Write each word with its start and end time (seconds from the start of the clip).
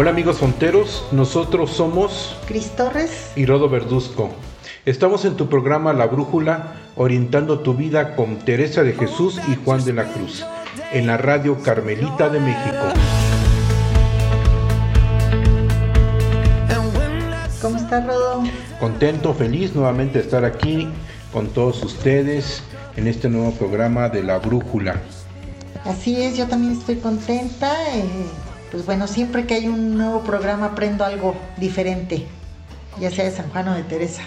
Hola 0.00 0.10
amigos 0.10 0.38
fonteros, 0.38 1.04
nosotros 1.10 1.72
somos 1.72 2.36
Cris 2.46 2.70
Torres 2.76 3.32
y 3.34 3.46
Rodo 3.46 3.68
Verduzco. 3.68 4.30
Estamos 4.84 5.24
en 5.24 5.34
tu 5.34 5.48
programa 5.48 5.92
La 5.92 6.06
Brújula, 6.06 6.74
orientando 6.94 7.58
tu 7.58 7.74
vida 7.74 8.14
con 8.14 8.38
Teresa 8.38 8.84
de 8.84 8.92
Jesús 8.92 9.40
y 9.48 9.56
Juan 9.56 9.84
de 9.84 9.94
la 9.94 10.04
Cruz, 10.12 10.46
en 10.92 11.08
la 11.08 11.16
radio 11.16 11.60
Carmelita 11.64 12.28
de 12.28 12.38
México. 12.38 12.92
¿Cómo 17.60 17.76
estás, 17.76 18.06
Rodo? 18.06 18.44
Contento, 18.78 19.34
feliz 19.34 19.74
nuevamente 19.74 20.20
de 20.20 20.24
estar 20.26 20.44
aquí 20.44 20.88
con 21.32 21.48
todos 21.48 21.82
ustedes 21.82 22.62
en 22.96 23.08
este 23.08 23.28
nuevo 23.28 23.50
programa 23.50 24.08
de 24.08 24.22
La 24.22 24.38
Brújula. 24.38 25.02
Así 25.84 26.22
es, 26.22 26.36
yo 26.36 26.46
también 26.46 26.74
estoy 26.74 26.98
contenta. 26.98 27.72
eh, 27.96 28.04
pues 28.70 28.84
bueno, 28.86 29.06
siempre 29.06 29.46
que 29.46 29.54
hay 29.54 29.68
un 29.68 29.96
nuevo 29.96 30.22
programa 30.22 30.66
aprendo 30.66 31.04
algo 31.04 31.36
diferente, 31.56 32.26
ya 33.00 33.10
sea 33.10 33.24
de 33.24 33.30
San 33.30 33.48
Juan 33.50 33.68
o 33.68 33.74
de 33.74 33.82
Teresa. 33.82 34.22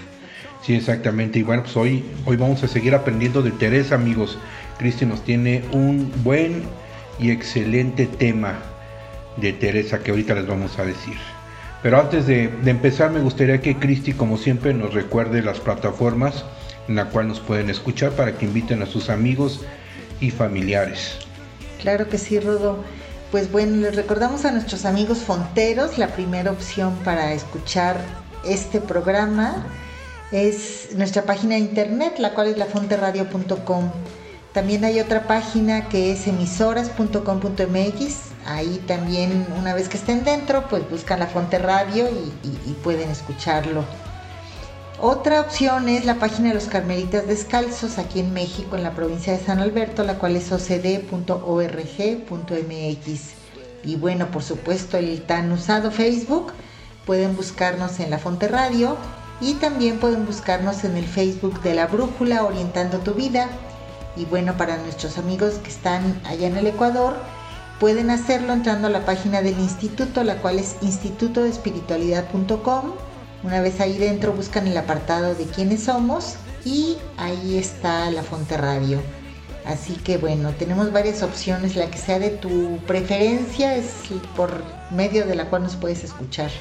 Sí, 0.64 0.76
exactamente. 0.76 1.40
Y 1.40 1.44
bueno, 1.44 1.64
pues 1.64 1.76
hoy, 1.76 2.04
hoy 2.26 2.38
vamos 2.38 2.64
a 2.64 2.68
seguir 2.68 2.94
aprendiendo 2.94 3.42
de 3.42 3.52
Teresa, 3.52 3.96
amigos. 3.96 4.38
Cristi 4.78 5.06
nos 5.06 5.24
tiene 5.24 5.64
un 5.72 6.12
buen 6.24 6.64
y 7.20 7.32
excelente 7.32 8.06
tema 8.06 8.60
de 9.38 9.54
Teresa 9.54 10.00
que 10.00 10.12
ahorita 10.12 10.36
les 10.36 10.48
vamos 10.48 10.78
a 10.78 10.86
decir. 10.86 11.16
Pero 11.82 12.00
antes 12.00 12.28
de, 12.28 12.48
de 12.48 12.72
empezar, 12.72 13.10
me 13.12 13.22
gustaría 13.22 13.60
que 13.62 13.78
Cristi, 13.78 14.14
como 14.14 14.38
siempre, 14.38 14.74
nos 14.74 14.94
recuerde 14.94 15.42
las 15.42 15.60
plataformas 15.60 16.46
en 16.88 16.96
la 16.96 17.06
cual 17.06 17.28
nos 17.28 17.40
pueden 17.40 17.70
escuchar 17.70 18.12
para 18.12 18.38
que 18.38 18.46
inviten 18.46 18.82
a 18.84 18.86
sus 18.86 19.10
amigos 19.10 19.62
y 20.20 20.30
familiares. 20.30 21.18
Claro 21.82 22.08
que 22.08 22.20
sí, 22.20 22.40
Rodo. 22.40 22.84
Pues 23.32 23.50
bueno, 23.52 23.78
les 23.78 23.96
recordamos 23.96 24.44
a 24.46 24.52
nuestros 24.52 24.84
amigos 24.86 25.20
fonteros, 25.20 25.98
la 25.98 26.08
primera 26.08 26.52
opción 26.52 26.96
para 26.98 27.32
escuchar 27.34 28.02
este 28.44 28.82
programa 28.82 29.64
es 30.32 30.90
nuestra 30.96 31.22
página 31.24 31.56
de 31.56 31.62
internet, 31.62 32.16
la 32.18 32.34
cual 32.34 32.48
es 32.48 32.58
lafonterradio.com. 32.58 33.92
También 34.54 34.84
hay 34.84 35.00
otra 35.00 35.28
página 35.28 35.88
que 35.88 36.12
es 36.12 36.28
emisoras.com.mx. 36.28 38.16
Ahí 38.46 38.84
también, 38.86 39.48
una 39.58 39.74
vez 39.74 39.88
que 39.88 39.96
estén 39.98 40.26
dentro, 40.26 40.68
pues 40.68 40.90
buscan 40.90 41.20
la 41.20 41.28
Fonte 41.28 41.58
Radio 41.58 42.10
y- 42.10 42.34
y 42.70 42.74
pueden 42.84 43.10
escucharlo. 43.10 43.86
Otra 45.04 45.42
opción 45.42 45.90
es 45.90 46.06
la 46.06 46.20
página 46.20 46.50
de 46.50 46.54
los 46.54 46.66
Carmelitas 46.66 47.26
Descalzos 47.26 47.98
aquí 47.98 48.20
en 48.20 48.34
México, 48.34 48.76
en 48.76 48.84
la 48.84 48.94
provincia 48.94 49.34
de 49.34 49.44
San 49.44 49.58
Alberto, 49.58 50.04
la 50.04 50.20
cual 50.20 50.36
es 50.36 50.52
ocd.org.mx. 50.52 51.10
Y 53.84 53.96
bueno, 53.96 54.30
por 54.30 54.44
supuesto, 54.44 54.98
el 54.98 55.24
tan 55.24 55.52
usado 55.52 55.90
Facebook. 55.90 56.54
Pueden 57.08 57.36
buscarnos 57.36 58.00
en 58.00 58.12
la 58.12 58.20
Fonte 58.20 58.48
Radio 58.48 58.96
y 59.42 59.56
también 59.56 59.98
pueden 59.98 60.28
buscarnos 60.28 60.84
en 60.84 60.96
el 60.96 61.06
Facebook 61.06 61.64
de 61.64 61.74
la 61.74 61.88
Brújula 61.88 62.44
Orientando 62.44 63.00
tu 63.00 63.16
Vida. 63.16 63.50
Y 64.16 64.26
bueno, 64.26 64.56
para 64.56 64.78
nuestros 64.78 65.18
amigos 65.18 65.56
que 65.64 65.72
están 65.72 66.22
allá 66.26 66.46
en 66.46 66.58
el 66.58 66.68
Ecuador, 66.68 67.16
pueden 67.80 68.12
hacerlo 68.12 68.54
entrando 68.54 68.86
a 68.86 68.92
la 68.92 69.04
página 69.04 69.42
del 69.42 69.58
instituto, 69.58 70.24
la 70.24 70.36
cual 70.36 70.60
es 70.60 70.76
institutoespiritualidad.com. 70.84 72.92
Una 73.44 73.60
vez 73.62 73.80
ahí 73.80 73.98
dentro 73.98 74.34
buscan 74.34 74.68
el 74.68 74.78
apartado 74.78 75.34
de 75.34 75.46
quiénes 75.46 75.84
somos 75.84 76.36
y 76.64 76.98
ahí 77.18 77.58
está 77.58 78.12
la 78.12 78.22
Fonte 78.22 78.56
Radio. 78.56 79.02
Así 79.66 79.96
que 79.96 80.18
bueno, 80.18 80.52
tenemos 80.52 80.92
varias 80.92 81.24
opciones, 81.24 81.76
la 81.76 81.90
que 81.90 81.98
sea 81.98 82.20
de 82.20 82.30
tu 82.30 82.78
preferencia 82.86 83.76
es 83.76 83.86
por 84.36 84.64
medio 84.92 85.26
de 85.26 85.36
la 85.36 85.46
cual 85.46 85.64
nos 85.64 85.76
puedes 85.76 86.04
escuchar. 86.04 86.52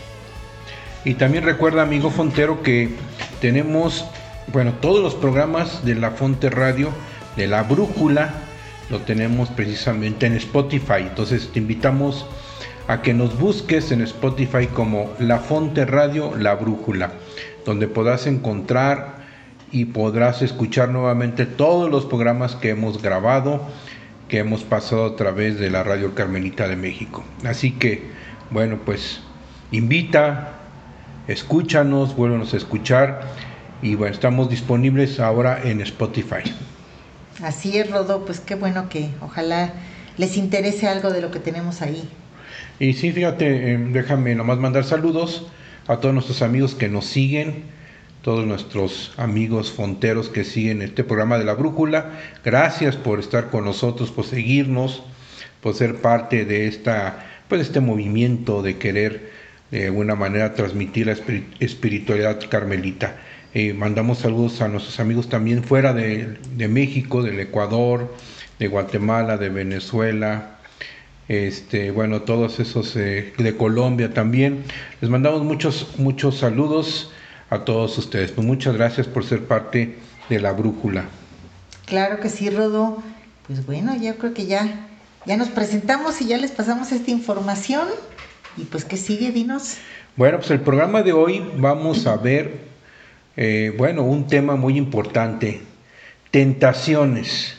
Y 1.04 1.14
también 1.14 1.44
recuerda, 1.44 1.82
amigo 1.82 2.10
Fontero, 2.10 2.62
que 2.62 2.94
tenemos, 3.40 4.04
bueno, 4.48 4.74
todos 4.80 5.02
los 5.02 5.14
programas 5.14 5.84
de 5.84 5.94
la 5.94 6.10
Fonte 6.10 6.50
Radio, 6.50 6.90
de 7.36 7.46
la 7.46 7.62
Brújula, 7.62 8.34
lo 8.90 9.00
tenemos 9.00 9.48
precisamente 9.50 10.26
en 10.26 10.36
Spotify. 10.36 11.00
Entonces 11.00 11.50
te 11.52 11.58
invitamos 11.58 12.26
a 12.90 13.02
que 13.02 13.14
nos 13.14 13.38
busques 13.38 13.92
en 13.92 14.00
Spotify 14.00 14.66
como 14.66 15.12
La 15.20 15.38
Fonte 15.38 15.84
Radio, 15.84 16.34
La 16.36 16.56
Brújula, 16.56 17.12
donde 17.64 17.86
podrás 17.86 18.26
encontrar 18.26 19.18
y 19.70 19.84
podrás 19.84 20.42
escuchar 20.42 20.88
nuevamente 20.88 21.46
todos 21.46 21.88
los 21.88 22.04
programas 22.04 22.56
que 22.56 22.70
hemos 22.70 23.00
grabado, 23.00 23.62
que 24.26 24.38
hemos 24.38 24.64
pasado 24.64 25.06
a 25.06 25.14
través 25.14 25.60
de 25.60 25.70
la 25.70 25.84
Radio 25.84 26.16
Carmelita 26.16 26.66
de 26.66 26.74
México. 26.74 27.22
Así 27.44 27.70
que, 27.70 28.10
bueno, 28.50 28.80
pues 28.84 29.20
invita, 29.70 30.54
escúchanos, 31.28 32.16
vuélvenos 32.16 32.54
a 32.54 32.56
escuchar 32.56 33.20
y 33.82 33.94
bueno, 33.94 34.12
estamos 34.12 34.50
disponibles 34.50 35.20
ahora 35.20 35.60
en 35.62 35.80
Spotify. 35.82 36.42
Así 37.40 37.78
es, 37.78 37.88
Rodo, 37.88 38.24
pues 38.24 38.40
qué 38.40 38.56
bueno 38.56 38.88
que 38.88 39.10
ojalá 39.20 39.74
les 40.16 40.36
interese 40.36 40.88
algo 40.88 41.10
de 41.12 41.20
lo 41.20 41.30
que 41.30 41.38
tenemos 41.38 41.82
ahí. 41.82 42.10
Y 42.80 42.94
sí, 42.94 43.12
fíjate, 43.12 43.74
eh, 43.74 43.78
déjame 43.92 44.34
nomás 44.34 44.58
mandar 44.58 44.84
saludos 44.84 45.46
a 45.86 45.98
todos 45.98 46.14
nuestros 46.14 46.40
amigos 46.40 46.74
que 46.74 46.88
nos 46.88 47.04
siguen, 47.04 47.64
todos 48.22 48.46
nuestros 48.46 49.12
amigos 49.18 49.70
fonteros 49.70 50.30
que 50.30 50.44
siguen 50.44 50.80
este 50.80 51.04
programa 51.04 51.36
de 51.36 51.44
la 51.44 51.52
brújula. 51.52 52.10
Gracias 52.42 52.96
por 52.96 53.20
estar 53.20 53.50
con 53.50 53.66
nosotros, 53.66 54.10
por 54.10 54.24
seguirnos, 54.24 55.02
por 55.60 55.74
ser 55.74 55.96
parte 55.96 56.46
de 56.46 56.68
esta, 56.68 57.26
pues 57.48 57.60
este 57.60 57.80
movimiento 57.80 58.62
de 58.62 58.78
querer 58.78 59.30
de 59.70 59.86
alguna 59.86 60.14
manera 60.14 60.54
transmitir 60.54 61.06
la 61.06 61.12
espiri- 61.12 61.44
espiritualidad 61.60 62.40
carmelita. 62.48 63.18
Eh, 63.52 63.74
mandamos 63.74 64.20
saludos 64.20 64.62
a 64.62 64.68
nuestros 64.68 64.98
amigos 65.00 65.28
también 65.28 65.64
fuera 65.64 65.92
de 65.92 66.68
México, 66.68 67.22
del 67.22 67.40
Ecuador, 67.40 68.14
de 68.58 68.68
Guatemala, 68.68 69.36
de 69.36 69.50
Venezuela, 69.50 70.59
este, 71.30 71.92
bueno, 71.92 72.22
todos 72.22 72.58
esos 72.58 72.96
eh, 72.96 73.32
de 73.38 73.56
Colombia 73.56 74.12
también. 74.12 74.64
Les 75.00 75.08
mandamos 75.08 75.44
muchos, 75.44 75.96
muchos 75.96 76.38
saludos 76.38 77.12
a 77.50 77.60
todos 77.60 77.96
ustedes. 77.98 78.32
Pues 78.32 78.44
muchas 78.44 78.74
gracias 78.74 79.06
por 79.06 79.24
ser 79.24 79.44
parte 79.44 79.96
de 80.28 80.40
la 80.40 80.50
brújula. 80.50 81.04
Claro 81.86 82.18
que 82.18 82.28
sí, 82.28 82.50
Rodo. 82.50 83.00
Pues 83.46 83.64
bueno, 83.64 83.96
yo 83.96 84.18
creo 84.18 84.34
que 84.34 84.46
ya, 84.46 84.88
ya 85.24 85.36
nos 85.36 85.50
presentamos 85.50 86.20
y 86.20 86.26
ya 86.26 86.36
les 86.36 86.50
pasamos 86.50 86.90
esta 86.90 87.12
información. 87.12 87.86
Y 88.56 88.62
pues, 88.64 88.84
¿qué 88.84 88.96
sigue? 88.96 89.30
Dinos. 89.30 89.76
Bueno, 90.16 90.38
pues 90.38 90.50
el 90.50 90.62
programa 90.62 91.04
de 91.04 91.12
hoy 91.12 91.48
vamos 91.58 92.08
a 92.08 92.16
ver, 92.16 92.58
eh, 93.36 93.72
bueno, 93.78 94.02
un 94.02 94.26
tema 94.26 94.56
muy 94.56 94.76
importante, 94.76 95.60
tentaciones, 96.32 97.54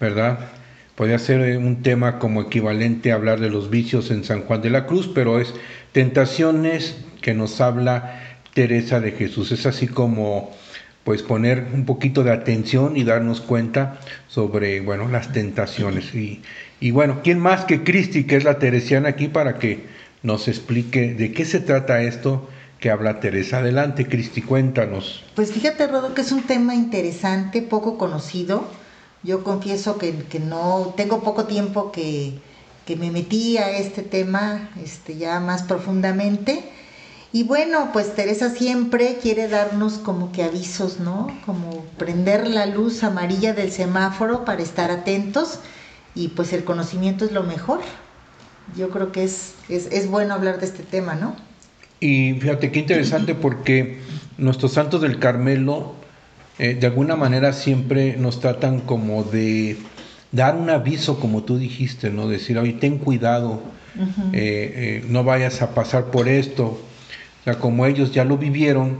¿verdad? 0.00 0.55
Podría 0.96 1.18
ser 1.18 1.42
eh, 1.42 1.58
un 1.58 1.82
tema 1.82 2.18
como 2.18 2.40
equivalente 2.42 3.12
a 3.12 3.16
hablar 3.16 3.38
de 3.38 3.50
los 3.50 3.70
vicios 3.70 4.10
en 4.10 4.24
San 4.24 4.42
Juan 4.42 4.62
de 4.62 4.70
la 4.70 4.86
Cruz, 4.86 5.10
pero 5.14 5.38
es 5.38 5.54
tentaciones 5.92 6.96
que 7.20 7.34
nos 7.34 7.60
habla 7.60 8.20
Teresa 8.54 9.00
de 9.00 9.12
Jesús. 9.12 9.52
Es 9.52 9.66
así 9.66 9.86
como 9.86 10.50
pues 11.04 11.22
poner 11.22 11.68
un 11.72 11.84
poquito 11.84 12.24
de 12.24 12.32
atención 12.32 12.96
y 12.96 13.04
darnos 13.04 13.40
cuenta 13.40 14.00
sobre, 14.26 14.80
bueno, 14.80 15.06
las 15.06 15.32
tentaciones. 15.32 16.12
Y, 16.14 16.42
y 16.80 16.90
bueno, 16.90 17.20
¿quién 17.22 17.38
más 17.38 17.64
que 17.64 17.84
Cristi, 17.84 18.24
que 18.24 18.36
es 18.36 18.42
la 18.42 18.58
teresiana 18.58 19.10
aquí, 19.10 19.28
para 19.28 19.58
que 19.58 19.84
nos 20.24 20.48
explique 20.48 21.14
de 21.14 21.30
qué 21.30 21.44
se 21.44 21.60
trata 21.60 22.02
esto 22.02 22.48
que 22.80 22.90
habla 22.90 23.20
Teresa? 23.20 23.58
Adelante, 23.58 24.06
Cristi, 24.06 24.42
cuéntanos. 24.42 25.22
Pues 25.36 25.52
fíjate, 25.52 25.86
Rodo, 25.86 26.12
que 26.12 26.22
es 26.22 26.32
un 26.32 26.42
tema 26.42 26.74
interesante, 26.74 27.62
poco 27.62 27.98
conocido. 27.98 28.68
Yo 29.26 29.42
confieso 29.42 29.98
que, 29.98 30.14
que 30.14 30.38
no 30.38 30.94
tengo 30.96 31.22
poco 31.22 31.44
tiempo 31.44 31.90
que, 31.90 32.38
que 32.86 32.94
me 32.94 33.10
metí 33.10 33.58
a 33.58 33.76
este 33.76 34.02
tema 34.02 34.70
este, 34.82 35.16
ya 35.16 35.40
más 35.40 35.64
profundamente. 35.64 36.62
Y 37.32 37.42
bueno, 37.42 37.90
pues 37.92 38.14
Teresa 38.14 38.50
siempre 38.50 39.18
quiere 39.20 39.48
darnos 39.48 39.94
como 39.94 40.30
que 40.30 40.44
avisos, 40.44 41.00
¿no? 41.00 41.26
Como 41.44 41.84
prender 41.98 42.46
la 42.46 42.66
luz 42.66 43.02
amarilla 43.02 43.52
del 43.52 43.72
semáforo 43.72 44.44
para 44.44 44.62
estar 44.62 44.92
atentos 44.92 45.58
y 46.14 46.28
pues 46.28 46.52
el 46.52 46.62
conocimiento 46.64 47.24
es 47.24 47.32
lo 47.32 47.42
mejor. 47.42 47.80
yo 48.76 48.88
creo 48.90 49.12
que 49.12 49.24
es, 49.24 49.54
es, 49.68 50.08
bueno 50.08 50.34
hablar 50.34 50.60
de 50.60 50.66
este 50.66 50.82
tema, 50.84 51.14
¿no? 51.14 51.36
Y 51.98 52.34
fíjate 52.34 52.70
qué 52.70 52.78
interesante 52.78 53.34
porque 53.40 53.98
nuestros 54.38 54.72
santos 54.72 55.02
del 55.02 55.18
Carmelo 55.18 55.94
eh, 56.58 56.74
de 56.74 56.86
alguna 56.86 57.16
manera 57.16 57.52
siempre 57.52 58.16
nos 58.16 58.40
tratan 58.40 58.80
como 58.80 59.24
de 59.24 59.76
dar 60.32 60.56
un 60.56 60.70
aviso, 60.70 61.20
como 61.20 61.42
tú 61.42 61.58
dijiste, 61.58 62.10
¿no? 62.10 62.28
Decir, 62.28 62.58
oye, 62.58 62.72
ten 62.72 62.98
cuidado, 62.98 63.62
eh, 64.32 65.04
no 65.08 65.24
vayas 65.24 65.62
a 65.62 65.74
pasar 65.74 66.06
por 66.06 66.28
esto. 66.28 66.64
O 67.40 67.44
sea, 67.44 67.54
como 67.54 67.86
ellos 67.86 68.12
ya 68.12 68.24
lo 68.24 68.38
vivieron, 68.38 68.98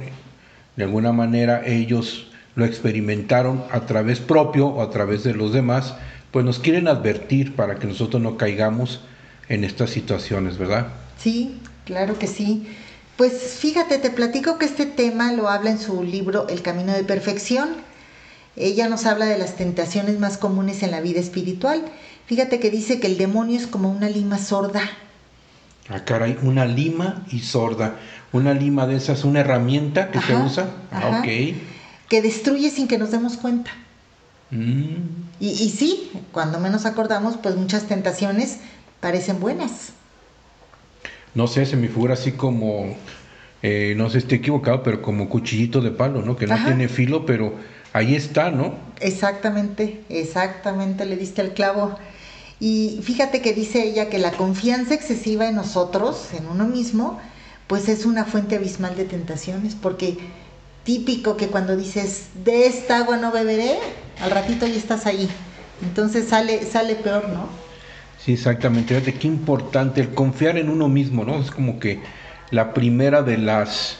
de 0.76 0.85
alguna 0.85 1.12
manera 1.12 1.67
ellos 1.67 2.29
lo 2.55 2.64
experimentaron 2.64 3.62
a 3.70 3.81
través 3.81 4.20
propio 4.20 4.67
o 4.67 4.82
a 4.82 4.91
través 4.91 5.25
de 5.25 5.35
los 5.35 5.52
demás, 5.52 5.94
pues 6.31 6.44
nos 6.44 6.59
quieren 6.59 6.88
advertir 6.88 7.55
para 7.55 7.76
que 7.76 7.87
nosotros 7.87 8.23
no 8.23 8.37
caigamos 8.37 9.00
en 9.49 9.64
estas 9.64 9.91
situaciones, 9.91 10.59
¿verdad? 10.59 10.88
Sí, 11.19 11.59
claro 11.85 12.19
que 12.19 12.26
sí. 12.26 12.67
Pues 13.16 13.32
fíjate, 13.58 13.98
te 13.98 14.10
platico 14.10 14.58
que 14.58 14.66
este 14.66 14.84
tema 14.84 15.32
lo 15.32 15.48
habla 15.48 15.70
en 15.70 15.78
su 15.78 16.02
libro 16.02 16.48
El 16.48 16.60
Camino 16.60 16.92
de 16.92 17.02
Perfección. 17.02 17.70
Ella 18.56 18.88
nos 18.88 19.06
habla 19.06 19.24
de 19.24 19.38
las 19.38 19.56
tentaciones 19.56 20.18
más 20.18 20.36
comunes 20.36 20.82
en 20.82 20.90
la 20.90 21.00
vida 21.00 21.20
espiritual. 21.20 21.82
Fíjate 22.26 22.60
que 22.60 22.70
dice 22.70 23.00
que 23.00 23.06
el 23.06 23.16
demonio 23.16 23.58
es 23.58 23.66
como 23.66 23.90
una 23.90 24.10
lima 24.10 24.38
sorda. 24.38 24.82
Ah, 25.88 26.04
caray, 26.04 26.38
una 26.42 26.66
lima 26.66 27.24
y 27.30 27.40
sorda. 27.40 27.96
Una 28.32 28.52
lima 28.52 28.86
de 28.86 28.96
esas, 28.96 29.24
una 29.24 29.40
herramienta 29.40 30.10
que 30.10 30.20
se 30.20 30.34
usa. 30.36 30.68
Ah, 30.92 31.20
ok. 31.20 31.56
Que 32.08 32.20
destruye 32.20 32.70
sin 32.70 32.86
que 32.86 32.98
nos 32.98 33.12
demos 33.12 33.38
cuenta. 33.38 33.70
Mm. 34.50 34.94
Y, 35.40 35.48
y 35.48 35.70
sí, 35.70 36.10
cuando 36.32 36.60
menos 36.60 36.84
acordamos, 36.84 37.38
pues 37.38 37.56
muchas 37.56 37.84
tentaciones 37.84 38.58
parecen 39.00 39.40
buenas. 39.40 39.92
No 41.37 41.47
sé, 41.47 41.67
se 41.67 41.77
me 41.77 41.88
figura 41.88 42.15
así 42.15 42.33
como, 42.33 42.97
eh, 43.62 43.93
no 43.94 44.09
sé 44.09 44.19
estoy 44.19 44.38
equivocado, 44.38 44.83
pero 44.83 45.03
como 45.03 45.29
cuchillito 45.29 45.83
de 45.83 45.91
palo, 45.91 46.23
¿no? 46.23 46.35
Que 46.35 46.47
no 46.47 46.56
tiene 46.65 46.88
filo, 46.88 47.27
pero 47.27 47.53
ahí 47.93 48.15
está, 48.15 48.50
¿no? 48.50 48.75
Exactamente, 49.00 50.00
exactamente, 50.09 51.05
le 51.05 51.19
diste 51.19 51.43
el 51.43 51.53
clavo. 51.53 51.94
Y 52.59 53.00
fíjate 53.03 53.43
que 53.43 53.53
dice 53.53 53.83
ella 53.83 54.09
que 54.09 54.17
la 54.17 54.31
confianza 54.31 54.94
excesiva 54.94 55.47
en 55.47 55.56
nosotros, 55.56 56.29
en 56.33 56.47
uno 56.47 56.65
mismo, 56.67 57.21
pues 57.67 57.91
es 57.91 58.06
una 58.06 58.25
fuente 58.25 58.56
abismal 58.56 58.97
de 58.97 59.05
tentaciones, 59.05 59.75
porque 59.75 60.17
típico 60.85 61.37
que 61.37 61.49
cuando 61.49 61.77
dices, 61.77 62.29
de 62.47 62.67
esta 62.67 62.97
agua 62.97 63.19
no 63.19 63.31
beberé, 63.31 63.77
al 64.23 64.31
ratito 64.31 64.67
ya 64.67 64.77
estás 64.77 65.05
ahí. 65.05 65.29
Entonces 65.83 66.29
sale, 66.29 66.65
sale 66.65 66.94
peor, 66.94 67.29
¿no? 67.29 67.65
Sí, 68.26 68.32
exactamente. 68.32 68.93
Fíjate 68.93 69.17
qué 69.17 69.28
importante 69.28 70.00
el 70.00 70.12
confiar 70.12 70.58
en 70.58 70.69
uno 70.69 70.88
mismo, 70.88 71.25
¿no? 71.25 71.40
Es 71.40 71.52
como 71.52 71.78
que 71.78 72.00
la 72.50 72.75
primera 72.75 73.23
de 73.23 73.38
las, 73.38 73.99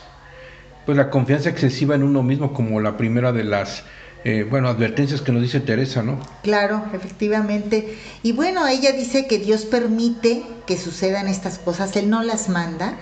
pues 0.85 0.99
la 0.99 1.11
confianza 1.11 1.49
excesiva 1.49 1.95
en 1.95 2.03
uno 2.03 2.25
mismo, 2.25 2.53
como 2.53 2.81
la 2.81 2.97
primera 2.97 3.31
de 3.31 3.45
las, 3.45 3.85
eh, 4.25 4.45
bueno, 4.51 4.69
advertencias 4.69 5.21
que 5.21 5.31
nos 5.31 5.43
dice 5.43 5.61
Teresa, 5.61 6.03
¿no? 6.03 6.19
Claro, 6.43 6.87
efectivamente. 6.93 7.97
Y 8.25 8.33
bueno, 8.33 8.67
ella 8.67 8.91
dice 8.91 9.29
que 9.29 9.39
Dios 9.39 9.65
permite 9.65 10.43
que 10.67 10.77
sucedan 10.77 11.29
estas 11.29 11.61
cosas, 11.61 11.95
Él 11.95 12.11
no 12.11 12.25
las 12.25 12.49
manda, 12.49 12.97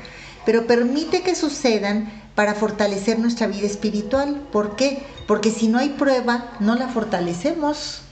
pero 0.45 0.67
permite 0.67 1.23
que 1.23 1.35
sucedan 1.35 2.13
para 2.35 2.53
fortalecer 2.53 3.19
nuestra 3.19 3.47
vida 3.47 3.67
espiritual. 3.67 4.43
¿Por 4.53 4.77
qué? 4.77 5.03
Porque 5.27 5.51
si 5.51 5.69
no 5.69 5.79
hay 5.79 5.89
prueba, 5.89 6.53
no 6.61 6.75
la 6.75 6.89
fortalecemos. 6.89 8.04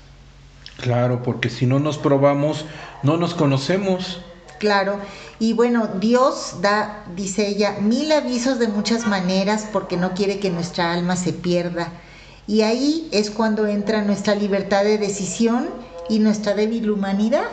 Claro, 0.83 1.23
porque 1.23 1.49
si 1.49 1.65
no 1.65 1.79
nos 1.79 1.97
probamos, 1.97 2.67
no 3.03 3.17
nos 3.17 3.35
conocemos. 3.35 4.21
Claro, 4.59 4.99
y 5.39 5.55
bueno, 5.55 5.89
Dios 5.99 6.57
da, 6.61 7.05
dice 7.17 7.49
ella, 7.49 7.79
mil 7.81 8.13
avisos 8.13 8.59
de 8.59 8.69
muchas 8.69 9.07
maneras 9.07 9.67
porque 9.73 9.97
no 9.97 10.13
quiere 10.13 10.39
que 10.39 10.51
nuestra 10.51 10.93
alma 10.93 11.17
se 11.17 11.33
pierda. 11.33 11.89
Y 12.47 12.61
ahí 12.61 13.09
es 13.11 13.31
cuando 13.31 13.67
entra 13.67 14.03
nuestra 14.03 14.35
libertad 14.35 14.85
de 14.85 14.99
decisión 14.99 15.71
y 16.11 16.19
nuestra 16.19 16.55
débil 16.55 16.91
humanidad 16.91 17.47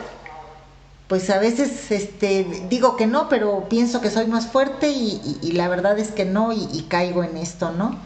pues 1.10 1.28
a 1.28 1.40
veces 1.40 1.90
este, 1.90 2.46
digo 2.70 2.94
que 2.94 3.08
no, 3.08 3.28
pero 3.28 3.68
pienso 3.68 4.00
que 4.00 4.12
soy 4.12 4.28
más 4.28 4.46
fuerte 4.46 4.90
y, 4.90 5.50
la 5.54 5.66
verdad 5.66 5.98
es 5.98 6.12
que 6.12 6.24
no 6.24 6.52
y, 6.52 6.86
caigo 6.88 7.24
en 7.24 7.36
esto, 7.36 7.72
¿no? 7.72 7.98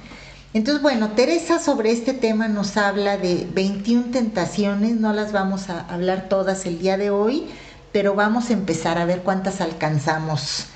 Entonces, 0.54 0.82
bueno, 0.82 1.10
Teresa 1.10 1.58
sobre 1.58 1.90
este 1.90 2.14
tema 2.14 2.46
nos 2.46 2.76
habla 2.76 3.16
de 3.18 3.44
21 3.52 4.12
tentaciones, 4.12 4.94
no 4.94 5.12
las 5.12 5.32
vamos 5.32 5.68
a 5.68 5.80
hablar 5.80 6.28
todas 6.28 6.64
el 6.64 6.78
día 6.78 6.96
de 6.96 7.10
hoy, 7.10 7.48
pero 7.90 8.14
vamos 8.14 8.50
a 8.50 8.52
empezar 8.52 8.96
a 8.96 9.04
ver 9.04 9.22
cuántas 9.22 9.60
alcanzamos. 9.60 10.66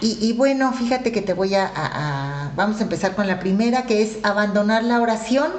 Y, 0.00 0.32
bueno, 0.34 0.72
fíjate 0.72 1.12
que 1.12 1.22
te 1.22 1.32
voy 1.32 1.54
a, 1.54 2.50
vamos 2.56 2.80
a 2.80 2.82
empezar 2.82 3.14
con 3.14 3.26
la 3.26 3.40
primera, 3.40 3.84
que 3.84 4.02
es 4.02 4.18
abandonar 4.22 4.84
la 4.84 5.00
oración, 5.00 5.50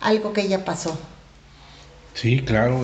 algo 0.00 0.32
que 0.32 0.48
ya 0.48 0.64
pasó. 0.64 0.98
Sí, 2.14 2.40
claro. 2.42 2.80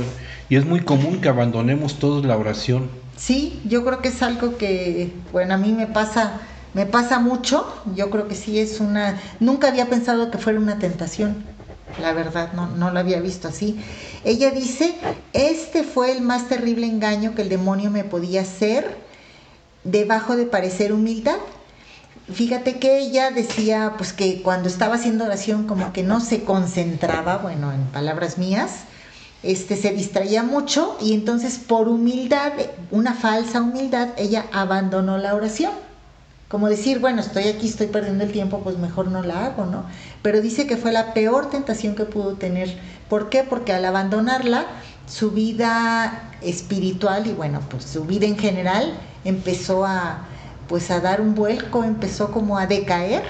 Y 0.49 0.57
es 0.57 0.65
muy 0.65 0.81
común 0.81 1.21
que 1.21 1.29
abandonemos 1.29 1.99
todos 1.99 2.25
la 2.25 2.37
oración. 2.37 2.89
Sí, 3.17 3.61
yo 3.65 3.85
creo 3.85 4.01
que 4.01 4.09
es 4.09 4.23
algo 4.23 4.59
que, 4.59 5.13
bueno, 5.33 5.55
a 5.55 5.57
mí 5.57 5.73
me 5.73 5.87
pasa, 5.87 6.41
me 6.77 6.85
pasa 6.85 7.21
mucho. 7.21 7.67
Yo 7.95 8.11
creo 8.11 8.29
que 8.29 8.35
sí 8.35 8.61
es 8.61 8.81
una, 8.81 9.19
nunca 9.41 9.69
había 9.69 9.87
pensado 9.87 10.31
que 10.31 10.37
fuera 10.37 10.61
una 10.61 10.79
tentación. 10.79 11.43
La 12.03 12.13
verdad, 12.13 12.53
no, 12.53 12.67
no 12.67 12.91
lo 12.91 13.01
había 13.01 13.19
visto 13.21 13.49
así. 13.49 13.81
Ella 14.25 14.51
dice, 14.51 14.95
este 15.33 15.85
fue 15.85 16.13
el 16.13 16.21
más 16.21 16.49
terrible 16.49 16.87
engaño 16.87 17.35
que 17.35 17.41
el 17.41 17.49
demonio 17.49 17.91
me 17.91 18.05
podía 18.05 18.43
hacer 18.43 18.95
debajo 19.85 20.37
de 20.37 20.45
parecer 20.45 20.93
humildad. 20.93 21.39
Fíjate 22.31 22.79
que 22.79 22.99
ella 22.99 23.31
decía, 23.31 23.95
pues 23.97 24.13
que 24.13 24.43
cuando 24.43 24.69
estaba 24.69 24.97
haciendo 24.97 25.25
oración 25.25 25.67
como 25.67 25.95
que 25.95 26.03
no 26.03 26.21
se 26.21 26.45
concentraba, 26.45 27.39
bueno, 27.39 27.73
en 27.73 27.87
palabras 27.87 28.37
mías, 28.37 28.81
este, 29.43 29.77
se 29.77 29.93
distraía 29.93 30.43
mucho 30.43 30.99
y 31.01 31.15
entonces 31.15 31.57
por 31.57 31.89
humildad, 31.89 32.53
una 32.91 33.15
falsa 33.15 33.63
humildad, 33.63 34.09
ella 34.19 34.45
abandonó 34.53 35.17
la 35.17 35.35
oración. 35.35 35.86
Como 36.49 36.69
decir, 36.69 37.01
bueno, 37.01 37.21
estoy 37.21 37.45
aquí, 37.45 37.69
estoy 37.69 37.89
perdiendo 37.89 38.25
el 38.25 38.33
tiempo, 38.33 38.61
pues 38.61 38.79
mejor 38.79 39.09
no 39.09 39.23
la 39.23 39.47
hago, 39.47 39.67
¿no? 39.67 39.85
Pero 40.23 40.41
dice 40.41 40.67
que 40.67 40.77
fue 40.77 40.93
la 40.93 41.13
peor 41.13 41.51
tentación 41.51 41.97
que 41.97 42.05
pudo 42.05 42.35
tener. 42.35 42.79
¿Por 43.09 43.29
qué? 43.31 43.43
Porque 43.43 43.73
al 43.73 43.85
abandonarla, 43.85 44.67
su 45.07 45.33
vida 45.33 46.31
espiritual 46.43 47.27
y 47.27 47.33
bueno, 47.33 47.61
pues 47.69 47.85
su 47.85 48.05
vida 48.05 48.27
en 48.27 48.39
general 48.39 48.95
empezó 49.25 49.85
a, 49.85 50.27
pues 50.69 50.91
a 50.91 51.01
dar 51.01 51.21
un 51.21 51.35
vuelco, 51.35 51.83
empezó 51.83 52.31
como 52.31 52.59
a 52.59 52.67
decaer. 52.67 53.25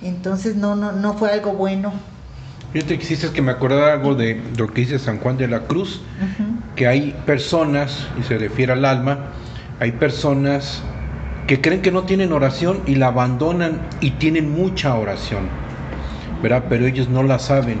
Entonces 0.00 0.56
no, 0.56 0.76
no, 0.76 0.92
no 0.92 1.14
fue 1.14 1.30
algo 1.30 1.52
bueno 1.52 1.92
Fíjate 2.72 2.98
que 2.98 3.02
hiciste 3.02 3.32
que 3.32 3.42
me 3.42 3.50
acordaba 3.50 3.92
algo 3.92 4.14
de 4.14 4.40
lo 4.56 4.68
que 4.68 4.82
dice 4.82 5.00
San 5.00 5.18
Juan 5.18 5.36
de 5.36 5.48
la 5.48 5.60
Cruz, 5.62 6.00
que 6.76 6.86
hay 6.86 7.16
personas, 7.26 8.06
y 8.18 8.22
se 8.22 8.38
refiere 8.38 8.72
al 8.72 8.84
alma, 8.84 9.18
hay 9.80 9.90
personas 9.92 10.80
que 11.50 11.60
creen 11.60 11.82
que 11.82 11.90
no 11.90 12.04
tienen 12.04 12.32
oración 12.32 12.80
y 12.86 12.94
la 12.94 13.08
abandonan 13.08 13.80
y 14.00 14.12
tienen 14.12 14.52
mucha 14.52 14.94
oración, 14.94 15.48
¿verdad? 16.40 16.66
Pero 16.68 16.86
ellos 16.86 17.08
no 17.08 17.24
la 17.24 17.40
saben. 17.40 17.78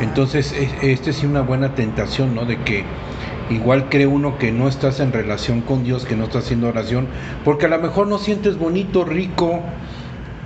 Entonces, 0.00 0.54
esta 0.80 1.10
es 1.10 1.24
una 1.24 1.40
buena 1.40 1.74
tentación, 1.74 2.36
¿no? 2.36 2.44
De 2.44 2.62
que 2.62 2.84
igual 3.50 3.88
cree 3.88 4.06
uno 4.06 4.38
que 4.38 4.52
no 4.52 4.68
estás 4.68 5.00
en 5.00 5.12
relación 5.12 5.62
con 5.62 5.82
Dios, 5.82 6.04
que 6.04 6.14
no 6.14 6.26
estás 6.26 6.44
haciendo 6.44 6.68
oración, 6.68 7.08
porque 7.44 7.66
a 7.66 7.68
lo 7.68 7.80
mejor 7.80 8.06
no 8.06 8.16
sientes 8.18 8.56
bonito, 8.56 9.04
rico, 9.04 9.58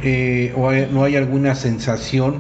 eh, 0.02 0.54
o 0.56 0.72
no 0.90 1.04
hay 1.04 1.16
alguna 1.16 1.54
sensación 1.54 2.36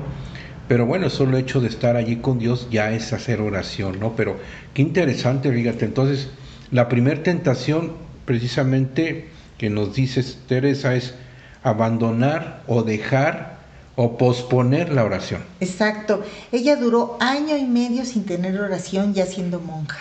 pero 0.68 0.86
bueno, 0.86 1.10
solo 1.10 1.36
el 1.36 1.42
hecho 1.42 1.60
de 1.60 1.68
estar 1.68 1.96
allí 1.96 2.16
con 2.16 2.38
Dios 2.38 2.68
ya 2.70 2.92
es 2.92 3.12
hacer 3.12 3.42
oración, 3.42 4.00
¿no? 4.00 4.16
Pero 4.16 4.38
qué 4.72 4.80
interesante, 4.80 5.52
fíjate. 5.52 5.84
Entonces, 5.84 6.30
la 6.70 6.88
primera 6.88 7.22
tentación, 7.22 7.92
precisamente, 8.24 9.28
que 9.62 9.70
nos 9.70 9.94
dice 9.94 10.24
Teresa, 10.48 10.96
es 10.96 11.14
abandonar 11.62 12.64
o 12.66 12.82
dejar 12.82 13.58
o 13.94 14.18
posponer 14.18 14.92
la 14.92 15.04
oración. 15.04 15.44
Exacto. 15.60 16.24
Ella 16.50 16.74
duró 16.74 17.16
año 17.20 17.56
y 17.56 17.62
medio 17.62 18.04
sin 18.04 18.24
tener 18.24 18.60
oración 18.60 19.14
ya 19.14 19.24
siendo 19.24 19.60
monja. 19.60 20.00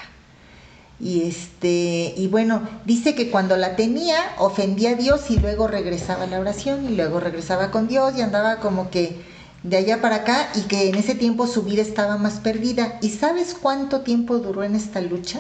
Y 1.00 1.28
este, 1.30 2.16
y 2.18 2.26
bueno, 2.26 2.68
dice 2.86 3.14
que 3.14 3.30
cuando 3.30 3.56
la 3.56 3.76
tenía 3.76 4.18
ofendía 4.40 4.94
a 4.94 4.96
Dios 4.96 5.30
y 5.30 5.38
luego 5.38 5.68
regresaba 5.68 6.24
a 6.24 6.28
la 6.28 6.40
oración 6.40 6.92
y 6.92 6.96
luego 6.96 7.20
regresaba 7.20 7.70
con 7.70 7.88
Dios 7.88 8.18
y 8.18 8.22
andaba 8.22 8.62
como 8.62 8.90
que 8.90 9.22
de 9.62 9.78
allá 9.78 10.02
para 10.02 10.16
acá 10.16 10.50
y 10.56 10.62
que 10.62 10.90
en 10.90 10.96
ese 10.96 11.14
tiempo 11.14 11.46
su 11.46 11.62
vida 11.62 11.84
estaba 11.84 12.18
más 12.18 12.40
perdida. 12.40 12.98
¿Y 13.04 13.10
sabes 13.10 13.54
cuánto 13.54 14.02
tiempo 14.02 14.40
duró 14.40 14.64
en 14.64 14.76
esta 14.76 15.02
lucha? 15.02 15.40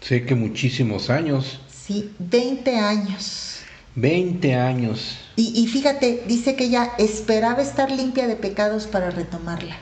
Sé 0.00 0.24
que 0.26 0.34
muchísimos 0.34 1.10
años. 1.10 1.60
Sí, 1.90 2.08
20 2.20 2.76
años. 2.76 3.62
20 3.96 4.54
años. 4.54 5.18
Y, 5.34 5.66
fíjate, 5.66 6.22
dice 6.28 6.54
que 6.54 6.66
ella 6.66 6.92
esperaba 6.98 7.62
estar 7.62 7.90
limpia 7.90 8.28
de 8.28 8.36
pecados 8.36 8.86
para 8.86 9.10
retomarla. 9.10 9.76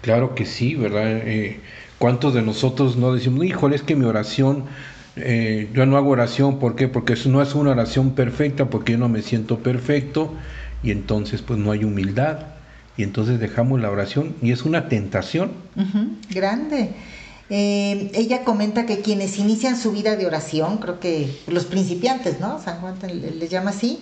Claro 0.00 0.34
que 0.34 0.46
sí, 0.46 0.74
¿verdad? 0.74 1.04
Eh, 1.06 1.60
¿Cuántos 1.98 2.32
de 2.32 2.40
nosotros 2.40 2.96
no 2.96 3.12
decimos, 3.12 3.44
híjole, 3.44 3.76
es 3.76 3.82
que 3.82 3.94
mi 3.94 4.06
oración 4.06 4.64
eh, 5.16 5.68
yo 5.74 5.84
no 5.84 5.98
hago 5.98 6.12
oración, 6.12 6.58
¿por 6.58 6.76
qué? 6.76 6.88
Porque 6.88 7.14
no 7.26 7.42
es 7.42 7.54
una 7.54 7.72
oración 7.72 8.12
perfecta, 8.12 8.70
porque 8.70 8.92
yo 8.92 8.98
no 8.98 9.10
me 9.10 9.20
siento 9.20 9.58
perfecto 9.58 10.32
y 10.82 10.92
entonces 10.92 11.42
pues 11.42 11.58
no 11.58 11.72
hay 11.72 11.84
humildad 11.84 12.38
y 12.96 13.02
entonces 13.02 13.38
dejamos 13.38 13.82
la 13.82 13.90
oración 13.90 14.34
y 14.40 14.52
es 14.52 14.64
una 14.64 14.88
tentación. 14.88 15.52
grande. 16.30 16.94
Eh, 17.50 18.10
ella 18.14 18.44
comenta 18.44 18.86
que 18.86 19.00
quienes 19.00 19.38
inician 19.38 19.78
su 19.78 19.92
vida 19.92 20.16
de 20.16 20.26
oración, 20.26 20.78
creo 20.78 20.98
que 20.98 21.38
los 21.46 21.66
principiantes, 21.66 22.40
¿no? 22.40 22.60
San 22.62 22.80
Juan 22.80 22.96
les 23.38 23.50
llama 23.50 23.70
así, 23.70 24.00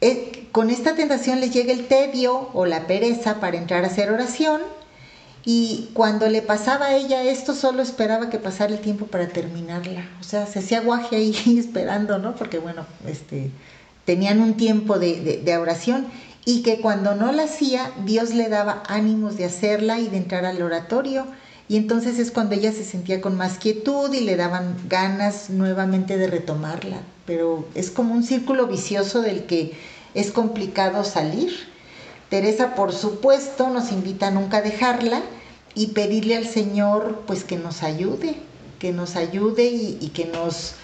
eh, 0.00 0.46
con 0.52 0.70
esta 0.70 0.94
tentación 0.94 1.40
les 1.40 1.52
llega 1.52 1.72
el 1.72 1.86
tedio 1.86 2.48
o 2.54 2.66
la 2.66 2.86
pereza 2.86 3.40
para 3.40 3.58
entrar 3.58 3.84
a 3.84 3.88
hacer 3.88 4.10
oración 4.10 4.60
y 5.44 5.88
cuando 5.94 6.28
le 6.28 6.42
pasaba 6.42 6.86
a 6.86 6.96
ella 6.96 7.22
esto, 7.22 7.54
solo 7.54 7.82
esperaba 7.82 8.28
que 8.28 8.38
pasara 8.38 8.72
el 8.72 8.80
tiempo 8.80 9.06
para 9.06 9.28
terminarla. 9.28 10.08
O 10.20 10.24
sea, 10.24 10.46
se 10.46 10.58
hacía 10.58 10.80
guaje 10.80 11.16
ahí 11.16 11.34
esperando, 11.58 12.18
¿no? 12.18 12.34
Porque 12.34 12.58
bueno, 12.58 12.86
este, 13.06 13.50
tenían 14.04 14.40
un 14.40 14.56
tiempo 14.56 14.98
de, 14.98 15.42
de, 15.42 15.56
oración 15.56 16.06
y 16.44 16.62
que 16.62 16.80
cuando 16.80 17.14
no 17.14 17.32
la 17.32 17.44
hacía, 17.44 17.90
Dios 18.04 18.34
le 18.34 18.48
daba 18.48 18.82
ánimos 18.86 19.36
de 19.36 19.46
hacerla 19.46 19.98
y 19.98 20.08
de 20.08 20.18
entrar 20.18 20.44
al 20.44 20.60
oratorio. 20.62 21.26
Y 21.70 21.76
entonces 21.76 22.18
es 22.18 22.32
cuando 22.32 22.56
ella 22.56 22.72
se 22.72 22.82
sentía 22.82 23.20
con 23.20 23.36
más 23.36 23.56
quietud 23.58 24.12
y 24.12 24.22
le 24.22 24.34
daban 24.34 24.74
ganas 24.88 25.50
nuevamente 25.50 26.16
de 26.16 26.26
retomarla. 26.26 26.96
Pero 27.26 27.64
es 27.76 27.92
como 27.92 28.12
un 28.12 28.24
círculo 28.24 28.66
vicioso 28.66 29.22
del 29.22 29.46
que 29.46 29.74
es 30.14 30.32
complicado 30.32 31.04
salir. 31.04 31.52
Teresa, 32.28 32.74
por 32.74 32.92
supuesto, 32.92 33.70
nos 33.70 33.92
invita 33.92 34.26
a 34.26 34.30
nunca 34.32 34.62
dejarla 34.62 35.22
y 35.76 35.92
pedirle 35.92 36.36
al 36.36 36.48
Señor 36.48 37.22
pues 37.28 37.44
que 37.44 37.56
nos 37.56 37.84
ayude, 37.84 38.34
que 38.80 38.90
nos 38.90 39.14
ayude 39.14 39.66
y, 39.66 40.10
que 40.12 40.24
nos... 40.24 40.74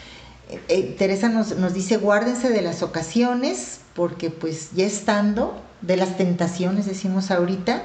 Eh, 0.68 0.94
Teresa 0.96 1.28
nos, 1.28 1.56
nos, 1.56 1.74
dice, 1.74 1.96
guárdense 1.96 2.48
de 2.48 2.62
las 2.62 2.84
ocasiones, 2.84 3.80
porque 3.92 4.30
pues 4.30 4.70
ya 4.76 4.86
estando, 4.86 5.60
de 5.80 5.96
las 5.96 6.16
tentaciones, 6.16 6.86
decimos 6.86 7.32
ahorita, 7.32 7.82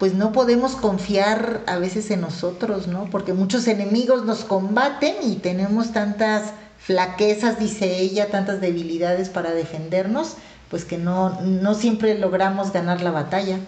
pues 0.00 0.14
no 0.14 0.32
podemos 0.32 0.76
confiar 0.76 1.60
a 1.66 1.76
veces 1.76 2.10
en 2.10 2.22
nosotros, 2.22 2.88
¿no? 2.88 3.04
Porque 3.10 3.34
muchos 3.34 3.68
enemigos 3.68 4.24
nos 4.24 4.44
combaten 4.44 5.16
y 5.22 5.36
tenemos 5.36 5.92
tantas 5.92 6.54
flaquezas, 6.78 7.60
dice 7.60 7.98
ella, 7.98 8.30
tantas 8.30 8.62
debilidades 8.62 9.28
para 9.28 9.52
defendernos, 9.52 10.38
pues 10.70 10.86
que 10.86 10.96
no, 10.96 11.42
no 11.42 11.74
siempre 11.74 12.18
logramos 12.18 12.72
ganar 12.72 13.02
la 13.02 13.10
batalla. 13.10 13.58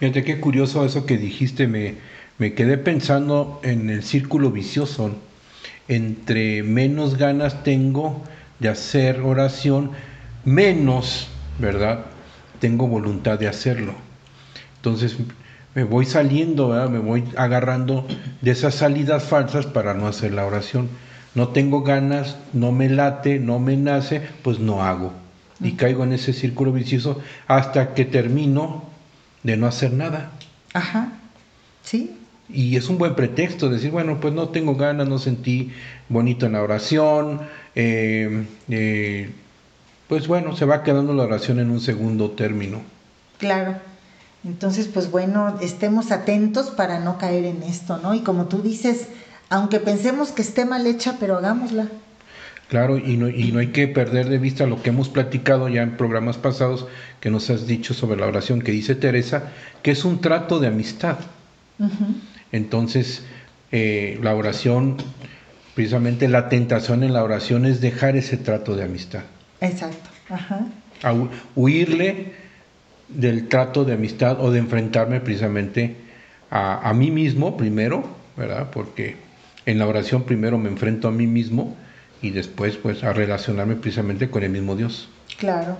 Fíjate 0.00 0.24
qué 0.24 0.40
curioso 0.40 0.84
eso 0.84 1.06
que 1.06 1.16
dijiste, 1.16 1.68
me, 1.68 1.94
me 2.38 2.54
quedé 2.54 2.76
pensando 2.76 3.60
en 3.62 3.88
el 3.88 4.02
círculo 4.02 4.50
vicioso. 4.50 5.14
Entre 5.86 6.64
menos 6.64 7.18
ganas 7.18 7.62
tengo 7.62 8.20
de 8.58 8.68
hacer 8.68 9.20
oración, 9.20 9.92
menos, 10.44 11.28
¿verdad? 11.60 12.06
Tengo 12.58 12.88
voluntad 12.88 13.38
de 13.38 13.46
hacerlo. 13.46 14.05
Entonces 14.86 15.16
me 15.74 15.82
voy 15.82 16.06
saliendo, 16.06 16.68
¿verdad? 16.68 16.88
me 16.88 17.00
voy 17.00 17.24
agarrando 17.36 18.06
de 18.40 18.52
esas 18.52 18.76
salidas 18.76 19.24
falsas 19.24 19.66
para 19.66 19.94
no 19.94 20.06
hacer 20.06 20.32
la 20.32 20.46
oración. 20.46 20.88
No 21.34 21.48
tengo 21.48 21.82
ganas, 21.82 22.36
no 22.52 22.70
me 22.70 22.88
late, 22.88 23.40
no 23.40 23.58
me 23.58 23.76
nace, 23.76 24.22
pues 24.44 24.60
no 24.60 24.84
hago 24.84 25.12
y 25.60 25.72
caigo 25.72 26.04
en 26.04 26.12
ese 26.12 26.32
círculo 26.32 26.70
vicioso 26.70 27.20
hasta 27.48 27.94
que 27.94 28.04
termino 28.04 28.84
de 29.42 29.56
no 29.56 29.66
hacer 29.66 29.92
nada. 29.92 30.30
Ajá, 30.72 31.14
sí. 31.82 32.16
Y 32.48 32.76
es 32.76 32.88
un 32.88 32.96
buen 32.96 33.16
pretexto 33.16 33.68
decir, 33.68 33.90
bueno, 33.90 34.20
pues 34.20 34.34
no 34.34 34.50
tengo 34.50 34.76
ganas, 34.76 35.08
no 35.08 35.18
sentí 35.18 35.72
bonito 36.08 36.46
en 36.46 36.52
la 36.52 36.62
oración, 36.62 37.40
eh, 37.74 38.46
eh, 38.68 39.30
pues 40.06 40.28
bueno, 40.28 40.54
se 40.54 40.64
va 40.64 40.84
quedando 40.84 41.12
la 41.12 41.24
oración 41.24 41.58
en 41.58 41.70
un 41.70 41.80
segundo 41.80 42.30
término. 42.30 42.82
Claro. 43.38 43.95
Entonces, 44.46 44.86
pues 44.86 45.10
bueno, 45.10 45.58
estemos 45.60 46.12
atentos 46.12 46.70
para 46.70 47.00
no 47.00 47.18
caer 47.18 47.44
en 47.44 47.64
esto, 47.64 47.98
¿no? 47.98 48.14
Y 48.14 48.20
como 48.20 48.46
tú 48.46 48.62
dices, 48.62 49.08
aunque 49.48 49.80
pensemos 49.80 50.30
que 50.30 50.42
esté 50.42 50.64
mal 50.64 50.86
hecha, 50.86 51.16
pero 51.18 51.36
hagámosla. 51.36 51.88
Claro, 52.68 52.96
y 52.96 53.16
no, 53.16 53.28
y 53.28 53.50
no 53.50 53.58
hay 53.58 53.68
que 53.68 53.88
perder 53.88 54.28
de 54.28 54.38
vista 54.38 54.66
lo 54.66 54.82
que 54.82 54.90
hemos 54.90 55.08
platicado 55.08 55.68
ya 55.68 55.82
en 55.82 55.96
programas 55.96 56.36
pasados 56.36 56.86
que 57.18 57.28
nos 57.28 57.50
has 57.50 57.66
dicho 57.66 57.92
sobre 57.92 58.20
la 58.20 58.26
oración 58.26 58.62
que 58.62 58.70
dice 58.70 58.94
Teresa, 58.94 59.50
que 59.82 59.90
es 59.90 60.04
un 60.04 60.20
trato 60.20 60.60
de 60.60 60.68
amistad. 60.68 61.18
Entonces, 62.52 63.24
eh, 63.72 64.18
la 64.22 64.34
oración, 64.34 64.96
precisamente 65.74 66.28
la 66.28 66.48
tentación 66.48 67.02
en 67.02 67.12
la 67.12 67.24
oración 67.24 67.66
es 67.66 67.80
dejar 67.80 68.16
ese 68.16 68.36
trato 68.36 68.76
de 68.76 68.84
amistad. 68.84 69.24
Exacto. 69.60 70.08
Ajá. 70.28 70.66
huirle 71.54 72.32
del 73.08 73.48
trato 73.48 73.84
de 73.84 73.94
amistad 73.94 74.40
o 74.40 74.50
de 74.50 74.58
enfrentarme 74.58 75.20
precisamente 75.20 75.96
a, 76.50 76.88
a 76.88 76.92
mí 76.94 77.10
mismo 77.10 77.56
primero, 77.56 78.04
¿verdad? 78.36 78.70
Porque 78.70 79.16
en 79.66 79.78
la 79.78 79.86
oración 79.86 80.24
primero 80.24 80.58
me 80.58 80.68
enfrento 80.68 81.08
a 81.08 81.10
mí 81.10 81.26
mismo 81.26 81.76
y 82.22 82.30
después 82.30 82.76
pues 82.76 83.04
a 83.04 83.12
relacionarme 83.12 83.76
precisamente 83.76 84.30
con 84.30 84.42
el 84.42 84.50
mismo 84.50 84.76
Dios. 84.76 85.08
Claro. 85.38 85.76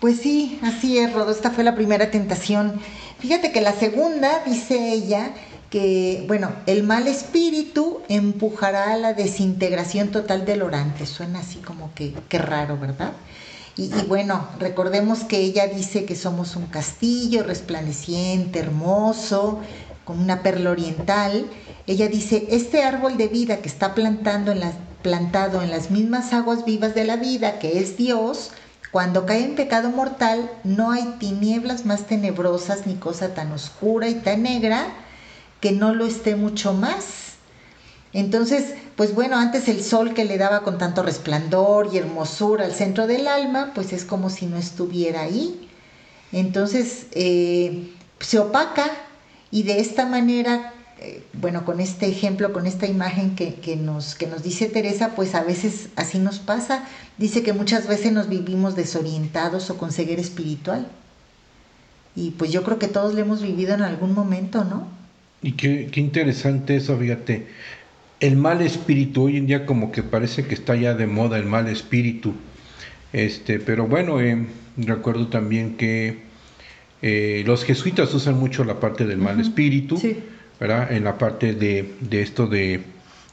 Pues 0.00 0.18
sí, 0.18 0.58
así 0.62 0.98
es, 0.98 1.12
Rodo, 1.12 1.32
esta 1.32 1.50
fue 1.50 1.64
la 1.64 1.74
primera 1.74 2.10
tentación. 2.10 2.80
Fíjate 3.18 3.50
que 3.50 3.62
la 3.62 3.72
segunda, 3.72 4.42
dice 4.44 4.92
ella, 4.92 5.32
que, 5.70 6.24
bueno, 6.28 6.52
el 6.66 6.82
mal 6.82 7.06
espíritu 7.08 8.02
empujará 8.08 8.92
a 8.92 8.96
la 8.98 9.14
desintegración 9.14 10.08
total 10.08 10.44
del 10.44 10.62
orante. 10.62 11.06
Suena 11.06 11.40
así 11.40 11.58
como 11.58 11.94
que, 11.94 12.12
que 12.28 12.38
raro, 12.38 12.78
¿verdad? 12.78 13.12
Y, 13.76 13.84
y, 13.84 14.06
bueno, 14.08 14.48
recordemos 14.58 15.24
que 15.24 15.38
ella 15.38 15.66
dice 15.66 16.04
que 16.04 16.16
somos 16.16 16.56
un 16.56 16.66
castillo 16.66 17.42
resplandeciente, 17.42 18.58
hermoso, 18.58 19.60
con 20.04 20.20
una 20.20 20.42
perla 20.42 20.70
oriental. 20.70 21.46
Ella 21.86 22.08
dice, 22.08 22.46
este 22.50 22.82
árbol 22.84 23.16
de 23.16 23.28
vida 23.28 23.58
que 23.58 23.68
está 23.68 23.94
plantando 23.94 24.52
en 24.52 24.60
la, 24.60 24.72
plantado 25.02 25.62
en 25.62 25.70
las 25.70 25.90
mismas 25.90 26.32
aguas 26.32 26.64
vivas 26.64 26.94
de 26.94 27.04
la 27.04 27.16
vida, 27.16 27.58
que 27.58 27.78
es 27.78 27.96
Dios, 27.96 28.50
cuando 28.90 29.26
cae 29.26 29.44
en 29.44 29.54
pecado 29.54 29.90
mortal, 29.90 30.50
no 30.64 30.90
hay 30.90 31.04
tinieblas 31.18 31.84
más 31.84 32.06
tenebrosas 32.06 32.86
ni 32.86 32.94
cosa 32.94 33.34
tan 33.34 33.52
oscura 33.52 34.08
y 34.08 34.14
tan 34.14 34.42
negra 34.42 34.86
que 35.60 35.72
no 35.72 35.94
lo 35.94 36.06
esté 36.06 36.34
mucho 36.34 36.72
más. 36.72 37.25
Entonces, 38.16 38.72
pues 38.96 39.14
bueno, 39.14 39.36
antes 39.36 39.68
el 39.68 39.82
sol 39.82 40.14
que 40.14 40.24
le 40.24 40.38
daba 40.38 40.62
con 40.62 40.78
tanto 40.78 41.02
resplandor 41.02 41.90
y 41.92 41.98
hermosura 41.98 42.64
al 42.64 42.72
centro 42.72 43.06
del 43.06 43.28
alma, 43.28 43.72
pues 43.74 43.92
es 43.92 44.06
como 44.06 44.30
si 44.30 44.46
no 44.46 44.56
estuviera 44.56 45.20
ahí. 45.20 45.68
Entonces, 46.32 47.08
eh, 47.12 47.92
se 48.18 48.38
opaca 48.38 48.90
y 49.50 49.64
de 49.64 49.80
esta 49.80 50.06
manera 50.06 50.72
eh, 50.98 51.22
bueno, 51.34 51.66
con 51.66 51.78
este 51.78 52.06
ejemplo, 52.06 52.54
con 52.54 52.66
esta 52.66 52.86
imagen 52.86 53.36
que, 53.36 53.76
nos, 53.76 54.14
que 54.14 54.26
nos 54.26 54.42
dice 54.42 54.66
Teresa, 54.70 55.14
pues 55.14 55.34
a 55.34 55.44
veces 55.44 55.90
así 55.94 56.18
nos 56.18 56.38
pasa. 56.38 56.88
Dice 57.18 57.42
que 57.42 57.52
muchas 57.52 57.86
veces 57.86 58.12
nos 58.12 58.30
vivimos 58.30 58.76
desorientados 58.76 59.68
o 59.68 59.76
con 59.76 59.92
ceguera 59.92 60.22
espiritual. 60.22 60.86
Y 62.14 62.30
pues 62.30 62.50
yo 62.50 62.62
creo 62.64 62.78
que 62.78 62.88
todos 62.88 63.12
lo 63.12 63.20
hemos 63.20 63.42
vivido 63.42 63.74
en 63.74 63.82
algún 63.82 64.14
momento, 64.14 64.64
¿no? 64.64 64.88
Y 65.42 65.52
qué, 65.52 65.90
qué 65.92 66.00
interesante 66.00 66.76
eso, 66.76 66.96
fíjate. 66.96 67.46
El 68.20 68.36
mal 68.36 68.62
espíritu, 68.62 69.24
hoy 69.24 69.36
en 69.36 69.46
día 69.46 69.66
como 69.66 69.92
que 69.92 70.02
parece 70.02 70.46
que 70.46 70.54
está 70.54 70.74
ya 70.74 70.94
de 70.94 71.06
moda 71.06 71.38
el 71.38 71.46
mal 71.46 71.68
espíritu. 71.68 72.34
Este, 73.12 73.58
pero 73.58 73.86
bueno, 73.86 74.20
eh, 74.20 74.46
recuerdo 74.76 75.28
también 75.28 75.76
que 75.76 76.18
eh, 77.02 77.42
los 77.46 77.64
jesuitas 77.64 78.12
usan 78.14 78.38
mucho 78.38 78.64
la 78.64 78.80
parte 78.80 79.06
del 79.06 79.18
mal 79.18 79.40
espíritu. 79.40 79.98
Sí 79.98 80.16
¿verdad? 80.60 80.92
En 80.92 81.04
la 81.04 81.18
parte 81.18 81.54
de, 81.54 81.94
de 82.00 82.22
esto 82.22 82.46
de... 82.46 82.82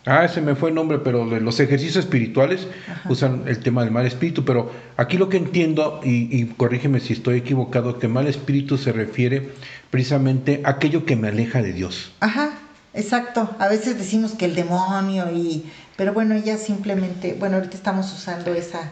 Ah, 0.05 0.27
se 0.27 0.41
me 0.41 0.55
fue 0.55 0.67
el 0.67 0.75
nombre, 0.75 0.99
pero 0.99 1.29
de 1.29 1.39
los 1.39 1.61
ejercicios 1.61 1.95
espirituales 1.95 2.67
usan 3.07 3.43
el 3.47 3.59
tema 3.59 3.85
del 3.85 3.91
mal 3.91 4.05
espíritu, 4.05 4.43
pero 4.43 4.69
aquí 4.97 5.17
lo 5.17 5.29
que 5.29 5.37
entiendo, 5.37 6.01
y, 6.03 6.45
corrígeme 6.57 6.99
si 6.99 7.13
estoy 7.13 7.37
equivocado, 7.37 7.99
que 7.99 8.09
mal 8.09 8.27
espíritu 8.27 8.77
se 8.77 8.91
refiere 8.91 9.51
precisamente 9.91 10.59
a 10.65 10.71
aquello 10.71 11.05
que 11.05 11.15
me 11.15 11.29
aleja 11.29 11.61
de 11.61 11.71
Dios. 11.71 12.11
Ajá, 12.19 12.51
exacto. 12.93 13.50
A 13.59 13.67
veces 13.67 13.97
decimos 13.97 14.33
que 14.33 14.45
el 14.45 14.55
demonio 14.55 15.31
y... 15.31 15.71
Pero 15.95 16.13
bueno, 16.13 16.35
ya 16.38 16.57
simplemente, 16.57 17.35
bueno, 17.39 17.57
ahorita 17.57 17.75
estamos 17.75 18.12
usando 18.12 18.53
esa 18.53 18.91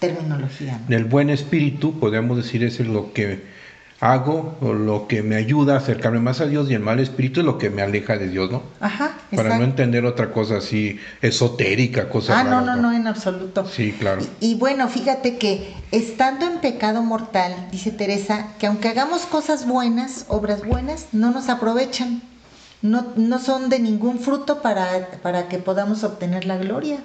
terminología. 0.00 0.80
El 0.88 1.04
buen 1.04 1.30
espíritu, 1.30 2.00
podríamos 2.00 2.36
decir, 2.36 2.64
es 2.64 2.80
lo 2.80 3.12
que 3.12 3.52
hago 4.02 4.58
o 4.60 4.72
lo 4.72 5.06
que 5.06 5.22
me 5.22 5.36
ayuda 5.36 5.74
a 5.74 5.76
acercarme 5.76 6.18
más 6.18 6.40
a 6.40 6.46
Dios 6.46 6.68
y 6.68 6.74
el 6.74 6.80
mal 6.80 6.98
espíritu 6.98 7.38
es 7.38 7.46
lo 7.46 7.56
que 7.56 7.70
me 7.70 7.82
aleja 7.82 8.18
de 8.18 8.28
Dios, 8.28 8.50
¿no? 8.50 8.64
Ajá. 8.80 9.12
Para 9.36 9.56
no 9.56 9.62
entender 9.62 10.04
otra 10.04 10.32
cosa 10.32 10.56
así 10.56 10.98
esotérica, 11.20 12.08
cosa 12.08 12.40
Ah, 12.40 12.42
no, 12.42 12.62
no, 12.62 12.74
no, 12.74 12.92
en 12.92 13.06
absoluto. 13.06 13.64
Sí, 13.64 13.94
claro. 13.96 14.22
Y, 14.40 14.56
bueno, 14.56 14.88
fíjate 14.88 15.38
que 15.38 15.72
estando 15.92 16.46
en 16.46 16.58
pecado 16.58 17.04
mortal, 17.04 17.54
dice 17.70 17.92
Teresa, 17.92 18.48
que 18.58 18.66
aunque 18.66 18.88
hagamos 18.88 19.22
cosas 19.22 19.68
buenas, 19.68 20.24
obras 20.26 20.66
buenas, 20.66 21.06
no 21.12 21.30
nos 21.30 21.48
aprovechan. 21.48 22.22
No, 22.82 23.06
no 23.16 23.38
son 23.38 23.68
de 23.68 23.78
ningún 23.78 24.18
fruto 24.18 24.60
para, 24.60 25.10
para 25.22 25.48
que 25.48 25.58
podamos 25.58 26.04
obtener 26.04 26.44
la 26.44 26.58
gloria. 26.58 26.98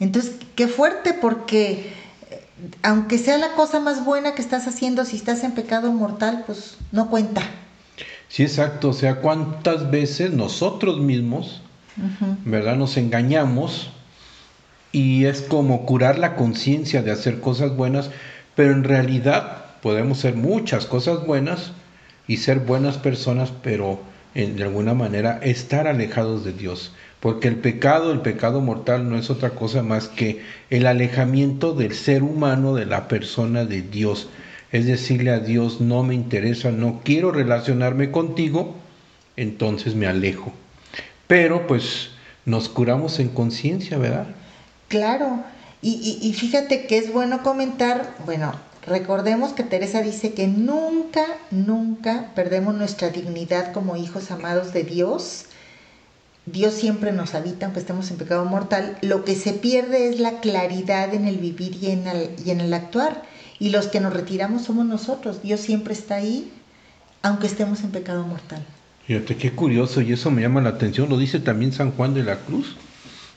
Entonces, 0.00 0.36
qué 0.56 0.66
fuerte 0.68 1.14
porque 1.14 1.92
eh, 2.30 2.44
aunque 2.82 3.18
sea 3.18 3.38
la 3.38 3.52
cosa 3.52 3.80
más 3.80 4.04
buena 4.04 4.34
que 4.34 4.42
estás 4.42 4.66
haciendo, 4.66 5.04
si 5.04 5.16
estás 5.16 5.44
en 5.44 5.52
pecado 5.52 5.92
mortal, 5.92 6.42
pues 6.46 6.76
no 6.90 7.08
cuenta. 7.10 7.42
Sí, 8.28 8.42
exacto. 8.42 8.88
O 8.88 8.92
sea, 8.92 9.20
cuántas 9.20 9.90
veces 9.90 10.32
nosotros 10.32 10.98
mismos, 10.98 11.62
¿verdad? 12.44 12.74
Nos 12.74 12.96
engañamos 12.96 13.90
y 14.90 15.26
es 15.26 15.42
como 15.42 15.86
curar 15.86 16.18
la 16.18 16.34
conciencia 16.34 17.02
de 17.02 17.12
hacer 17.12 17.40
cosas 17.40 17.76
buenas, 17.76 18.10
pero 18.56 18.72
en 18.72 18.82
realidad 18.82 19.64
podemos 19.80 20.18
hacer 20.18 20.34
muchas 20.34 20.86
cosas 20.86 21.24
buenas 21.24 21.70
y 22.26 22.38
ser 22.38 22.60
buenas 22.60 22.96
personas, 22.96 23.52
pero 23.62 24.00
de 24.34 24.62
alguna 24.62 24.94
manera 24.94 25.38
estar 25.42 25.86
alejados 25.86 26.44
de 26.44 26.52
Dios. 26.52 26.92
Porque 27.20 27.48
el 27.48 27.56
pecado, 27.56 28.12
el 28.12 28.20
pecado 28.20 28.60
mortal 28.60 29.08
no 29.08 29.16
es 29.16 29.30
otra 29.30 29.50
cosa 29.50 29.82
más 29.82 30.08
que 30.08 30.42
el 30.70 30.86
alejamiento 30.86 31.72
del 31.72 31.94
ser 31.94 32.22
humano, 32.22 32.74
de 32.74 32.86
la 32.86 33.08
persona 33.08 33.64
de 33.64 33.82
Dios. 33.82 34.28
Es 34.72 34.86
decirle 34.86 35.30
a 35.30 35.38
Dios, 35.38 35.80
no 35.80 36.02
me 36.02 36.14
interesa, 36.14 36.70
no 36.70 37.00
quiero 37.04 37.32
relacionarme 37.32 38.10
contigo, 38.10 38.74
entonces 39.36 39.94
me 39.94 40.06
alejo. 40.06 40.52
Pero 41.26 41.66
pues 41.66 42.10
nos 42.44 42.68
curamos 42.68 43.18
en 43.20 43.28
conciencia, 43.28 43.96
¿verdad? 43.96 44.26
Claro, 44.88 45.42
y, 45.80 46.18
y, 46.22 46.32
fíjate 46.32 46.86
que 46.86 46.96
es 46.96 47.12
bueno 47.12 47.42
comentar, 47.42 48.14
bueno, 48.24 48.54
recordemos 48.86 49.52
que 49.52 49.62
Teresa 49.62 50.02
dice 50.02 50.34
que 50.34 50.46
nunca, 50.46 51.24
nunca 51.50 52.30
perdemos 52.34 52.74
nuestra 52.74 53.10
dignidad 53.10 53.72
como 53.72 53.96
hijos 53.96 54.30
amados 54.30 54.72
de 54.72 54.84
Dios. 54.84 55.46
Dios 56.46 56.74
siempre 56.74 57.12
nos 57.12 57.34
habita, 57.34 57.66
aunque 57.66 57.80
estemos 57.80 58.10
en 58.10 58.18
pecado 58.18 58.44
mortal. 58.44 58.98
Lo 59.00 59.24
que 59.24 59.34
se 59.34 59.54
pierde 59.54 60.08
es 60.08 60.20
la 60.20 60.40
claridad 60.40 61.14
en 61.14 61.26
el 61.26 61.38
vivir 61.38 61.76
y 61.82 61.90
en 61.90 62.06
el, 62.60 62.74
actuar. 62.74 63.22
Y 63.58 63.70
los 63.70 63.86
que 63.86 64.00
nos 64.00 64.12
retiramos 64.12 64.62
somos 64.62 64.84
nosotros. 64.84 65.42
Dios 65.42 65.60
siempre 65.60 65.94
está 65.94 66.16
ahí, 66.16 66.52
aunque 67.22 67.46
estemos 67.46 67.82
en 67.82 67.90
pecado 67.90 68.26
mortal. 68.26 68.62
Fíjate 69.06 69.36
qué 69.36 69.52
curioso, 69.52 70.00
y 70.00 70.12
eso 70.12 70.30
me 70.30 70.42
llama 70.42 70.60
la 70.60 70.70
atención. 70.70 71.08
Lo 71.08 71.16
dice 71.16 71.40
también 71.40 71.72
San 71.72 71.92
Juan 71.92 72.14
de 72.14 72.24
la 72.24 72.36
Cruz. 72.36 72.76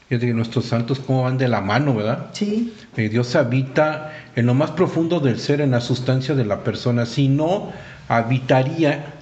Fíjate 0.09 0.27
que 0.27 0.33
nuestros 0.33 0.65
santos 0.65 0.99
cómo 0.99 1.23
van 1.23 1.37
de 1.37 1.49
la 1.49 1.59
mano, 1.59 1.93
¿verdad? 1.93 2.27
Sí. 2.31 2.73
Eh, 2.95 3.09
Dios 3.09 3.35
habita 3.35 4.13
en 4.35 4.45
lo 4.45 4.53
más 4.53 4.71
profundo 4.71 5.19
del 5.19 5.39
ser, 5.39 5.59
en 5.59 5.71
la 5.71 5.81
sustancia 5.81 6.33
de 6.33 6.45
la 6.45 6.63
persona. 6.63 7.05
Si 7.05 7.27
no 7.27 7.73
habitaría, 8.07 9.13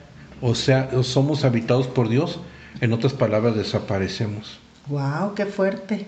o 0.41 0.53
sea, 0.53 0.89
somos 1.01 1.43
habitados 1.43 1.87
por 1.87 2.07
Dios, 2.07 2.39
en 2.81 2.93
otras 2.93 3.13
palabras, 3.13 3.55
desaparecemos. 3.55 4.59
¡Wow! 4.87 5.33
¡Qué 5.33 5.47
fuerte! 5.47 6.05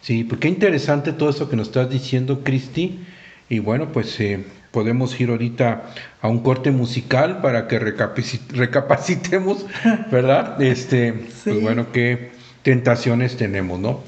Sí, 0.00 0.24
pues 0.24 0.40
qué 0.40 0.48
interesante 0.48 1.12
todo 1.12 1.30
eso 1.30 1.48
que 1.48 1.56
nos 1.56 1.68
estás 1.68 1.88
diciendo, 1.88 2.42
Cristi. 2.42 2.98
Y 3.48 3.60
bueno, 3.60 3.92
pues 3.92 4.18
eh, 4.20 4.44
podemos 4.72 5.18
ir 5.20 5.30
ahorita 5.30 5.84
a 6.20 6.28
un 6.28 6.40
corte 6.40 6.72
musical 6.72 7.40
para 7.40 7.68
que 7.68 7.78
recapacitemos, 8.50 9.64
¿verdad? 10.10 10.60
Este, 10.60 11.12
pues 11.44 11.60
bueno, 11.62 11.92
que 11.92 12.37
tentaciones 12.68 13.38
tenemos, 13.38 13.80
¿no? 13.80 14.04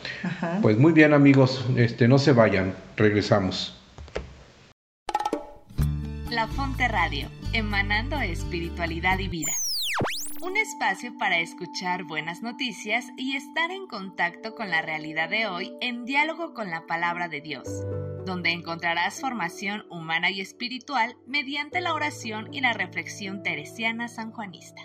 Pues 0.61 0.77
muy 0.77 0.93
bien 0.93 1.15
amigos, 1.15 1.65
este, 1.79 2.07
no 2.09 2.19
se 2.19 2.35
vayan, 2.35 2.75
regresamos. 2.95 3.75
La 6.29 6.47
Fonte 6.47 6.87
Radio, 6.87 7.31
emanando 7.55 8.21
espiritualidad 8.21 9.19
y 9.19 9.29
vida. 9.29 9.53
Un 10.43 10.59
espacio 10.59 11.17
para 11.19 11.39
escuchar 11.39 12.05
buenas 12.05 12.43
noticias 12.43 13.07
y 13.17 13.35
estar 13.35 13.71
en 13.71 13.87
contacto 13.87 14.55
con 14.55 14.69
la 14.69 14.83
realidad 14.83 15.31
de 15.31 15.47
hoy 15.47 15.73
en 15.81 16.05
diálogo 16.05 16.53
con 16.53 16.69
la 16.69 16.85
palabra 16.85 17.29
de 17.29 17.41
Dios, 17.41 17.67
donde 18.27 18.51
encontrarás 18.51 19.23
formación 19.23 19.85
humana 19.89 20.31
y 20.31 20.43
espiritual 20.43 21.17
mediante 21.27 21.81
la 21.81 21.95
oración 21.95 22.53
y 22.53 22.61
la 22.61 22.75
reflexión 22.75 23.43
teresiana 23.43 24.09
sanjuanista. 24.09 24.83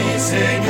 La 0.00 0.69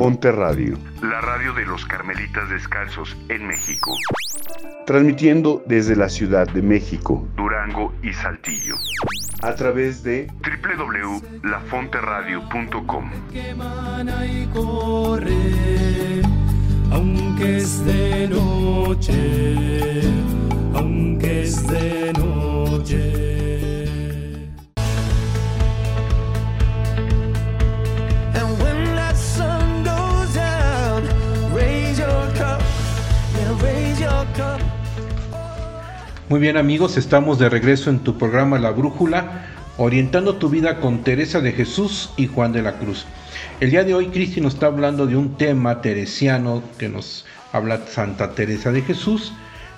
Fonte 0.00 0.32
Radio, 0.32 0.78
la 1.02 1.20
radio 1.20 1.52
de 1.52 1.66
los 1.66 1.84
Carmelitas 1.84 2.48
Descalzos 2.48 3.14
en 3.28 3.46
México. 3.46 3.94
Transmitiendo 4.86 5.62
desde 5.66 5.94
la 5.94 6.08
Ciudad 6.08 6.48
de 6.48 6.62
México, 6.62 7.28
Durango 7.36 7.92
y 8.02 8.14
Saltillo. 8.14 8.76
A 9.42 9.54
través 9.54 10.02
de 10.02 10.32
www.lafonteradio.com. 10.42 13.10
Aunque 16.90 17.58
es 17.58 17.84
de 17.84 18.28
noche, 18.28 20.00
aunque 20.76 21.42
es 21.42 21.66
de 21.66 22.14
noche. 22.14 23.09
Muy 36.28 36.40
bien 36.40 36.56
amigos, 36.56 36.96
estamos 36.96 37.38
de 37.38 37.48
regreso 37.48 37.90
en 37.90 38.00
tu 38.00 38.18
programa 38.18 38.58
La 38.58 38.70
Brújula, 38.70 39.46
orientando 39.78 40.36
tu 40.36 40.48
vida 40.48 40.78
con 40.78 41.02
Teresa 41.02 41.40
de 41.40 41.52
Jesús 41.52 42.10
y 42.16 42.26
Juan 42.26 42.52
de 42.52 42.62
la 42.62 42.74
Cruz. 42.74 43.06
El 43.60 43.70
día 43.70 43.82
de 43.82 43.94
hoy 43.94 44.08
Cristi 44.08 44.40
nos 44.40 44.54
está 44.54 44.66
hablando 44.66 45.06
de 45.06 45.16
un 45.16 45.36
tema 45.36 45.80
teresiano 45.80 46.62
que 46.78 46.88
nos 46.88 47.24
habla 47.52 47.80
Santa 47.86 48.32
Teresa 48.34 48.70
de 48.72 48.82
Jesús, 48.82 49.32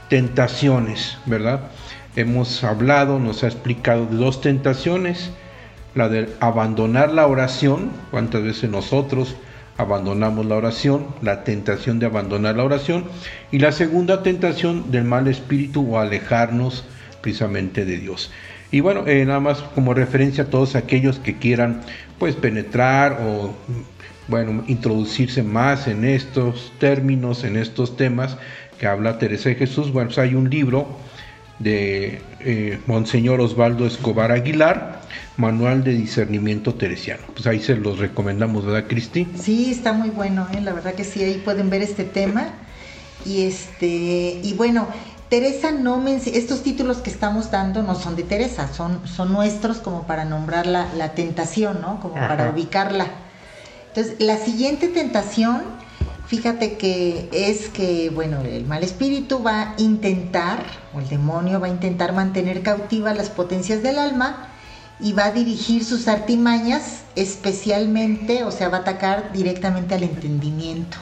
tentaciones, 0.09 1.17
¿verdad? 1.25 1.71
Hemos 2.17 2.65
hablado, 2.65 3.19
nos 3.19 3.45
ha 3.45 3.47
explicado 3.47 4.07
de 4.07 4.17
dos 4.17 4.41
tentaciones, 4.41 5.31
la 5.95 6.09
de 6.09 6.29
abandonar 6.41 7.13
la 7.13 7.27
oración, 7.27 7.91
cuántas 8.11 8.43
veces 8.43 8.69
nosotros 8.69 9.37
abandonamos 9.83 10.47
la 10.47 10.57
oración, 10.57 11.07
la 11.21 11.45
tentación 11.45 11.99
de 11.99 12.07
abandonar 12.07 12.57
la 12.57 12.65
oración 12.65 13.05
y 13.51 13.59
la 13.59 13.73
segunda 13.73 14.23
tentación 14.23 14.91
del 14.91 15.05
mal 15.05 15.29
espíritu 15.29 15.87
o 15.89 15.99
alejarnos 15.99 16.85
precisamente 17.21 17.85
de 17.85 17.99
Dios. 17.99 18.31
Y 18.71 18.81
bueno, 18.81 19.07
eh, 19.07 19.25
nada 19.27 19.41
más 19.41 19.59
como 19.75 19.93
referencia 19.93 20.45
a 20.45 20.51
todos 20.51 20.75
aquellos 20.77 21.19
que 21.19 21.37
quieran 21.37 21.83
pues 22.19 22.35
penetrar 22.35 23.19
o 23.23 23.55
bueno, 24.29 24.65
introducirse 24.67 25.43
más 25.43 25.89
en 25.89 26.05
estos 26.05 26.73
términos, 26.79 27.45
en 27.45 27.57
estos 27.57 27.97
temas 27.97 28.39
que 28.79 28.87
habla 28.87 29.19
Teresa 29.19 29.51
de 29.51 29.57
Jesús. 29.57 29.93
Bueno, 29.93 30.09
pues 30.09 30.19
hay 30.19 30.35
un 30.35 30.49
libro 30.49 30.87
de 31.59 32.21
eh, 32.41 32.81
Monseñor 32.87 33.41
Osvaldo 33.41 33.87
Escobar 33.87 34.33
Aguilar, 34.33 35.03
Manual 35.37 35.85
de 35.85 35.93
Discernimiento 35.93 36.75
Teresiano. 36.75 37.23
Pues 37.35 37.47
ahí 37.47 37.61
se 37.61 37.77
los 37.77 37.99
recomendamos, 37.99 38.67
¿verdad, 38.67 38.89
Cristi? 38.89 39.29
Sí, 39.37 39.71
está 39.71 39.93
muy 39.93 40.11
bueno, 40.11 40.47
¿eh? 40.55 40.61
la 40.61 40.73
verdad 40.73 40.95
que 40.95 41.05
sí, 41.05 41.23
ahí 41.23 41.41
pueden 41.45 41.71
ver 41.71 41.83
este 41.83 42.05
tema. 42.05 42.49
Y 43.25 43.43
este, 43.43 43.87
y 44.43 44.55
bueno, 44.57 44.89
Teresa 45.33 45.71
no 45.71 45.97
menciona, 45.99 46.37
estos 46.37 46.63
títulos 46.63 46.99
que 46.99 47.09
estamos 47.09 47.51
dando 47.51 47.83
no 47.83 47.95
son 47.95 48.17
de 48.17 48.23
Teresa, 48.23 48.69
son, 48.71 49.01
son 49.07 49.33
nuestros 49.33 49.79
como 49.79 50.07
para 50.07 50.27
nombrar 50.27 50.67
la, 50.67 51.13
tentación, 51.15 51.81
¿no? 51.81 52.01
Como 52.01 52.17
para 52.17 52.51
ubicarla. 52.51 53.07
Entonces, 53.89 54.17
la 54.21 54.37
siguiente 54.37 54.89
tentación, 54.89 55.63
fíjate 56.33 56.79
que 56.79 57.29
es 57.31 57.69
que, 57.69 58.09
bueno, 58.09 58.41
el 58.41 58.65
mal 58.65 58.83
espíritu 58.83 59.43
va 59.43 59.61
a 59.61 59.75
intentar, 59.77 60.65
o 60.95 60.99
el 60.99 61.07
demonio 61.07 61.61
va 61.61 61.67
a 61.67 61.71
intentar 61.71 62.15
mantener 62.15 62.63
cautivas 62.63 63.15
las 63.15 63.29
potencias 63.29 63.83
del 63.83 63.99
alma 63.99 64.49
y 64.99 65.13
va 65.13 65.27
a 65.27 65.33
dirigir 65.33 65.85
sus 65.85 66.09
artimañas 66.09 67.03
especialmente, 67.17 68.45
o 68.45 68.51
sea, 68.51 68.71
va 68.71 68.79
a 68.79 68.81
atacar 68.81 69.31
directamente 69.35 69.95
al 69.95 70.05
entendimiento. 70.05 70.97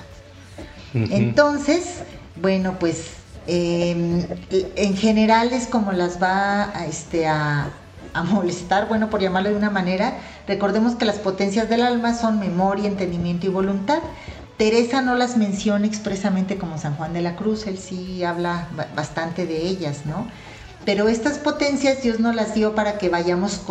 Entonces, 0.95 2.03
bueno, 2.43 2.81
pues 2.81 3.11
em, 3.47 4.27
en 4.51 4.97
general 4.97 5.53
es 5.53 5.69
como 5.69 5.93
las 5.93 6.21
va 6.21 6.77
a, 6.77 6.87
este, 6.87 7.29
a, 7.29 7.71
a 8.15 8.23
molestar, 8.25 8.89
bueno, 8.89 9.11
por 9.11 9.21
llamarlo 9.21 9.51
de 9.51 9.57
una 9.57 9.71
manera. 9.71 10.19
Recordemos 10.49 10.97
que 10.97 11.05
las 11.05 11.21
potencias 11.21 11.69
del 11.69 11.83
alma 11.83 12.15
son 12.15 12.41
memoria, 12.41 12.89
entendimiento 12.89 13.47
y 13.47 13.51
voluntad. 13.51 14.01
Teresa 14.61 15.01
no 15.01 15.15
las 15.15 15.39
menciona 15.39 15.87
expresamente 15.87 16.59
como 16.59 16.77
San 16.77 16.95
Juan 16.97 17.15
de 17.15 17.23
la 17.23 17.35
Cruz, 17.35 17.67
él 17.67 17.79
sí 17.79 18.23
habla 18.25 18.69
bastante 18.95 19.47
de 19.47 19.67
ellas, 19.67 20.05
¿no? 20.05 20.27
Pero 20.85 21.09
estas 21.09 21.39
potencias 21.39 22.03
Dios 22.03 22.21
nos 22.21 22.35
las 22.35 22.53
dio 22.53 22.75
para 22.75 22.99
que, 22.99 23.09
vayamos 23.09 23.63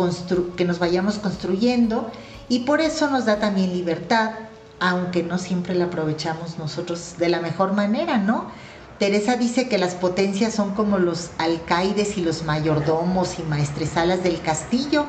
que 0.56 0.64
nos 0.64 0.80
vayamos 0.80 1.18
construyendo 1.18 2.10
y 2.48 2.64
por 2.64 2.80
eso 2.80 3.08
nos 3.08 3.24
da 3.24 3.38
también 3.38 3.72
libertad, 3.72 4.32
aunque 4.80 5.22
no 5.22 5.38
siempre 5.38 5.76
la 5.76 5.84
aprovechamos 5.84 6.58
nosotros 6.58 7.14
de 7.18 7.28
la 7.28 7.38
mejor 7.38 7.72
manera, 7.72 8.18
¿no? 8.18 8.50
Teresa 8.98 9.36
dice 9.36 9.68
que 9.68 9.78
las 9.78 9.94
potencias 9.94 10.54
son 10.54 10.74
como 10.74 10.98
los 10.98 11.30
alcaides 11.38 12.18
y 12.18 12.22
los 12.22 12.42
mayordomos 12.42 13.38
y 13.38 13.44
maestresalas 13.44 14.24
del 14.24 14.42
castillo. 14.42 15.06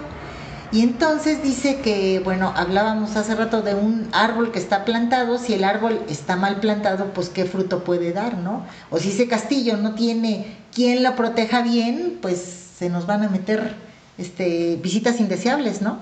Y 0.71 0.81
entonces 0.81 1.43
dice 1.43 1.79
que, 1.81 2.21
bueno, 2.23 2.53
hablábamos 2.55 3.17
hace 3.17 3.35
rato 3.35 3.61
de 3.61 3.75
un 3.75 4.07
árbol 4.13 4.51
que 4.51 4.59
está 4.59 4.85
plantado, 4.85 5.37
si 5.37 5.53
el 5.53 5.65
árbol 5.65 5.99
está 6.09 6.37
mal 6.37 6.61
plantado, 6.61 7.13
pues 7.13 7.27
qué 7.27 7.43
fruto 7.43 7.83
puede 7.83 8.13
dar, 8.13 8.37
¿no? 8.37 8.65
O 8.89 8.97
si 8.97 9.09
ese 9.09 9.27
castillo 9.27 9.75
no 9.75 9.95
tiene 9.95 10.45
quien 10.73 11.03
lo 11.03 11.15
proteja 11.17 11.61
bien, 11.61 12.19
pues 12.21 12.37
se 12.77 12.89
nos 12.89 13.05
van 13.05 13.23
a 13.23 13.29
meter 13.29 13.73
este, 14.17 14.77
visitas 14.81 15.19
indeseables, 15.19 15.81
¿no? 15.81 15.99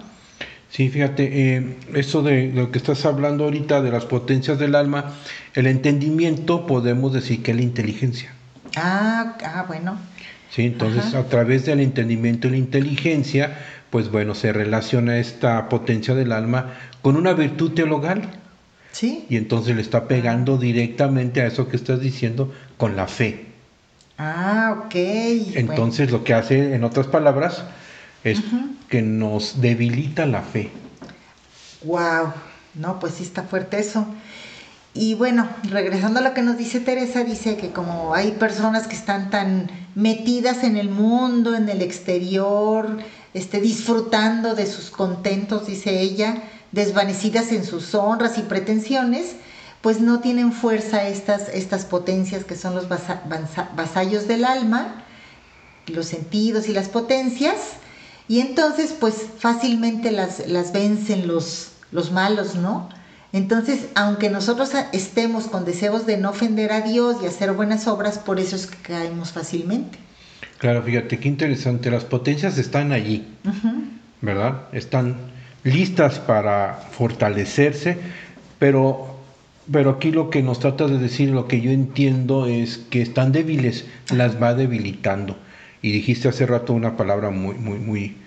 Sí, 0.70 0.90
fíjate, 0.90 1.56
eh, 1.56 1.76
eso 1.96 2.22
de 2.22 2.52
lo 2.54 2.72
que 2.72 2.78
estás 2.78 3.04
hablando 3.06 3.46
ahorita 3.46 3.82
de 3.82 3.90
las 3.92 4.06
potencias 4.06 4.60
del 4.60 4.76
alma, 4.76 5.14
el 5.56 5.66
entendimiento 5.66 6.68
podemos 6.68 7.12
decir 7.12 7.42
que 7.42 7.52
es 7.52 7.58
la 7.58 7.64
inteligencia. 7.64 8.34
Ah, 8.76 9.36
ah 9.44 9.66
bueno. 9.68 9.98
Sí, 10.52 10.64
entonces 10.66 11.14
a 11.14 11.26
través 11.26 11.66
del 11.66 11.80
entendimiento 11.80 12.48
y 12.48 12.52
la 12.52 12.58
inteligencia, 12.58 13.58
pues 13.90 14.12
bueno, 14.12 14.36
se 14.36 14.54
relaciona 14.54 15.18
esta 15.18 15.70
potencia 15.70 16.16
del 16.16 16.32
alma 16.32 16.74
con 17.02 17.16
una 17.16 17.34
virtud 17.34 17.74
teologal. 17.74 18.22
Sí. 18.92 19.26
Y 19.30 19.38
entonces 19.38 19.76
le 19.76 19.82
está 19.82 20.08
pegando 20.08 20.58
directamente 20.58 21.42
a 21.42 21.48
eso 21.48 21.68
que 21.68 21.76
estás 21.76 22.00
diciendo 22.00 22.54
con 22.78 22.96
la 22.96 23.08
fe. 23.08 23.46
Ah, 24.18 24.84
ok. 24.86 24.96
Entonces 25.56 26.12
lo 26.12 26.24
que 26.24 26.34
hace, 26.34 26.76
en 26.76 26.84
otras 26.84 27.08
palabras, 27.08 27.64
es 28.24 28.42
que 28.90 29.02
nos 29.02 29.62
debilita 29.62 30.26
la 30.26 30.42
fe. 30.42 30.70
Wow, 31.84 32.34
no, 32.76 33.00
pues 33.00 33.14
sí 33.14 33.24
está 33.24 33.44
fuerte 33.44 33.80
eso. 33.80 34.06
Y 34.94 35.14
bueno, 35.14 35.48
regresando 35.70 36.20
a 36.20 36.24
lo 36.24 36.34
que 36.34 36.42
nos 36.42 36.58
dice 36.58 36.80
Teresa, 36.80 37.24
dice 37.24 37.56
que 37.56 37.70
como 37.70 38.14
hay 38.14 38.32
personas 38.32 38.88
que 38.88 38.96
están 38.96 39.30
tan 39.30 39.72
metidas 39.96 40.64
en 40.64 40.76
el 40.76 40.90
mundo, 40.90 41.56
en 41.56 41.70
el 41.70 41.82
exterior, 41.82 42.98
disfrutando 43.34 44.56
de 44.56 44.66
sus 44.66 44.90
contentos, 44.90 45.68
dice 45.68 46.00
ella, 46.00 46.44
desvanecidas 46.72 47.52
en 47.52 47.66
sus 47.66 47.94
honras 47.96 48.38
y 48.38 48.42
pretensiones, 48.42 49.36
pues 49.82 50.02
no 50.02 50.20
tienen 50.20 50.52
fuerza 50.52 51.08
estas, 51.08 51.50
estas 51.50 51.86
potencias 51.86 52.44
que 52.44 52.56
son 52.56 52.76
los 52.76 52.88
vasallos 52.90 54.28
del 54.28 54.46
alma, 54.46 55.04
los 55.88 56.08
sentidos 56.08 56.68
y 56.68 56.74
las 56.74 56.90
potencias, 56.90 57.56
y 58.28 58.42
entonces, 58.42 58.94
pues 59.00 59.16
fácilmente 59.40 60.12
las, 60.12 60.48
las 60.48 60.72
vencen 60.72 61.28
los, 61.28 61.72
los 61.92 62.12
malos, 62.12 62.56
¿no? 62.56 62.90
Entonces, 63.32 63.86
aunque 63.96 64.30
nosotros 64.30 64.72
estemos 64.92 65.46
con 65.46 65.66
deseos 65.66 66.06
de 66.06 66.18
no 66.18 66.30
ofender 66.30 66.72
a 66.72 66.82
Dios 66.82 67.18
y 67.24 67.26
hacer 67.26 67.54
buenas 67.54 67.88
obras, 67.88 68.20
por 68.20 68.40
eso 68.40 68.56
es 68.56 68.68
que 68.68 68.78
caemos 68.78 69.32
fácilmente. 69.32 69.98
Claro, 70.60 70.84
fíjate 70.84 71.20
qué 71.20 71.30
interesante. 71.30 71.90
Las 71.90 72.04
potencias 72.04 72.58
están 72.58 72.92
allí, 72.92 73.26
¿verdad? 74.22 74.64
Están 74.74 75.16
listas 75.64 76.20
para 76.20 76.74
fortalecerse, 76.92 77.98
pero, 78.60 79.16
pero 79.72 79.92
aquí 79.92 80.12
lo 80.12 80.30
que 80.30 80.44
nos 80.44 80.60
trata 80.60 80.88
de 80.88 80.98
decir, 80.98 81.30
lo 81.30 81.48
que 81.48 81.62
yo 81.62 81.72
entiendo 81.72 82.46
es 82.46 82.78
que 82.90 83.02
están 83.02 83.32
débiles, 83.32 83.86
las 84.14 84.42
va 84.42 84.54
debilitando. 84.54 85.38
Y 85.82 85.94
dijiste 85.94 86.28
hace 86.28 86.46
rato 86.46 86.74
una 86.74 86.98
palabra 86.98 87.30
muy, 87.30 87.56
muy, 87.56 87.80
muy, 87.80 88.18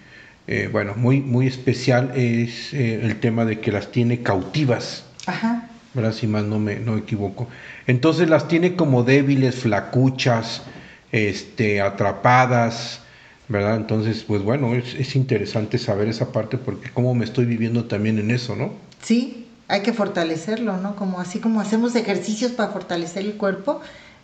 eh, 0.46 0.70
bueno, 0.72 0.94
muy, 0.96 1.20
muy 1.20 1.46
especial, 1.46 2.12
es 2.16 2.72
eh, 2.72 3.00
el 3.02 3.20
tema 3.20 3.44
de 3.44 3.60
que 3.60 3.72
las 3.72 3.92
tiene 3.92 4.22
cautivas. 4.22 5.04
Ajá. 5.26 5.68
¿Verdad? 5.92 6.14
Si 6.14 6.26
más 6.26 6.44
no 6.44 6.58
me, 6.58 6.76
no 6.76 6.96
equivoco. 6.96 7.46
Entonces 7.86 8.30
las 8.30 8.48
tiene 8.48 8.74
como 8.74 9.02
débiles, 9.02 9.56
flacuchas, 9.56 10.62
este, 11.12 11.80
atrapadas, 11.80 13.00
¿verdad? 13.48 13.76
Entonces, 13.76 14.24
pues 14.26 14.42
bueno, 14.42 14.74
es, 14.74 14.94
es 14.94 15.14
interesante 15.14 15.78
saber 15.78 16.08
esa 16.08 16.32
parte 16.32 16.58
porque 16.58 16.90
cómo 16.90 17.14
me 17.14 17.24
estoy 17.24 17.44
viviendo 17.44 17.84
también 17.84 18.18
en 18.18 18.30
eso, 18.30 18.56
¿no? 18.56 18.72
Sí, 19.02 19.46
hay 19.68 19.82
que 19.82 19.92
fortalecerlo, 19.92 20.78
¿no? 20.78 20.96
Como 20.96 21.20
así 21.20 21.38
como 21.38 21.60
hacemos 21.60 21.94
ejercicios 21.94 22.52
para 22.52 22.72
fortalecer 22.72 23.24
el 23.24 23.34
cuerpo, 23.34 23.80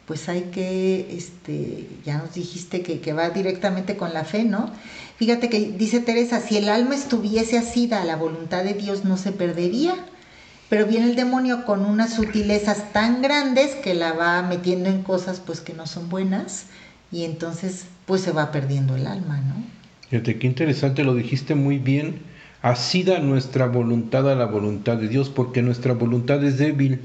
pues 0.07 0.29
hay 0.31 0.44
que, 0.53 1.14
este, 1.14 1.87
ya 2.05 2.16
nos 2.18 2.35
dijiste 2.35 2.83
que, 2.83 3.01
que, 3.01 3.12
va 3.12 3.29
directamente 3.29 3.96
con 3.96 4.14
la 4.14 4.24
fe, 4.24 4.44
¿no? 4.44 4.70
Fíjate 5.16 5.51
que 5.51 5.72
dice 5.77 6.01
Teresa, 6.01 6.40
si 6.40 6.57
el 6.57 6.70
alma 6.70 6.94
estuviese 6.94 7.59
asida 7.59 8.01
a 8.01 8.05
la 8.07 8.16
voluntad 8.16 8.64
de 8.64 8.72
Dios 8.72 9.05
no 9.05 9.18
se 9.18 9.33
perdería, 9.33 9.94
pero 10.68 10.87
viene 10.87 11.07
el 11.07 11.16
demonio 11.16 11.64
con 11.64 11.85
unas 11.85 12.14
sutilezas 12.14 12.92
tan 12.92 13.22
grandes 13.22 13.74
que 13.74 13.94
la 13.94 14.12
va 14.12 14.42
metiendo 14.42 14.88
en 14.88 15.02
cosas 15.02 15.40
pues 15.44 15.61
que 15.61 15.72
no 15.72 15.87
son 15.87 16.09
buenas 16.09 16.66
y 17.11 17.24
entonces 17.24 17.87
pues 18.07 18.22
se 18.22 18.33
va 18.33 18.50
perdiendo 18.50 18.96
el 18.96 19.07
alma, 19.07 19.38
¿no? 19.38 19.54
Fíjate 20.11 20.38
qué 20.38 20.46
interesante, 20.46 21.04
lo 21.04 21.14
dijiste 21.14 21.54
muy 21.54 21.78
bien, 21.78 22.20
asida 22.62 23.18
nuestra 23.18 23.66
voluntad 23.66 24.31
a 24.31 24.35
la 24.35 24.46
voluntad 24.46 24.96
de 24.96 25.09
Dios, 25.09 25.28
porque 25.28 25.61
nuestra 25.62 25.92
voluntad 25.92 26.42
es 26.44 26.59
débil 26.59 27.00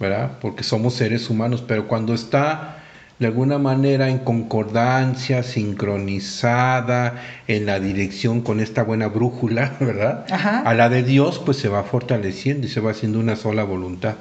¿verdad? 0.00 0.38
Porque 0.40 0.62
somos 0.62 0.94
seres 0.94 1.28
humanos, 1.28 1.62
pero 1.66 1.86
cuando 1.86 2.14
está 2.14 2.77
de 3.18 3.26
alguna 3.26 3.58
manera 3.58 4.08
en 4.08 4.18
concordancia, 4.18 5.42
sincronizada 5.42 7.20
en 7.48 7.66
la 7.66 7.80
dirección 7.80 8.42
con 8.42 8.60
esta 8.60 8.84
buena 8.84 9.08
brújula, 9.08 9.76
¿verdad? 9.80 10.24
A 10.30 10.74
la 10.74 10.88
de 10.88 11.02
Dios, 11.02 11.40
pues 11.44 11.56
se 11.56 11.68
va 11.68 11.82
fortaleciendo 11.82 12.66
y 12.66 12.70
se 12.70 12.80
va 12.80 12.92
haciendo 12.92 13.18
una 13.18 13.36
sola 13.36 13.64
voluntad. 13.64 14.14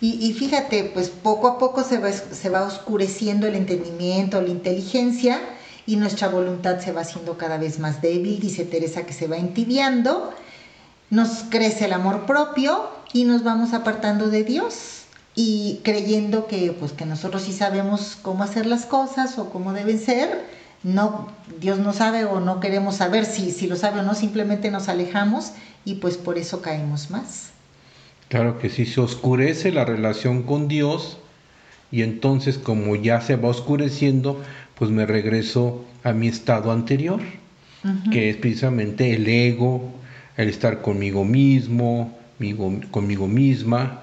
y, 0.00 0.32
fíjate, 0.32 0.90
pues 0.94 1.08
poco 1.10 1.48
a 1.48 1.58
poco 1.58 1.82
se 1.82 1.98
va, 1.98 2.12
se 2.12 2.48
va 2.48 2.62
oscureciendo 2.62 3.46
el 3.46 3.54
entendimiento, 3.54 4.40
la 4.40 4.48
inteligencia 4.48 5.40
y 5.86 5.96
nuestra 5.96 6.28
voluntad 6.28 6.80
se 6.80 6.92
va 6.92 7.02
haciendo 7.02 7.36
cada 7.36 7.58
vez 7.58 7.78
más 7.78 8.00
débil, 8.00 8.40
dice 8.40 8.64
Teresa 8.64 9.04
que 9.04 9.12
se 9.12 9.28
va 9.28 9.36
entibiando, 9.36 10.32
nos 11.10 11.44
crece 11.50 11.84
el 11.84 11.92
amor 11.92 12.24
propio 12.24 12.88
y 13.12 13.24
nos 13.24 13.44
vamos 13.44 13.74
apartando 13.74 14.28
de 14.28 14.44
Dios 14.44 15.03
y 15.34 15.80
creyendo 15.82 16.46
que 16.46 16.72
pues 16.78 16.92
que 16.92 17.06
nosotros 17.06 17.42
sí 17.42 17.52
sabemos 17.52 18.16
cómo 18.22 18.44
hacer 18.44 18.66
las 18.66 18.86
cosas 18.86 19.38
o 19.38 19.50
cómo 19.50 19.72
deben 19.72 19.98
ser, 19.98 20.44
no 20.82 21.28
Dios 21.60 21.78
no 21.78 21.92
sabe 21.92 22.24
o 22.24 22.40
no 22.40 22.60
queremos 22.60 22.96
saber 22.96 23.24
si 23.24 23.50
si 23.50 23.66
lo 23.66 23.76
sabe 23.76 24.00
o 24.00 24.02
no, 24.02 24.14
simplemente 24.14 24.70
nos 24.70 24.88
alejamos 24.88 25.52
y 25.84 25.96
pues 25.96 26.16
por 26.16 26.38
eso 26.38 26.62
caemos 26.62 27.10
más. 27.10 27.50
Claro 28.28 28.58
que 28.58 28.70
sí, 28.70 28.86
se 28.86 29.00
oscurece 29.00 29.72
la 29.72 29.84
relación 29.84 30.44
con 30.44 30.68
Dios 30.68 31.18
y 31.90 32.02
entonces 32.02 32.58
como 32.58 32.96
ya 32.96 33.20
se 33.20 33.36
va 33.36 33.48
oscureciendo, 33.48 34.42
pues 34.76 34.90
me 34.90 35.06
regreso 35.06 35.84
a 36.02 36.12
mi 36.12 36.28
estado 36.28 36.72
anterior, 36.72 37.20
que 38.10 38.30
es 38.30 38.36
precisamente 38.36 39.14
el 39.14 39.28
ego, 39.28 39.92
el 40.36 40.48
estar 40.48 40.80
conmigo 40.80 41.24
mismo, 41.24 42.16
conmigo 42.90 43.28
misma. 43.28 44.00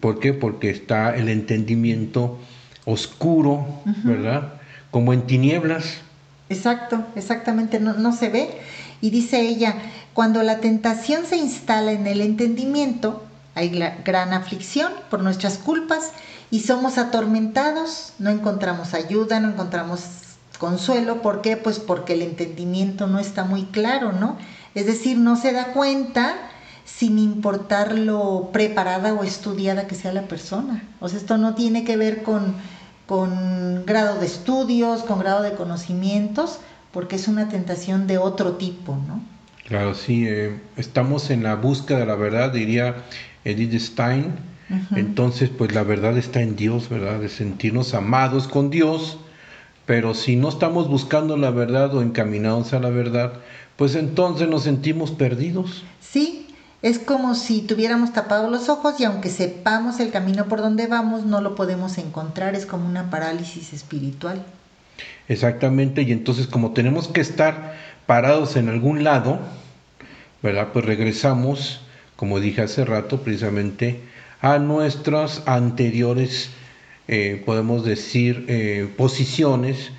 ¿Por 0.00 0.20
qué? 0.20 0.32
Porque 0.32 0.70
está 0.70 1.16
el 1.16 1.28
entendimiento 1.28 2.38
oscuro, 2.84 3.66
¿verdad? 4.04 4.54
Como 4.90 5.12
en 5.12 5.26
tinieblas. 5.26 5.98
Exacto, 6.48 7.04
exactamente, 7.16 7.80
no, 7.80 7.94
no 7.94 8.12
se 8.12 8.28
ve. 8.28 8.50
Y 9.00 9.10
dice 9.10 9.40
ella, 9.40 9.76
cuando 10.12 10.42
la 10.42 10.58
tentación 10.58 11.24
se 11.24 11.36
instala 11.36 11.92
en 11.92 12.06
el 12.06 12.20
entendimiento, 12.20 13.24
hay 13.54 13.70
gran 14.04 14.32
aflicción 14.32 14.92
por 15.08 15.22
nuestras 15.22 15.56
culpas 15.56 16.12
y 16.50 16.60
somos 16.60 16.98
atormentados, 16.98 18.12
no 18.18 18.30
encontramos 18.30 18.94
ayuda, 18.94 19.40
no 19.40 19.50
encontramos 19.50 20.00
consuelo. 20.58 21.22
¿Por 21.22 21.40
qué? 21.40 21.56
Pues 21.56 21.78
porque 21.78 22.12
el 22.12 22.22
entendimiento 22.22 23.06
no 23.06 23.18
está 23.18 23.44
muy 23.44 23.64
claro, 23.64 24.12
¿no? 24.12 24.36
Es 24.74 24.86
decir, 24.86 25.16
no 25.16 25.36
se 25.36 25.52
da 25.52 25.72
cuenta 25.72 26.36
sin 27.00 27.18
importar 27.18 27.96
lo 27.98 28.50
preparada 28.52 29.14
o 29.14 29.24
estudiada 29.24 29.86
que 29.86 29.94
sea 29.94 30.12
la 30.12 30.28
persona. 30.28 30.84
O 31.00 31.08
sea, 31.08 31.18
esto 31.18 31.38
no 31.38 31.54
tiene 31.54 31.82
que 31.82 31.96
ver 31.96 32.22
con, 32.22 32.56
con 33.06 33.86
grado 33.86 34.20
de 34.20 34.26
estudios, 34.26 35.02
con 35.04 35.18
grado 35.18 35.40
de 35.40 35.54
conocimientos, 35.54 36.58
porque 36.92 37.16
es 37.16 37.26
una 37.26 37.48
tentación 37.48 38.06
de 38.06 38.18
otro 38.18 38.56
tipo, 38.56 38.98
¿no? 39.08 39.22
Claro, 39.66 39.94
sí, 39.94 40.26
eh, 40.28 40.60
estamos 40.76 41.30
en 41.30 41.42
la 41.42 41.54
búsqueda 41.54 42.00
de 42.00 42.04
la 42.04 42.16
verdad, 42.16 42.52
diría 42.52 42.96
Edith 43.46 43.80
Stein. 43.80 44.34
Entonces, 44.94 45.48
pues 45.48 45.74
la 45.74 45.82
verdad 45.82 46.18
está 46.18 46.42
en 46.42 46.54
Dios, 46.54 46.90
¿verdad? 46.90 47.18
De 47.18 47.30
sentirnos 47.30 47.94
amados 47.94 48.46
con 48.46 48.68
Dios, 48.68 49.16
pero 49.86 50.12
si 50.12 50.36
no 50.36 50.50
estamos 50.50 50.86
buscando 50.86 51.38
la 51.38 51.50
verdad 51.50 51.94
o 51.94 52.02
encaminados 52.02 52.74
a 52.74 52.78
la 52.78 52.90
verdad, 52.90 53.32
pues 53.76 53.94
entonces 53.94 54.48
nos 54.48 54.64
sentimos 54.64 55.12
perdidos. 55.12 55.82
Sí, 56.00 56.49
es 56.82 56.98
como 56.98 57.34
si 57.34 57.62
tuviéramos 57.62 58.12
tapados 58.12 58.50
los 58.50 58.68
ojos 58.68 58.98
y 59.00 59.04
aunque 59.04 59.28
sepamos 59.28 60.00
el 60.00 60.10
camino 60.10 60.46
por 60.46 60.60
donde 60.60 60.86
vamos, 60.86 61.24
no 61.24 61.40
lo 61.40 61.54
podemos 61.54 61.98
encontrar, 61.98 62.54
es 62.54 62.66
como 62.66 62.88
una 62.88 63.10
parálisis 63.10 63.72
espiritual. 63.72 64.42
Exactamente, 65.28 66.02
y 66.02 66.12
entonces 66.12 66.46
como 66.46 66.72
tenemos 66.72 67.08
que 67.08 67.20
estar 67.20 67.74
parados 68.06 68.56
en 68.56 68.68
algún 68.68 69.04
lado, 69.04 69.38
¿verdad? 70.42 70.68
Pues 70.72 70.84
regresamos 70.84 71.80
como 72.20 72.38
dije 72.38 72.60
hace 72.60 72.84
rato, 72.84 73.22
precisamente 73.22 73.98
a 74.42 74.58
nuestras 74.58 75.42
anteriores, 75.46 76.50
eh, 77.08 77.42
podemos 77.46 77.82
decir, 77.82 78.44
eh, 78.46 78.92
posiciones 78.98 79.90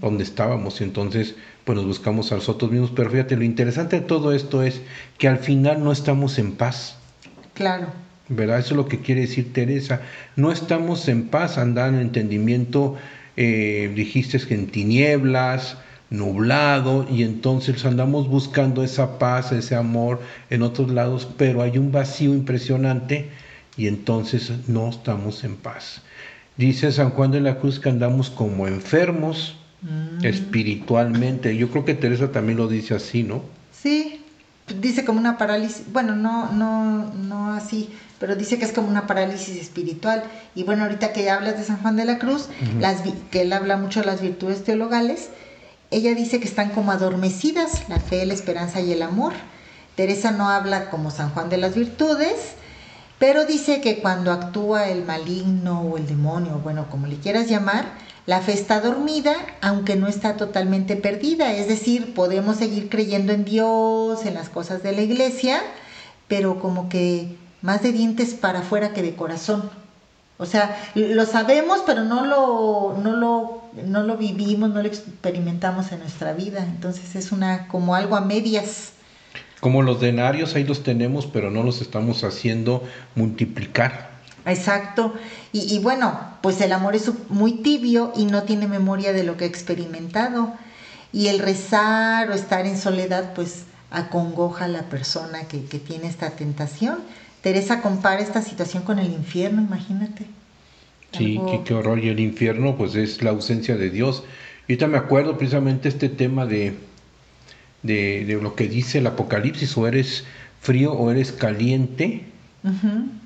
donde 0.00 0.24
estábamos. 0.24 0.80
Y 0.80 0.84
entonces, 0.84 1.36
pues 1.64 1.76
nos 1.76 1.86
buscamos 1.86 2.32
a 2.32 2.36
nosotros 2.36 2.70
mismos. 2.70 2.92
Pero 2.94 3.10
fíjate, 3.10 3.36
lo 3.36 3.44
interesante 3.44 4.00
de 4.00 4.06
todo 4.06 4.32
esto 4.32 4.62
es 4.62 4.82
que 5.18 5.28
al 5.28 5.38
final 5.38 5.82
no 5.82 5.92
estamos 5.92 6.38
en 6.38 6.52
paz. 6.52 6.96
Claro. 7.54 7.88
¿Verdad? 8.28 8.60
Eso 8.60 8.70
es 8.70 8.76
lo 8.76 8.88
que 8.88 9.00
quiere 9.00 9.22
decir 9.22 9.52
Teresa. 9.52 10.00
No 10.36 10.52
estamos 10.52 11.08
en 11.08 11.28
paz, 11.28 11.58
andar 11.58 11.92
en 11.92 12.00
entendimiento, 12.00 12.96
eh, 13.36 13.92
dijiste 13.94 14.38
que 14.38 14.54
en 14.54 14.68
tinieblas, 14.68 15.76
nublado 16.12 17.06
y 17.10 17.22
entonces 17.22 17.84
andamos 17.84 18.28
buscando 18.28 18.84
esa 18.84 19.18
paz, 19.18 19.50
ese 19.52 19.74
amor 19.74 20.20
en 20.50 20.62
otros 20.62 20.90
lados, 20.90 21.26
pero 21.36 21.62
hay 21.62 21.78
un 21.78 21.90
vacío 21.90 22.34
impresionante 22.34 23.30
y 23.76 23.86
entonces 23.88 24.52
no 24.68 24.90
estamos 24.90 25.42
en 25.44 25.56
paz. 25.56 26.02
Dice 26.56 26.92
San 26.92 27.10
Juan 27.10 27.30
de 27.30 27.40
la 27.40 27.58
Cruz 27.58 27.80
que 27.80 27.88
andamos 27.88 28.28
como 28.28 28.68
enfermos 28.68 29.56
mm. 29.82 30.24
espiritualmente. 30.24 31.56
Yo 31.56 31.70
creo 31.70 31.84
que 31.84 31.94
Teresa 31.94 32.32
también 32.32 32.58
lo 32.58 32.68
dice 32.68 32.94
así, 32.94 33.22
¿no? 33.22 33.42
Sí, 33.72 34.24
dice 34.80 35.04
como 35.04 35.18
una 35.18 35.38
parálisis, 35.38 35.84
bueno, 35.92 36.14
no, 36.16 36.52
no, 36.52 37.12
no 37.14 37.52
así, 37.52 37.90
pero 38.18 38.36
dice 38.36 38.58
que 38.58 38.64
es 38.64 38.72
como 38.72 38.88
una 38.88 39.06
parálisis 39.06 39.56
espiritual. 39.56 40.22
Y 40.54 40.64
bueno, 40.64 40.84
ahorita 40.84 41.12
que 41.12 41.28
hablas 41.30 41.58
de 41.58 41.64
San 41.64 41.78
Juan 41.82 41.96
de 41.96 42.04
la 42.04 42.18
Cruz, 42.18 42.48
las, 42.78 43.02
que 43.30 43.42
él 43.42 43.52
habla 43.52 43.76
mucho 43.76 44.00
de 44.00 44.06
las 44.06 44.20
virtudes 44.20 44.64
teologales, 44.64 45.30
ella 45.90 46.14
dice 46.14 46.40
que 46.40 46.48
están 46.48 46.70
como 46.70 46.92
adormecidas, 46.92 47.88
la 47.88 48.00
fe, 48.00 48.24
la 48.24 48.34
esperanza 48.34 48.80
y 48.80 48.92
el 48.92 49.02
amor. 49.02 49.32
Teresa 49.94 50.30
no 50.30 50.48
habla 50.48 50.88
como 50.88 51.10
San 51.10 51.30
Juan 51.30 51.50
de 51.50 51.58
las 51.58 51.74
virtudes, 51.74 52.54
pero 53.18 53.44
dice 53.44 53.80
que 53.80 53.98
cuando 53.98 54.32
actúa 54.32 54.88
el 54.88 55.04
maligno 55.04 55.82
o 55.82 55.98
el 55.98 56.06
demonio, 56.06 56.60
bueno, 56.64 56.88
como 56.88 57.06
le 57.06 57.16
quieras 57.16 57.48
llamar, 57.48 57.84
la 58.26 58.40
fe 58.40 58.52
está 58.52 58.80
dormida, 58.80 59.34
aunque 59.60 59.96
no 59.96 60.06
está 60.06 60.36
totalmente 60.36 60.96
perdida. 60.96 61.52
Es 61.52 61.66
decir, 61.66 62.14
podemos 62.14 62.56
seguir 62.56 62.88
creyendo 62.88 63.32
en 63.32 63.44
Dios, 63.44 64.24
en 64.26 64.34
las 64.34 64.48
cosas 64.48 64.82
de 64.82 64.92
la 64.92 65.02
iglesia, 65.02 65.60
pero 66.28 66.60
como 66.60 66.88
que 66.88 67.36
más 67.62 67.82
de 67.82 67.92
dientes 67.92 68.34
para 68.34 68.60
afuera 68.60 68.92
que 68.92 69.02
de 69.02 69.14
corazón. 69.14 69.70
O 70.38 70.46
sea, 70.46 70.76
lo 70.94 71.24
sabemos, 71.26 71.82
pero 71.86 72.04
no 72.04 72.24
lo, 72.26 72.96
no 73.02 73.16
lo, 73.16 73.62
no 73.84 74.02
lo 74.02 74.16
vivimos, 74.16 74.70
no 74.70 74.82
lo 74.82 74.88
experimentamos 74.88 75.90
en 75.92 76.00
nuestra 76.00 76.32
vida. 76.32 76.64
Entonces 76.64 77.16
es 77.16 77.32
una 77.32 77.68
como 77.68 77.94
algo 77.94 78.16
a 78.16 78.20
medias. 78.20 78.92
Como 79.60 79.82
los 79.82 80.00
denarios, 80.00 80.54
ahí 80.54 80.64
los 80.64 80.82
tenemos, 80.82 81.26
pero 81.26 81.50
no 81.50 81.62
los 81.62 81.80
estamos 81.80 82.24
haciendo 82.24 82.82
multiplicar. 83.14 84.11
Exacto. 84.46 85.14
Y, 85.52 85.74
y 85.74 85.78
bueno, 85.78 86.18
pues 86.40 86.60
el 86.60 86.72
amor 86.72 86.94
es 86.94 87.10
muy 87.28 87.52
tibio 87.62 88.12
y 88.16 88.24
no 88.24 88.42
tiene 88.42 88.66
memoria 88.66 89.12
de 89.12 89.24
lo 89.24 89.36
que 89.36 89.44
ha 89.44 89.48
experimentado. 89.48 90.52
Y 91.12 91.28
el 91.28 91.38
rezar 91.38 92.30
o 92.30 92.34
estar 92.34 92.66
en 92.66 92.78
soledad, 92.78 93.34
pues 93.34 93.64
acongoja 93.90 94.64
a 94.64 94.68
la 94.68 94.82
persona 94.84 95.46
que, 95.48 95.64
que 95.64 95.78
tiene 95.78 96.06
esta 96.06 96.30
tentación 96.30 96.98
Teresa 97.42 97.82
compara 97.82 98.22
esta 98.22 98.40
situación 98.40 98.84
con 98.84 99.00
el 99.00 99.12
infierno, 99.12 99.60
imagínate. 99.60 100.26
Sí, 101.10 101.38
qué, 101.64 101.74
horror. 101.74 101.98
Y 101.98 102.08
el 102.08 102.20
infierno, 102.20 102.76
pues 102.76 102.94
es 102.94 103.20
la 103.20 103.30
ausencia 103.30 103.76
de 103.76 103.90
Dios. 103.90 104.22
Y 104.68 104.72
ahorita 104.72 104.86
me 104.86 104.96
acuerdo 104.96 105.36
precisamente 105.36 105.88
este 105.88 106.08
tema 106.08 106.46
de, 106.46 106.74
de, 107.82 108.38
lo 108.40 108.54
que 108.54 108.68
dice 108.68 108.98
el 108.98 109.08
Apocalipsis, 109.08 109.76
o 109.76 109.88
eres 109.88 110.24
frío 110.60 110.92
o 110.92 111.10
eres 111.10 111.32
caliente, 111.32 112.24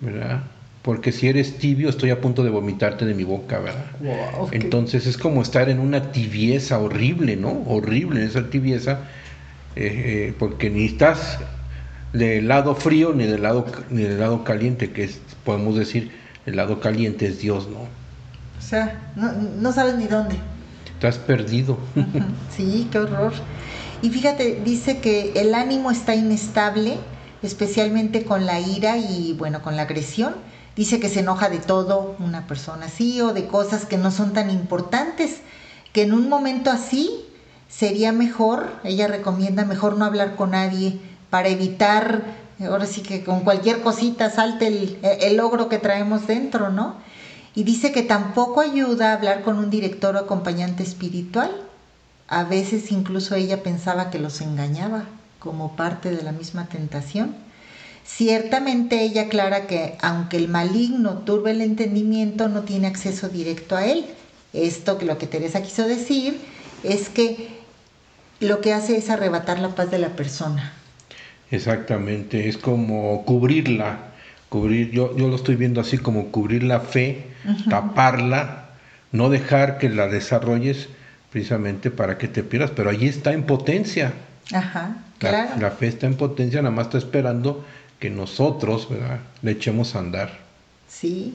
¿verdad? 0.00 0.44
Porque 0.86 1.10
si 1.10 1.26
eres 1.26 1.58
tibio, 1.58 1.88
estoy 1.88 2.10
a 2.10 2.20
punto 2.20 2.44
de 2.44 2.50
vomitarte 2.50 3.04
de 3.06 3.12
mi 3.12 3.24
boca, 3.24 3.58
¿verdad? 3.58 3.86
Entonces 4.52 5.08
es 5.08 5.18
como 5.18 5.42
estar 5.42 5.68
en 5.68 5.80
una 5.80 6.12
tibieza 6.12 6.78
horrible, 6.78 7.34
¿no? 7.34 7.64
Horrible 7.66 8.24
esa 8.24 8.48
tibieza, 8.50 9.00
eh, 9.74 10.28
eh, 10.28 10.34
porque 10.38 10.70
ni 10.70 10.84
estás 10.84 11.40
del 12.12 12.46
lado 12.46 12.76
frío 12.76 13.12
ni 13.12 13.24
del 13.24 13.42
lado, 13.42 13.66
ni 13.90 14.04
del 14.04 14.20
lado 14.20 14.44
caliente, 14.44 14.92
que 14.92 15.02
es, 15.02 15.18
podemos 15.42 15.74
decir, 15.76 16.12
el 16.46 16.54
lado 16.54 16.78
caliente 16.78 17.26
es 17.26 17.40
Dios, 17.40 17.68
¿no? 17.68 17.80
O 17.80 18.62
sea, 18.62 19.12
no, 19.16 19.72
sabes 19.72 19.96
ni 19.96 20.06
dónde. 20.06 20.36
Estás 20.94 21.18
perdido. 21.18 21.78
Sí, 22.56 22.86
qué 22.92 23.00
horror. 23.00 23.32
Y 24.02 24.10
fíjate, 24.10 24.60
dice 24.64 24.98
que 25.00 25.32
el 25.34 25.52
ánimo 25.56 25.90
está 25.90 26.14
inestable, 26.14 26.96
especialmente 27.42 28.22
con 28.22 28.46
la 28.46 28.60
ira 28.60 28.98
y 28.98 29.34
bueno, 29.36 29.62
con 29.62 29.74
la 29.74 29.82
agresión. 29.82 30.34
Dice 30.76 31.00
que 31.00 31.08
se 31.08 31.20
enoja 31.20 31.48
de 31.48 31.58
todo 31.58 32.14
una 32.18 32.46
persona 32.46 32.86
así 32.86 33.20
o 33.22 33.32
de 33.32 33.46
cosas 33.46 33.86
que 33.86 33.96
no 33.96 34.10
son 34.10 34.34
tan 34.34 34.50
importantes, 34.50 35.38
que 35.94 36.02
en 36.02 36.12
un 36.12 36.28
momento 36.28 36.70
así 36.70 37.24
sería 37.68 38.12
mejor, 38.12 38.68
ella 38.84 39.08
recomienda 39.08 39.64
mejor 39.64 39.96
no 39.96 40.04
hablar 40.04 40.36
con 40.36 40.50
nadie, 40.50 41.00
para 41.30 41.48
evitar, 41.48 42.24
ahora 42.60 42.84
sí 42.86 43.00
que 43.00 43.24
con 43.24 43.40
cualquier 43.40 43.80
cosita 43.80 44.30
salte 44.30 44.66
el, 44.66 44.98
el 45.02 45.36
logro 45.38 45.70
que 45.70 45.78
traemos 45.78 46.26
dentro, 46.26 46.70
¿no? 46.70 46.96
Y 47.54 47.64
dice 47.64 47.90
que 47.90 48.02
tampoco 48.02 48.60
ayuda 48.60 49.10
a 49.10 49.14
hablar 49.14 49.42
con 49.42 49.58
un 49.58 49.70
director 49.70 50.14
o 50.14 50.18
acompañante 50.18 50.82
espiritual. 50.82 51.50
A 52.28 52.44
veces 52.44 52.92
incluso 52.92 53.34
ella 53.34 53.62
pensaba 53.62 54.10
que 54.10 54.18
los 54.18 54.42
engañaba 54.42 55.04
como 55.38 55.74
parte 55.74 56.10
de 56.10 56.22
la 56.22 56.32
misma 56.32 56.66
tentación. 56.66 57.34
Ciertamente 58.06 59.02
ella 59.02 59.22
aclara 59.22 59.66
que 59.66 59.94
aunque 60.00 60.36
el 60.36 60.48
maligno 60.48 61.18
turbe 61.18 61.50
el 61.50 61.60
entendimiento, 61.60 62.48
no 62.48 62.62
tiene 62.62 62.86
acceso 62.86 63.28
directo 63.28 63.76
a 63.76 63.84
él. 63.84 64.06
Esto 64.52 64.96
que 64.96 65.04
lo 65.04 65.18
que 65.18 65.26
Teresa 65.26 65.62
quiso 65.62 65.86
decir 65.86 66.38
es 66.82 67.08
que 67.08 67.48
lo 68.40 68.60
que 68.60 68.72
hace 68.72 68.96
es 68.96 69.10
arrebatar 69.10 69.58
la 69.58 69.74
paz 69.74 69.90
de 69.90 69.98
la 69.98 70.10
persona. 70.10 70.72
Exactamente, 71.50 72.48
es 72.48 72.58
como 72.58 73.24
cubrirla, 73.24 73.98
cubrir, 74.48 74.90
yo, 74.90 75.16
yo 75.16 75.28
lo 75.28 75.36
estoy 75.36 75.56
viendo 75.56 75.80
así 75.80 75.98
como 75.98 76.28
cubrir 76.28 76.62
la 76.62 76.80
fe, 76.80 77.26
taparla, 77.70 78.70
no 79.12 79.30
dejar 79.30 79.78
que 79.78 79.88
la 79.88 80.08
desarrolles 80.08 80.88
precisamente 81.30 81.90
para 81.90 82.18
que 82.18 82.28
te 82.28 82.42
pierdas, 82.42 82.72
pero 82.74 82.90
allí 82.90 83.06
está 83.06 83.32
en 83.32 83.44
potencia. 83.44 84.12
Ajá, 84.52 84.96
claro. 85.18 85.50
La, 85.60 85.70
fe 85.70 85.86
está 85.88 86.06
en 86.06 86.16
potencia, 86.16 86.62
nada 86.62 86.74
más 86.74 86.86
está 86.86 86.98
esperando 86.98 87.64
que 88.06 88.10
nosotros 88.10 88.88
¿verdad? 88.88 89.18
le 89.42 89.50
echemos 89.50 89.96
a 89.96 89.98
andar. 89.98 90.38
Sí. 90.88 91.34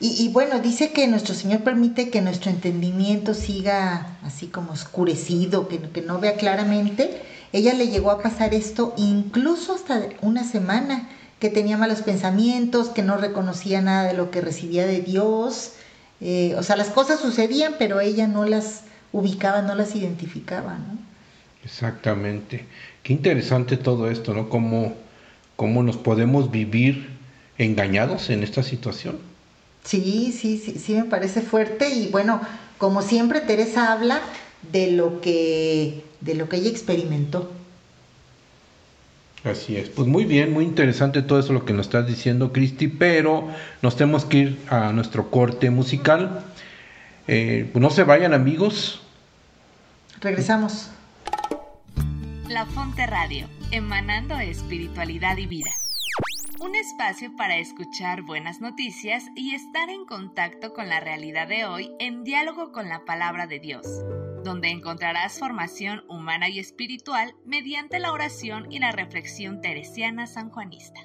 Y, 0.00 0.24
y, 0.24 0.28
bueno, 0.30 0.58
dice 0.58 0.90
que 0.90 1.06
nuestro 1.06 1.32
Señor 1.32 1.60
permite 1.60 2.10
que 2.10 2.20
nuestro 2.20 2.50
entendimiento 2.50 3.34
siga 3.34 4.18
así 4.24 4.48
como 4.48 4.72
oscurecido, 4.72 5.68
que, 5.68 5.78
que 5.78 6.02
no 6.02 6.18
vea 6.18 6.34
claramente. 6.34 7.22
Ella 7.52 7.72
le 7.74 7.86
llegó 7.86 8.10
a 8.10 8.20
pasar 8.20 8.52
esto 8.52 8.94
incluso 8.96 9.76
hasta 9.76 10.08
una 10.20 10.42
semana, 10.42 11.08
que 11.38 11.50
tenía 11.50 11.76
malos 11.78 12.02
pensamientos, 12.02 12.88
que 12.88 13.04
no 13.04 13.16
reconocía 13.16 13.80
nada 13.80 14.08
de 14.08 14.14
lo 14.14 14.32
que 14.32 14.40
recibía 14.40 14.86
de 14.86 15.00
Dios. 15.00 15.74
Eh, 16.20 16.56
o 16.58 16.64
sea, 16.64 16.74
las 16.74 16.88
cosas 16.88 17.20
sucedían, 17.20 17.76
pero 17.78 18.00
ella 18.00 18.26
no 18.26 18.44
las 18.44 18.82
ubicaba, 19.12 19.62
no 19.62 19.76
las 19.76 19.94
identificaba, 19.94 20.78
¿no? 20.78 20.98
Exactamente. 21.64 22.66
Qué 23.04 23.12
interesante 23.12 23.76
todo 23.76 24.10
esto, 24.10 24.34
¿no? 24.34 24.48
Cómo, 24.48 24.94
cómo 25.58 25.82
nos 25.82 25.96
podemos 25.96 26.52
vivir 26.52 27.08
engañados 27.58 28.30
en 28.30 28.44
esta 28.44 28.62
situación. 28.62 29.18
Sí, 29.82 30.32
sí, 30.32 30.56
sí, 30.56 30.78
sí 30.78 30.94
me 30.94 31.02
parece 31.02 31.42
fuerte 31.42 31.90
y 31.90 32.10
bueno, 32.12 32.40
como 32.78 33.02
siempre 33.02 33.40
Teresa 33.40 33.90
habla 33.90 34.20
de 34.70 34.92
lo 34.92 35.20
que 35.20 36.04
de 36.20 36.36
lo 36.36 36.48
que 36.48 36.58
ella 36.58 36.70
experimentó. 36.70 37.50
Así 39.42 39.76
es, 39.76 39.88
pues 39.88 40.06
muy 40.06 40.26
bien, 40.26 40.52
muy 40.52 40.64
interesante 40.64 41.22
todo 41.22 41.40
eso 41.40 41.52
lo 41.52 41.64
que 41.64 41.72
nos 41.72 41.86
estás 41.86 42.06
diciendo, 42.06 42.52
Cristi, 42.52 42.86
pero 42.86 43.48
nos 43.82 43.96
tenemos 43.96 44.24
que 44.24 44.36
ir 44.38 44.58
a 44.70 44.92
nuestro 44.92 45.28
corte 45.28 45.70
musical. 45.70 46.44
Eh, 47.26 47.68
pues 47.72 47.82
no 47.82 47.90
se 47.90 48.04
vayan 48.04 48.32
amigos. 48.32 49.00
Regresamos. 50.20 50.90
La 52.48 52.64
Fonte 52.64 53.06
Radio, 53.06 53.48
emanando 53.70 54.38
espiritualidad 54.38 55.36
y 55.36 55.46
vida. 55.46 55.70
Un 56.60 56.74
espacio 56.74 57.36
para 57.36 57.58
escuchar 57.58 58.22
buenas 58.22 58.60
noticias 58.60 59.24
y 59.36 59.54
estar 59.54 59.90
en 59.90 60.06
contacto 60.06 60.72
con 60.72 60.88
la 60.88 61.00
realidad 61.00 61.46
de 61.46 61.66
hoy 61.66 61.92
en 62.00 62.24
diálogo 62.24 62.72
con 62.72 62.88
la 62.88 63.04
palabra 63.04 63.46
de 63.46 63.60
Dios, 63.60 63.86
donde 64.42 64.70
encontrarás 64.70 65.38
formación 65.38 66.02
humana 66.08 66.48
y 66.48 66.58
espiritual 66.58 67.34
mediante 67.44 67.98
la 67.98 68.12
oración 68.12 68.72
y 68.72 68.78
la 68.78 68.90
reflexión 68.90 69.60
teresiana 69.60 70.26
sanjuanista. 70.26 71.00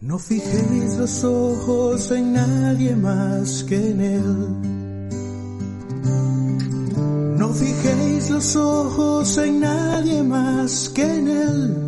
No 0.00 0.18
fijéis 0.20 0.96
los 0.98 1.24
ojos 1.24 2.12
en 2.12 2.34
nadie 2.34 2.94
más 2.94 3.64
que 3.64 3.76
en 3.76 4.00
Él. 4.00 4.85
No 7.38 7.52
fijéis 7.52 8.30
los 8.30 8.56
ojos 8.56 9.38
en 9.38 9.60
nadie 9.60 10.22
más 10.22 10.88
que 10.88 11.02
en 11.02 11.28
Él. 11.28 11.86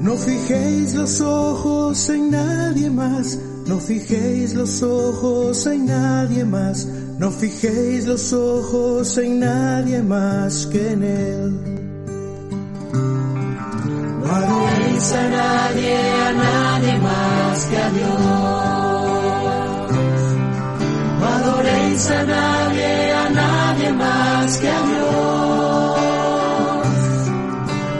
No 0.00 0.16
fijéis 0.16 0.94
los 0.94 1.20
ojos 1.20 2.08
en 2.08 2.30
nadie 2.30 2.90
más. 2.90 3.38
No 3.66 3.78
fijéis 3.78 4.54
los 4.54 4.82
ojos 4.82 5.66
en 5.66 5.86
nadie 5.86 6.44
más. 6.44 6.86
No 7.18 7.30
fijéis 7.30 8.06
los 8.06 8.32
ojos 8.32 9.18
en 9.18 9.40
nadie 9.40 10.02
más 10.02 10.66
que 10.66 10.92
en 10.92 11.02
Él. 11.02 11.80
No 14.24 14.30
adoréis 14.34 15.12
a 15.12 15.28
nadie, 15.28 15.96
a 15.96 16.32
nadie 16.32 16.98
más 16.98 17.64
que 17.66 17.76
a 17.76 17.90
Dios. 17.90 18.69
A 22.08 22.24
nadie, 22.24 23.12
a 23.12 23.28
nadie 23.28 23.92
más 23.92 24.56
que 24.56 24.68
a 24.68 24.82
Dios. 24.88 25.10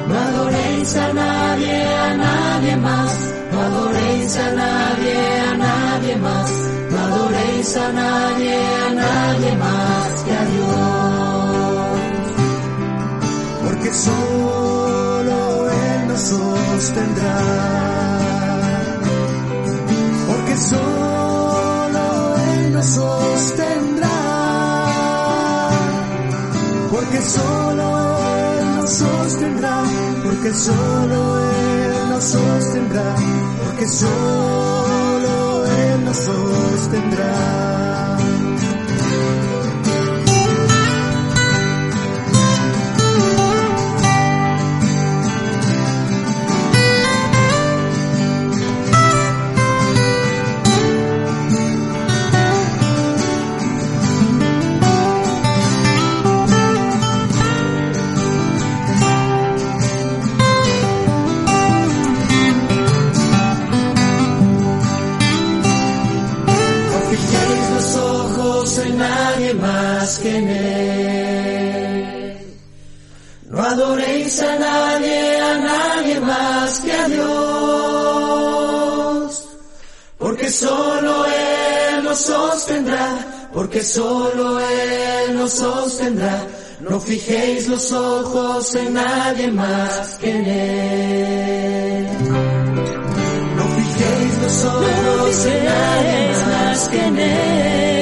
No 0.09 0.19
adoréis 0.19 0.97
a 0.97 1.13
nadie, 1.13 1.85
a 2.09 2.15
nadie 2.17 2.77
más. 2.77 3.35
No 3.53 3.61
adoréis 3.61 4.37
a 4.39 4.53
nadie, 4.53 5.41
a 5.51 5.57
nadie 5.57 6.17
más. 6.17 6.51
No 6.91 6.99
adoréis 6.99 7.77
a 7.77 7.93
nadie, 7.93 8.57
a 8.87 8.91
nadie 8.95 9.57
más 9.57 10.23
que 10.25 10.33
a 10.33 10.45
Dios. 10.53 12.01
Porque 13.65 13.93
solo 13.93 15.71
Él 15.71 16.09
nos 16.09 16.21
sostendrá. 16.21 17.39
Porque 20.27 20.57
solo 20.57 21.00
Porque 27.20 27.33
solo 27.33 28.18
Él 28.28 28.76
nos 28.76 28.90
sostendrá. 28.90 29.83
Porque 30.24 30.54
solo 30.54 31.38
Él 31.38 32.09
nos 32.09 32.24
sostendrá. 32.24 33.14
Porque 33.62 33.87
solo 33.88 35.66
Él 35.66 36.04
nos 36.06 36.16
sostendrá. 36.16 37.89
No 73.51 73.62
adoréis 73.62 74.40
a 74.43 74.59
nadie, 74.59 75.40
a 75.40 75.59
nadie 75.59 76.21
más 76.21 76.81
que 76.81 76.93
a 76.93 77.09
Dios. 77.09 77.31
Porque 80.19 80.49
solo 80.51 81.27
Él 81.27 82.05
nos 82.05 82.19
sostendrá, 82.19 83.49
porque 83.53 83.83
solo 83.83 84.61
Él 84.61 85.35
nos 85.37 85.53
sostendrá. 85.53 86.47
No 86.81 87.01
fijéis 87.01 87.69
los 87.69 87.93
ojos 87.93 88.75
en 88.77 88.95
nadie 88.95 89.49
más 89.51 90.16
que 90.19 90.31
en 90.31 90.47
Él. 90.47 92.07
No 93.57 93.64
fijéis 93.77 94.38
los 94.43 94.64
ojos 94.64 95.47
en 95.47 95.64
nadie 95.64 96.33
más 96.47 96.88
que 96.88 97.05
en 97.05 97.19
Él. 97.19 98.00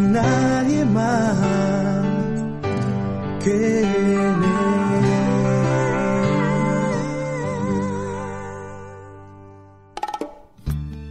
Nadie 0.00 0.84
más 0.84 1.66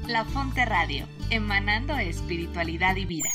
La 0.08 0.26
Fonte 0.26 0.66
Radio, 0.66 1.08
emanando 1.30 1.98
espiritualidad 1.98 2.98
y 2.98 3.06
vida. 3.06 3.30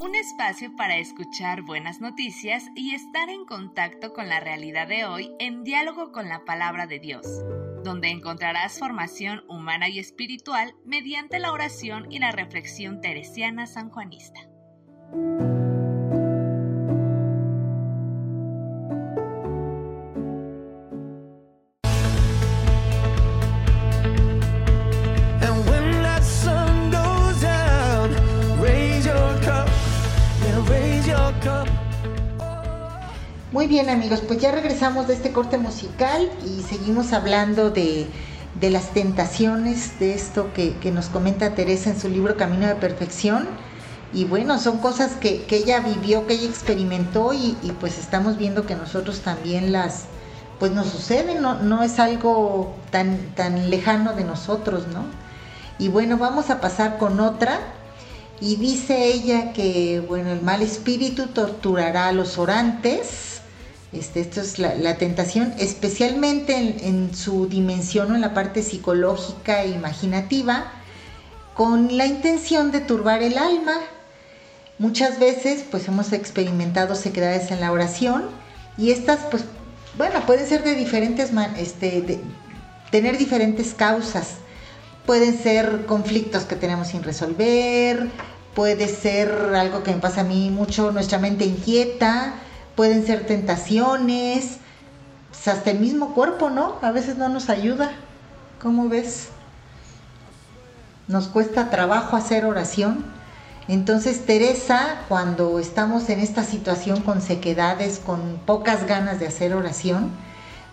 Un 0.00 0.14
espacio 0.14 0.74
para 0.76 0.96
escuchar 0.96 1.60
buenas 1.60 2.00
noticias 2.00 2.64
y 2.74 2.94
estar 2.94 3.28
en 3.28 3.44
contacto 3.44 4.14
con 4.14 4.28
la 4.28 4.40
realidad 4.40 4.88
de 4.88 5.04
hoy 5.04 5.30
en 5.38 5.62
diálogo 5.62 6.12
con 6.12 6.30
la 6.30 6.44
palabra 6.46 6.86
de 6.86 6.98
Dios, 6.98 7.26
donde 7.84 8.08
encontrarás 8.08 8.78
formación 8.78 9.44
humana 9.48 9.90
y 9.90 9.98
espiritual 9.98 10.74
mediante 10.86 11.38
la 11.38 11.52
oración 11.52 12.10
y 12.10 12.18
la 12.18 12.32
reflexión 12.32 13.02
teresiana 13.02 13.66
sanjuanista. 13.66 14.55
Muy 33.56 33.68
bien 33.68 33.88
amigos, 33.88 34.20
pues 34.20 34.38
ya 34.38 34.52
regresamos 34.52 35.08
de 35.08 35.14
este 35.14 35.32
corte 35.32 35.56
musical 35.56 36.30
y 36.44 36.62
seguimos 36.62 37.12
hablando 37.12 37.70
de, 37.70 38.06
de 38.60 38.70
las 38.70 38.92
tentaciones, 38.92 39.98
de 39.98 40.14
esto 40.14 40.52
que, 40.52 40.76
que, 40.76 40.92
nos 40.92 41.06
comenta 41.06 41.54
Teresa 41.54 41.90
en 41.90 41.98
su 41.98 42.08
libro 42.08 42.36
Camino 42.36 42.66
de 42.66 42.74
Perfección. 42.74 43.48
Y 44.12 44.24
bueno, 44.24 44.58
son 44.58 44.78
cosas 44.78 45.12
que, 45.12 45.42
que 45.44 45.56
ella 45.56 45.80
vivió, 45.80 46.26
que 46.26 46.34
ella 46.34 46.48
experimentó 46.48 47.32
y, 47.32 47.56
y, 47.62 47.72
pues 47.80 47.98
estamos 47.98 48.38
viendo 48.38 48.64
que 48.64 48.76
nosotros 48.76 49.20
también 49.20 49.72
las, 49.72 50.04
pues 50.58 50.72
nos 50.72 50.86
suceden, 50.88 51.42
no, 51.42 51.60
no 51.62 51.82
es 51.82 51.98
algo 51.98 52.74
tan, 52.90 53.18
tan 53.34 53.68
lejano 53.68 54.14
de 54.14 54.24
nosotros, 54.24 54.86
¿no? 54.88 55.04
Y 55.78 55.88
bueno, 55.88 56.16
vamos 56.16 56.50
a 56.50 56.60
pasar 56.60 56.98
con 56.98 57.20
otra. 57.20 57.60
Y 58.40 58.56
dice 58.56 59.06
ella 59.06 59.52
que, 59.52 60.04
bueno, 60.06 60.30
el 60.30 60.42
mal 60.42 60.62
espíritu 60.62 61.28
torturará 61.28 62.08
a 62.08 62.12
los 62.12 62.38
orantes. 62.38 63.40
Este, 63.92 64.20
esto 64.20 64.40
es 64.40 64.58
la, 64.58 64.74
la 64.74 64.98
tentación, 64.98 65.54
especialmente 65.58 66.56
en, 66.56 66.76
en, 66.80 67.14
su 67.14 67.46
dimensión 67.46 68.12
o 68.12 68.14
en 68.14 68.20
la 68.20 68.34
parte 68.34 68.62
psicológica 68.62 69.62
e 69.62 69.70
imaginativa, 69.70 70.70
con 71.56 71.96
la 71.96 72.06
intención 72.06 72.70
de 72.70 72.80
turbar 72.80 73.22
el 73.22 73.38
alma. 73.38 73.74
Muchas 74.78 75.18
veces, 75.18 75.64
pues 75.70 75.88
hemos 75.88 76.12
experimentado 76.12 76.94
sequedades 76.94 77.50
en 77.50 77.60
la 77.60 77.72
oración 77.72 78.24
y 78.76 78.90
estas, 78.90 79.20
pues, 79.30 79.44
bueno, 79.96 80.20
pueden 80.26 80.46
ser 80.46 80.62
de 80.62 80.74
diferentes, 80.74 81.30
este, 81.56 82.20
tener 82.90 83.16
diferentes 83.16 83.72
causas 83.72 84.36
Pueden 85.06 85.38
ser 85.40 85.86
conflictos 85.86 86.44
que 86.46 86.56
tenemos 86.56 86.88
sin 86.88 87.04
resolver, 87.04 88.10
puede 88.56 88.88
ser 88.88 89.30
algo 89.54 89.84
que 89.84 89.94
me 89.94 90.00
pasa 90.00 90.22
a 90.22 90.24
mí 90.24 90.50
mucho, 90.50 90.90
nuestra 90.90 91.20
mente 91.20 91.44
inquieta, 91.44 92.34
pueden 92.74 93.06
ser 93.06 93.24
tentaciones, 93.24 94.58
hasta 95.46 95.70
el 95.70 95.78
mismo 95.78 96.12
cuerpo, 96.12 96.50
¿no? 96.50 96.74
A 96.82 96.90
veces 96.90 97.16
no 97.16 97.28
nos 97.28 97.50
ayuda. 97.50 97.92
¿Cómo 98.60 98.88
ves? 98.88 99.28
Nos 101.08 101.28
cuesta 101.28 101.70
trabajo 101.70 102.16
hacer 102.16 102.44
oración. 102.44 103.04
Entonces 103.68 104.26
Teresa, 104.26 105.02
cuando 105.08 105.58
estamos 105.58 106.08
en 106.08 106.20
esta 106.20 106.44
situación 106.44 107.02
con 107.02 107.20
sequedades, 107.20 108.00
con 108.04 108.38
pocas 108.44 108.86
ganas 108.86 109.18
de 109.20 109.26
hacer 109.26 109.54
oración, 109.54 110.10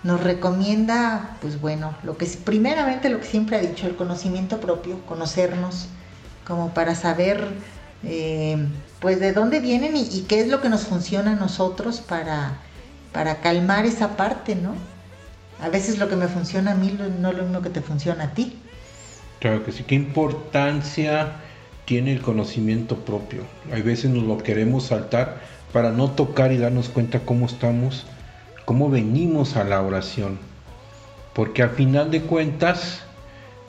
nos 0.04 0.22
recomienda, 0.22 1.38
pues 1.42 1.62
bueno, 1.62 1.96
lo 2.04 2.18
que 2.18 2.26
primeramente 2.26 3.10
lo 3.10 3.20
que 3.20 3.26
siempre 3.26 3.58
ha 3.58 3.62
dicho, 3.62 3.88
el 3.88 3.96
conocimiento 3.96 4.60
propio, 4.60 5.04
conocernos, 5.06 5.88
como 6.46 6.74
para 6.74 6.94
saber 6.94 7.48
eh, 8.04 8.58
pues 9.00 9.20
de 9.20 9.32
dónde 9.32 9.60
vienen 9.60 9.96
y, 9.96 10.26
qué 10.28 10.42
es 10.42 10.48
lo 10.50 10.62
que 10.62 10.70
nos 10.70 10.82
funciona 10.84 11.32
a 11.32 11.36
nosotros 11.36 12.02
para, 12.02 12.58
para 13.14 13.40
calmar 13.40 13.86
esa 13.86 14.18
parte, 14.18 14.56
¿no? 14.56 14.74
A 15.62 15.70
veces 15.70 15.98
lo 16.00 16.10
que 16.10 16.18
me 16.18 16.28
funciona 16.28 16.72
a 16.72 16.76
mí 16.76 16.98
no 17.20 17.30
es 17.30 17.38
lo 17.38 17.44
mismo 17.44 17.62
que 17.62 17.70
te 17.70 17.82
funciona 17.82 18.26
a 18.26 18.32
ti. 18.32 18.60
Claro 19.44 19.66
que 19.66 19.74
sí, 19.74 19.84
qué 19.84 19.96
importancia 19.96 21.34
tiene 21.84 22.14
el 22.14 22.22
conocimiento 22.22 22.96
propio. 23.04 23.42
Hay 23.74 23.82
veces 23.82 24.10
nos 24.10 24.24
lo 24.24 24.38
queremos 24.38 24.86
saltar 24.86 25.42
para 25.74 25.92
no 25.92 26.12
tocar 26.12 26.54
y 26.54 26.58
darnos 26.58 26.88
cuenta 26.88 27.20
cómo 27.20 27.48
estamos 27.48 28.06
cómo 28.64 28.90
venimos 28.90 29.58
a 29.58 29.66
la 29.66 29.82
oración. 29.82 30.40
Porque 31.34 31.62
al 31.62 31.72
final 31.72 32.10
de 32.10 32.22
cuentas, 32.22 33.04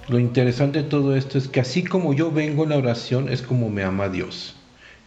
lo 0.08 0.20
interesante 0.20 0.84
de 0.84 0.88
todo 0.88 1.16
esto 1.16 1.38
es 1.38 1.48
que 1.48 1.58
así 1.58 1.82
como 1.82 2.14
yo 2.14 2.30
vengo 2.30 2.62
a 2.62 2.68
la 2.68 2.76
oración 2.76 3.28
es 3.28 3.42
como 3.42 3.68
me 3.68 3.82
ama 3.82 4.08
Dios, 4.08 4.54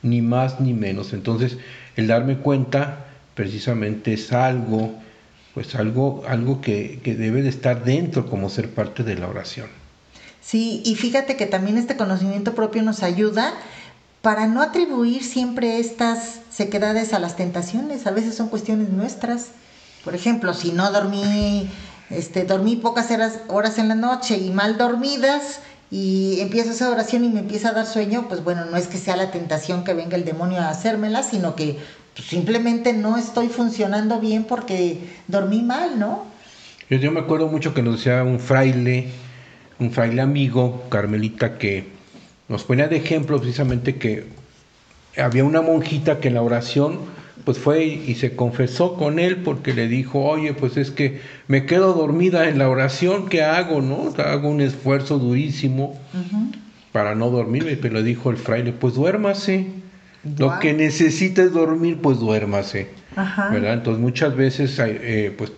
ni 0.02 0.22
más 0.22 0.60
ni 0.60 0.74
menos. 0.74 1.14
Entonces, 1.14 1.60
el 1.96 2.08
darme 2.08 2.40
cuenta 2.40 3.06
precisamente 3.36 4.12
es 4.12 4.34
algo, 4.34 4.96
pues 5.54 5.76
algo, 5.76 6.24
algo 6.28 6.60
que, 6.60 7.00
que 7.06 7.16
debe 7.16 7.42
de 7.42 7.48
estar 7.48 7.86
dentro 7.86 8.26
como 8.26 8.50
ser 8.50 8.70
parte 8.70 9.04
de 9.04 9.16
la 9.16 9.30
oración. 9.30 9.87
Sí, 10.42 10.82
y 10.86 10.96
fíjate 10.96 11.36
que 11.36 11.46
también 11.46 11.78
este 11.78 11.98
conocimiento 11.98 12.56
propio 12.56 12.82
nos 12.82 13.04
ayuda 13.04 13.54
para 14.22 14.48
no 14.48 14.62
atribuir 14.62 15.24
siempre 15.24 15.80
estas 15.80 16.40
sequedades 16.50 17.14
a 17.14 17.20
las 17.20 17.36
tentaciones, 17.36 18.08
a 18.08 18.12
veces 18.12 18.36
son 18.36 18.50
cuestiones 18.50 18.90
nuestras. 18.90 19.52
Por 20.04 20.16
ejemplo, 20.16 20.54
si 20.54 20.72
no 20.72 20.92
dormí, 20.92 21.70
este, 22.10 22.44
dormí 22.44 22.76
pocas 22.76 23.10
horas, 23.48 23.78
en 23.78 23.88
la 23.88 23.96
noche 23.96 24.38
y 24.38 24.50
mal 24.50 24.78
dormidas 24.78 25.60
y 25.92 26.40
empiezo 26.42 26.72
esa 26.72 26.90
oración 26.90 27.24
y 27.24 27.30
me 27.30 27.40
empieza 27.40 27.70
a 27.70 27.74
dar 27.74 27.86
sueño, 27.86 28.26
pues 28.28 28.44
bueno, 28.44 28.66
no 28.66 28.76
es 28.76 28.88
que 28.88 28.98
sea 28.98 29.16
la 29.16 29.32
tentación 29.32 29.84
que 29.84 29.94
venga 29.94 30.18
el 30.18 30.26
demonio 30.26 30.60
a 30.60 30.70
hacérmela, 30.70 31.24
sino 31.24 31.56
que 31.56 31.78
pues, 32.16 32.28
simplemente 32.28 32.94
no 32.94 33.18
estoy 33.18 33.48
funcionando 33.48 34.20
bien 34.20 34.44
porque 34.44 35.00
dormí 35.28 35.62
mal, 35.62 36.00
¿no? 36.00 36.26
Yo, 36.90 36.98
yo 36.98 37.12
me 37.12 37.20
acuerdo 37.20 37.48
mucho 37.48 37.74
que 37.74 37.82
nos 37.82 37.98
decía 37.98 38.24
un 38.24 38.40
fraile, 38.40 39.10
un 39.80 39.92
fraile 39.92 40.22
amigo, 40.22 40.86
Carmelita, 40.90 41.58
que 41.58 41.86
nos 42.48 42.64
ponía 42.64 42.88
de 42.88 42.98
ejemplo 42.98 43.40
precisamente 43.40 43.96
que 43.96 44.26
había 45.18 45.44
una 45.44 45.62
monjita 45.62 46.20
que 46.20 46.30
en 46.30 46.36
la 46.36 46.42
oración 46.42 47.00
pues 47.44 47.60
fue 47.60 47.86
y 47.86 48.16
se 48.16 48.36
confesó 48.36 48.96
con 48.96 49.20
él 49.20 49.38
porque 49.38 49.74
le 49.74 49.88
dijo, 49.88 50.20
oye, 50.26 50.54
pues 50.54 50.76
es 50.76 50.92
que 50.92 51.22
me 51.48 51.66
quedo 51.66 51.94
dormida 51.94 52.50
en 52.50 52.58
la 52.58 52.68
oración, 52.68 53.30
¿qué 53.30 53.42
hago? 53.42 53.82
no? 53.82 54.14
Hago 54.18 54.50
un 54.50 54.60
esfuerzo 54.60 55.18
durísimo 55.18 55.98
uh 56.14 56.18
-huh. 56.18 56.56
para 56.92 57.16
no 57.16 57.30
dormirme, 57.30 57.78
pero 57.78 57.94
le 57.96 58.04
dijo 58.04 58.32
el 58.32 58.38
fraile, 58.38 58.74
pues 58.74 58.96
duérmase. 58.96 59.68
Lo 60.38 60.60
que 60.60 60.74
necesita 60.74 61.42
es 61.42 61.54
dormir, 61.54 62.00
pues 62.02 62.20
duérmase. 62.20 62.90
Ajá. 63.16 63.50
¿Verdad? 63.50 63.76
Entonces 63.76 64.02
muchas 64.02 64.36
veces 64.36 64.78
eh, 64.80 65.34
pues 65.38 65.54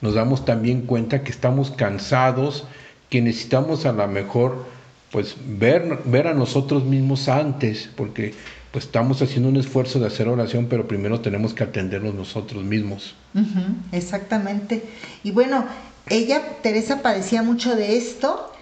nos 0.00 0.14
damos 0.14 0.46
también 0.46 0.82
cuenta 0.82 1.22
que 1.24 1.30
estamos 1.30 1.70
cansados, 1.72 2.64
que 3.08 3.22
necesitamos 3.22 3.86
a 3.86 3.92
lo 3.92 4.06
mejor 4.08 4.66
pues 5.10 5.36
ver, 5.46 6.00
ver 6.04 6.26
a 6.26 6.34
nosotros 6.34 6.84
mismos 6.84 7.28
antes, 7.28 7.88
porque 7.96 8.34
pues 8.70 8.84
estamos 8.84 9.22
haciendo 9.22 9.48
un 9.48 9.56
esfuerzo 9.56 9.98
de 9.98 10.06
hacer 10.06 10.28
oración, 10.28 10.66
pero 10.68 10.86
primero 10.86 11.20
tenemos 11.20 11.54
que 11.54 11.64
atendernos 11.64 12.14
nosotros 12.14 12.62
mismos. 12.62 13.14
Uh 13.34 13.38
-huh, 13.38 13.74
exactamente. 13.92 14.82
Y 15.24 15.30
bueno, 15.30 15.64
ella, 16.08 16.42
Teresa, 16.62 17.00
padecía 17.00 17.42
mucho 17.42 17.74
de 17.74 17.96
esto 17.96 18.52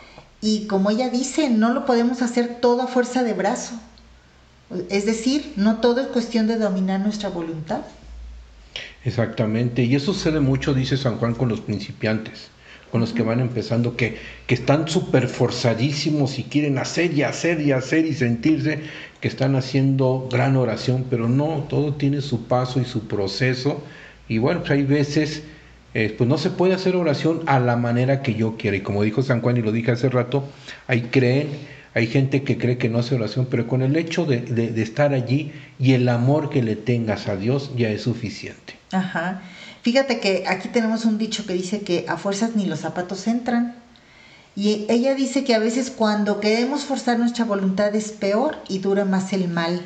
y 0.41 0.67
como 0.67 0.91
ella 0.91 1.11
dice, 1.11 1.51
no 1.51 1.75
lo 1.75 1.85
podemos 1.85 2.23
hacer 2.23 2.59
todo 2.61 2.83
a 2.83 2.87
fuerza 2.87 3.25
de 3.25 3.33
brazo. 3.33 3.75
Es 4.91 5.07
decir, 5.07 5.53
no 5.57 5.77
todo 5.77 6.01
es 6.01 6.09
cuestión 6.09 6.47
de 6.47 6.59
dominar 6.59 7.01
nuestra 7.01 7.29
voluntad. 7.29 7.83
Exactamente, 9.05 9.85
y 9.85 9.95
eso 9.95 10.13
sucede 10.13 10.41
mucho, 10.41 10.75
dice 10.75 10.97
San 10.97 11.19
Juan, 11.19 11.35
con 11.35 11.49
los 11.49 11.61
principiantes 11.61 12.51
con 12.91 13.01
los 13.01 13.13
que 13.13 13.23
van 13.23 13.41
empezando, 13.41 13.97
que, 13.97 14.17
que 14.47 14.55
están 14.55 14.89
súper 14.89 15.29
forzadísimos 15.29 16.39
y 16.39 16.45
quieren 16.45 16.79
hacer 16.79 17.13
y 17.13 17.23
hacer 17.23 17.61
y 17.61 17.73
hacer 17.73 18.07
y 18.07 18.15
sentirse 18.15 18.81
que 19.21 19.29
están 19.29 19.57
haciendo 19.57 20.29
gran 20.31 20.57
oración, 20.57 21.07
pero 21.11 21.29
no, 21.29 21.67
todo 21.69 21.95
tiene 21.95 22.21
su 22.21 22.45
paso 22.45 22.81
y 22.81 22.85
su 22.85 23.07
proceso. 23.09 23.83
Y 24.29 24.39
bueno, 24.39 24.61
pues 24.61 24.73
hay 24.73 24.83
veces, 24.85 25.43
eh, 25.95 26.15
pues 26.17 26.29
no 26.29 26.39
se 26.39 26.51
puede 26.51 26.75
hacer 26.75 26.97
oración 26.97 27.43
a 27.47 27.59
la 27.59 27.77
manera 27.77 28.23
que 28.23 28.35
yo 28.35 28.57
quiera. 28.57 28.77
Y 28.77 28.81
como 28.81 29.03
dijo 29.03 29.23
San 29.23 29.41
Juan 29.41 29.57
y 29.57 29.63
lo 29.63 29.73
dije 29.73 29.93
hace 29.93 30.09
rato, 30.09 30.45
hay 30.87 31.03
creen, 31.03 31.49
hay 31.95 32.07
gente 32.07 32.43
que 32.43 32.59
cree 32.59 32.79
que 32.79 32.89
no 32.89 32.99
hace 32.99 33.15
oración, 33.15 33.49
pero 33.51 33.67
con 33.67 33.83
el 33.83 33.97
hecho 33.97 34.27
de, 34.27 34.41
de, 34.43 34.69
de 34.69 34.83
estar 34.83 35.13
allí 35.13 35.53
y 35.79 35.95
el 35.95 36.09
amor 36.09 36.51
que 36.51 36.63
le 36.63 36.77
tengas 36.77 37.27
a 37.29 37.37
Dios 37.37 37.73
ya 37.77 37.89
es 37.89 38.03
suficiente. 38.03 38.75
Ajá. 38.93 39.43
Fíjate 39.87 40.19
que 40.19 40.43
aquí 40.49 40.69
tenemos 40.69 41.05
un 41.05 41.17
dicho 41.17 41.47
que 41.47 41.53
dice 41.53 41.83
que 41.83 42.07
a 42.09 42.17
fuerzas 42.17 42.57
ni 42.57 42.67
los 42.67 42.81
zapatos 42.81 43.29
entran. 43.29 43.77
Y 44.57 44.85
ella 44.89 45.15
dice 45.15 45.45
que 45.45 45.55
a 45.55 45.61
veces 45.61 45.93
cuando 45.93 46.41
queremos 46.41 46.83
forzar 46.83 47.21
nuestra 47.21 47.45
voluntad 47.45 47.95
es 47.95 48.11
peor 48.11 48.57
y 48.69 48.81
dura 48.81 49.05
más 49.05 49.33
el 49.33 49.47
mal. 49.47 49.81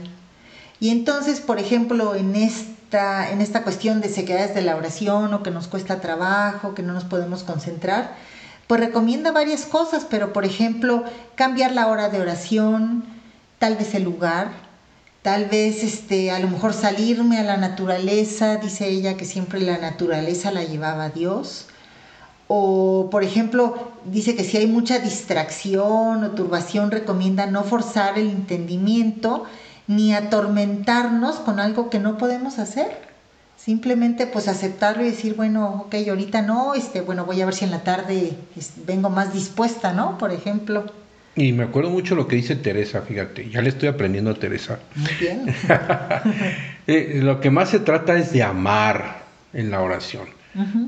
Y 0.81 0.89
entonces, 0.89 1.41
por 1.41 1.59
ejemplo, 1.59 2.15
en 2.15 2.35
esta, 2.35 3.31
en 3.31 3.43
esta 3.43 3.63
cuestión 3.63 4.01
de 4.01 4.09
sequedades 4.09 4.55
de 4.55 4.63
la 4.63 4.75
oración 4.75 5.35
o 5.35 5.43
que 5.43 5.51
nos 5.51 5.69
cuesta 5.69 6.01
trabajo, 6.01 6.75
que 6.75 6.83
no 6.83 6.95
nos 6.95 7.05
podemos 7.05 7.43
concentrar, 7.43 8.17
pues 8.69 8.81
recomienda 8.81 9.33
varias 9.33 9.67
cosas, 9.67 10.07
pero 10.09 10.33
por 10.33 10.47
ejemplo, 10.47 11.05
cambiar 11.35 11.73
la 11.73 11.89
hora 11.89 12.09
de 12.09 12.23
oración, 12.23 13.05
tal 13.59 13.77
vez 13.77 13.95
el 13.95 14.05
lugar, 14.05 14.70
tal 15.23 15.47
vez 15.47 15.83
este 15.83 16.31
a 16.31 16.39
lo 16.39 16.49
mejor 16.49 16.73
salirme 16.73 17.39
a 17.39 17.45
la 17.45 17.57
naturaleza 17.57 18.57
dice 18.57 18.89
ella 18.89 19.16
que 19.16 19.25
siempre 19.25 19.61
la 19.61 19.79
naturaleza 19.79 20.51
la 20.51 20.64
llevaba 20.64 21.05
a 21.05 21.11
Dios. 21.11 21.66
O 22.49 23.09
por 23.11 23.23
ejemplo 23.23 23.93
dice 24.05 24.35
que 24.35 24.45
si 24.45 24.57
hay 24.57 24.66
mucha 24.66 24.99
distracción 24.99 26.25
o 26.25 26.31
turbación 26.33 26.91
recomienda 26.91 27.47
no 27.47 27.64
forzar 27.64 28.18
el 28.18 28.31
entendimiento 28.31 29.45
ni 29.87 30.14
atormentarnos 30.14 31.37
con 31.37 31.61
algo 31.61 31.91
que 31.91 31.99
no 31.99 32.16
podemos 32.18 32.59
hacer. 32.59 33.11
Simplemente 33.57 34.27
pues 34.27 34.49
aceptarlo 34.49 35.05
y 35.05 35.11
decir 35.11 35.35
bueno 35.37 35.85
ok 35.87 35.95
ahorita 36.09 36.43
no 36.43 36.75
este 36.75 37.03
bueno 37.03 37.27
voy 37.27 37.43
a 37.43 37.45
ver 37.45 37.55
si 37.55 37.66
en 37.66 37.71
la 37.71 37.85
tarde 37.85 38.39
vengo 38.87 39.11
más 39.11 39.35
dispuesta 39.35 39.93
no 39.93 40.16
por 40.16 40.33
ejemplo 40.33 40.87
y 41.37 41.53
me 41.53 41.64
acuerdo 41.64 41.91
mucho 41.91 42.14
lo 42.14 42.26
que 42.26 42.37
dice 42.37 42.57
Teresa, 42.57 43.03
fíjate, 43.03 43.49
ya 43.49 43.62
le 43.62 43.68
estoy 43.68 43.89
aprendiendo 43.89 44.31
a 44.31 44.35
Teresa. 44.35 44.78
Muy 44.97 45.12
bien. 45.20 45.55
eh, 46.87 47.20
lo 47.22 47.41
que 47.41 47.51
más 47.51 47.70
se 47.70 47.81
trata 47.81 48.18
es 48.18 48.33
de 48.33 48.43
amar, 48.43 49.20
en 49.53 49.70
la 49.70 49.81
oración. 49.81 50.28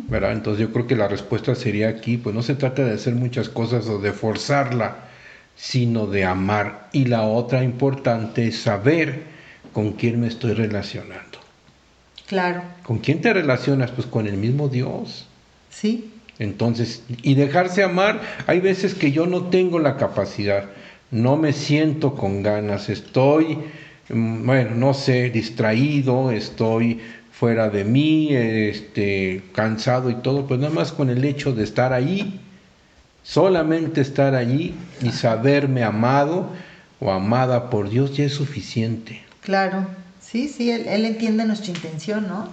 ¿verdad? 0.08 0.32
Entonces 0.32 0.60
yo 0.60 0.72
creo 0.72 0.86
que 0.88 0.96
la 0.96 1.06
respuesta 1.06 1.54
sería 1.54 1.88
aquí, 1.88 2.16
pues 2.16 2.34
no 2.34 2.42
se 2.42 2.56
trata 2.56 2.84
de 2.84 2.94
hacer 2.94 3.14
muchas 3.14 3.48
cosas 3.48 3.86
o 3.86 3.98
de 3.98 4.12
forzarla, 4.12 4.96
sino 5.54 6.06
de 6.06 6.24
amar. 6.24 6.88
Y 6.92 7.04
la 7.04 7.22
otra 7.22 7.62
importante 7.62 8.48
es 8.48 8.60
saber 8.60 9.22
con 9.72 9.92
quién 9.92 10.20
me 10.20 10.26
estoy 10.26 10.54
relacionando. 10.54 11.38
Claro. 12.26 12.62
¿Con 12.82 12.98
quién 12.98 13.20
te 13.20 13.32
relacionas? 13.32 13.90
Pues 13.92 14.06
con 14.06 14.26
el 14.26 14.36
mismo 14.36 14.68
Dios. 14.68 15.26
Sí. 15.70 16.11
Entonces, 16.42 17.04
y 17.22 17.36
dejarse 17.36 17.84
amar, 17.84 18.20
hay 18.48 18.58
veces 18.58 18.94
que 18.94 19.12
yo 19.12 19.26
no 19.26 19.42
tengo 19.42 19.78
la 19.78 19.96
capacidad, 19.96 20.64
no 21.12 21.36
me 21.36 21.52
siento 21.52 22.16
con 22.16 22.42
ganas, 22.42 22.88
estoy, 22.88 23.58
mm, 24.08 24.44
bueno, 24.44 24.74
no 24.74 24.92
sé, 24.92 25.30
distraído, 25.30 26.32
estoy 26.32 27.00
fuera 27.30 27.68
de 27.68 27.84
mí, 27.84 28.34
este, 28.34 29.42
cansado 29.54 30.10
y 30.10 30.16
todo, 30.16 30.48
pues 30.48 30.58
nada 30.58 30.74
más 30.74 30.90
con 30.90 31.10
el 31.10 31.24
hecho 31.24 31.52
de 31.52 31.62
estar 31.62 31.92
ahí, 31.92 32.40
solamente 33.22 34.00
estar 34.00 34.34
allí 34.34 34.74
y 35.00 35.12
saberme 35.12 35.84
amado 35.84 36.50
o 36.98 37.12
amada 37.12 37.70
por 37.70 37.88
Dios 37.88 38.16
ya 38.16 38.24
es 38.24 38.32
suficiente. 38.32 39.22
Claro, 39.42 39.86
sí, 40.20 40.48
sí, 40.48 40.72
él, 40.72 40.86
él 40.88 41.04
entiende 41.04 41.44
nuestra 41.44 41.70
intención, 41.70 42.26
¿no? 42.26 42.48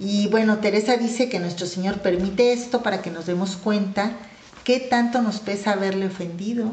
Y 0.00 0.28
bueno, 0.28 0.58
Teresa 0.58 0.96
dice 0.96 1.28
que 1.28 1.38
nuestro 1.40 1.66
Señor 1.66 1.98
permite 2.00 2.52
esto 2.54 2.82
para 2.82 3.02
que 3.02 3.10
nos 3.10 3.26
demos 3.26 3.56
cuenta 3.56 4.12
qué 4.64 4.80
tanto 4.80 5.20
nos 5.20 5.40
pesa 5.40 5.72
haberle 5.72 6.06
ofendido 6.06 6.72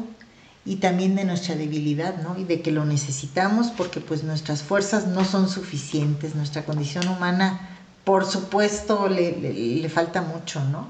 y 0.64 0.76
también 0.76 1.14
de 1.14 1.24
nuestra 1.24 1.54
debilidad, 1.54 2.16
¿no? 2.22 2.38
Y 2.38 2.44
de 2.44 2.62
que 2.62 2.70
lo 2.72 2.86
necesitamos 2.86 3.68
porque 3.70 4.00
pues 4.00 4.22
nuestras 4.24 4.62
fuerzas 4.62 5.06
no 5.06 5.24
son 5.26 5.48
suficientes, 5.50 6.34
nuestra 6.34 6.64
condición 6.64 7.06
humana, 7.08 7.68
por 8.04 8.24
supuesto, 8.24 9.08
le, 9.08 9.32
le- 9.38 9.88
falta 9.90 10.22
mucho, 10.22 10.64
¿no? 10.64 10.88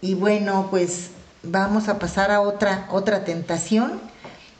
Y 0.00 0.14
bueno, 0.14 0.68
pues 0.70 1.10
vamos 1.42 1.88
a 1.88 1.98
pasar 1.98 2.30
a 2.30 2.40
otra, 2.40 2.86
otra 2.90 3.24
tentación. 3.24 4.00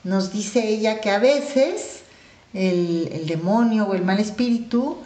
Nos 0.02 0.32
dice 0.32 0.66
ella 0.68 1.00
que 1.00 1.10
a 1.10 1.18
veces 1.20 2.00
el, 2.54 3.08
el 3.12 3.26
demonio 3.26 3.86
o 3.86 3.94
el 3.94 4.02
mal 4.02 4.18
espíritu 4.18 4.98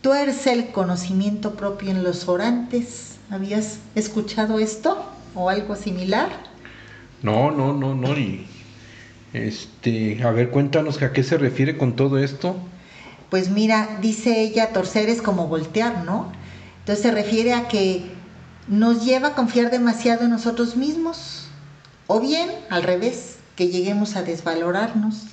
tuerce 0.00 0.52
el 0.52 0.68
conocimiento 0.68 1.54
propio 1.54 1.90
en 1.90 2.02
los 2.02 2.28
orantes. 2.28 3.16
¿Habías 3.30 3.78
escuchado 3.94 4.58
esto 4.58 5.04
o 5.34 5.50
algo 5.50 5.76
similar? 5.76 6.30
No, 7.22 7.50
no, 7.50 7.72
no, 7.72 7.94
no. 7.94 8.08
Este, 9.32 10.22
a 10.22 10.30
ver, 10.30 10.50
cuéntanos 10.50 11.02
a 11.02 11.12
qué 11.12 11.22
se 11.22 11.36
refiere 11.36 11.76
con 11.76 11.96
todo 11.96 12.18
esto. 12.18 12.56
Pues 13.28 13.50
mira, 13.50 13.98
dice 14.00 14.40
ella, 14.40 14.72
torcer 14.72 15.10
es 15.10 15.20
como 15.20 15.48
voltear, 15.48 16.04
¿no? 16.04 16.32
Entonces 16.80 17.02
se 17.02 17.10
refiere 17.10 17.52
a 17.52 17.68
que 17.68 18.10
nos 18.68 19.04
lleva 19.04 19.28
a 19.28 19.34
confiar 19.34 19.70
demasiado 19.70 20.24
en 20.24 20.30
nosotros 20.30 20.76
mismos. 20.76 21.48
O 22.06 22.20
bien, 22.20 22.48
al 22.70 22.82
revés, 22.82 23.36
que 23.54 23.68
lleguemos 23.68 24.16
a 24.16 24.22
desvalorarnos, 24.22 25.26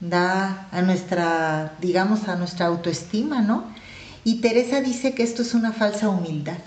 da 0.00 0.68
a 0.70 0.82
nuestra, 0.82 1.72
digamos, 1.80 2.28
a 2.28 2.36
nuestra 2.36 2.66
autoestima, 2.66 3.40
¿no? 3.40 3.64
Y 4.24 4.40
Teresa 4.40 4.80
dice 4.80 5.14
que 5.14 5.22
esto 5.22 5.42
es 5.42 5.54
una 5.54 5.72
falsa 5.72 6.08
humildad. 6.08 6.58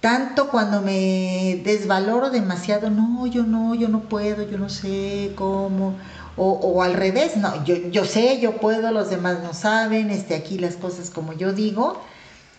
Tanto 0.00 0.50
cuando 0.50 0.82
me 0.82 1.62
desvaloro 1.64 2.28
demasiado, 2.30 2.90
no, 2.90 3.26
yo 3.26 3.42
no, 3.44 3.74
yo 3.74 3.88
no 3.88 4.00
puedo, 4.00 4.42
yo 4.48 4.58
no 4.58 4.68
sé 4.68 5.32
cómo, 5.34 5.94
o, 6.36 6.82
al 6.82 6.94
revés, 6.94 7.36
no, 7.36 7.64
yo, 7.64 7.76
yo 7.90 8.04
sé, 8.04 8.38
yo 8.40 8.58
puedo, 8.60 8.90
los 8.92 9.08
demás 9.08 9.38
no 9.42 9.54
saben, 9.54 10.10
este, 10.10 10.34
aquí 10.34 10.58
las 10.58 10.74
cosas 10.76 11.08
como 11.10 11.32
yo 11.32 11.52
digo. 11.54 12.02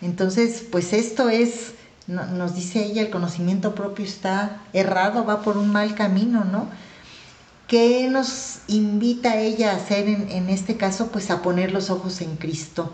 Entonces, 0.02 0.64
pues 0.72 0.92
esto 0.92 1.28
es, 1.28 1.74
no- 2.08 2.26
nos 2.26 2.54
dice 2.56 2.84
ella, 2.84 3.02
el 3.02 3.10
conocimiento 3.10 3.74
propio 3.76 4.04
está 4.04 4.62
errado, 4.72 5.24
va 5.24 5.42
por 5.42 5.56
un 5.56 5.70
mal 5.70 5.94
camino, 5.94 6.44
¿no? 6.44 6.68
¿Qué 7.68 8.08
nos 8.10 8.60
invita 8.68 9.36
ella 9.38 9.72
a 9.72 9.76
hacer 9.76 10.08
en 10.08 10.48
este 10.50 10.76
caso? 10.76 11.08
Pues 11.12 11.30
a 11.30 11.42
poner 11.42 11.72
los 11.72 11.90
ojos 11.90 12.20
en 12.20 12.36
Cristo. 12.36 12.92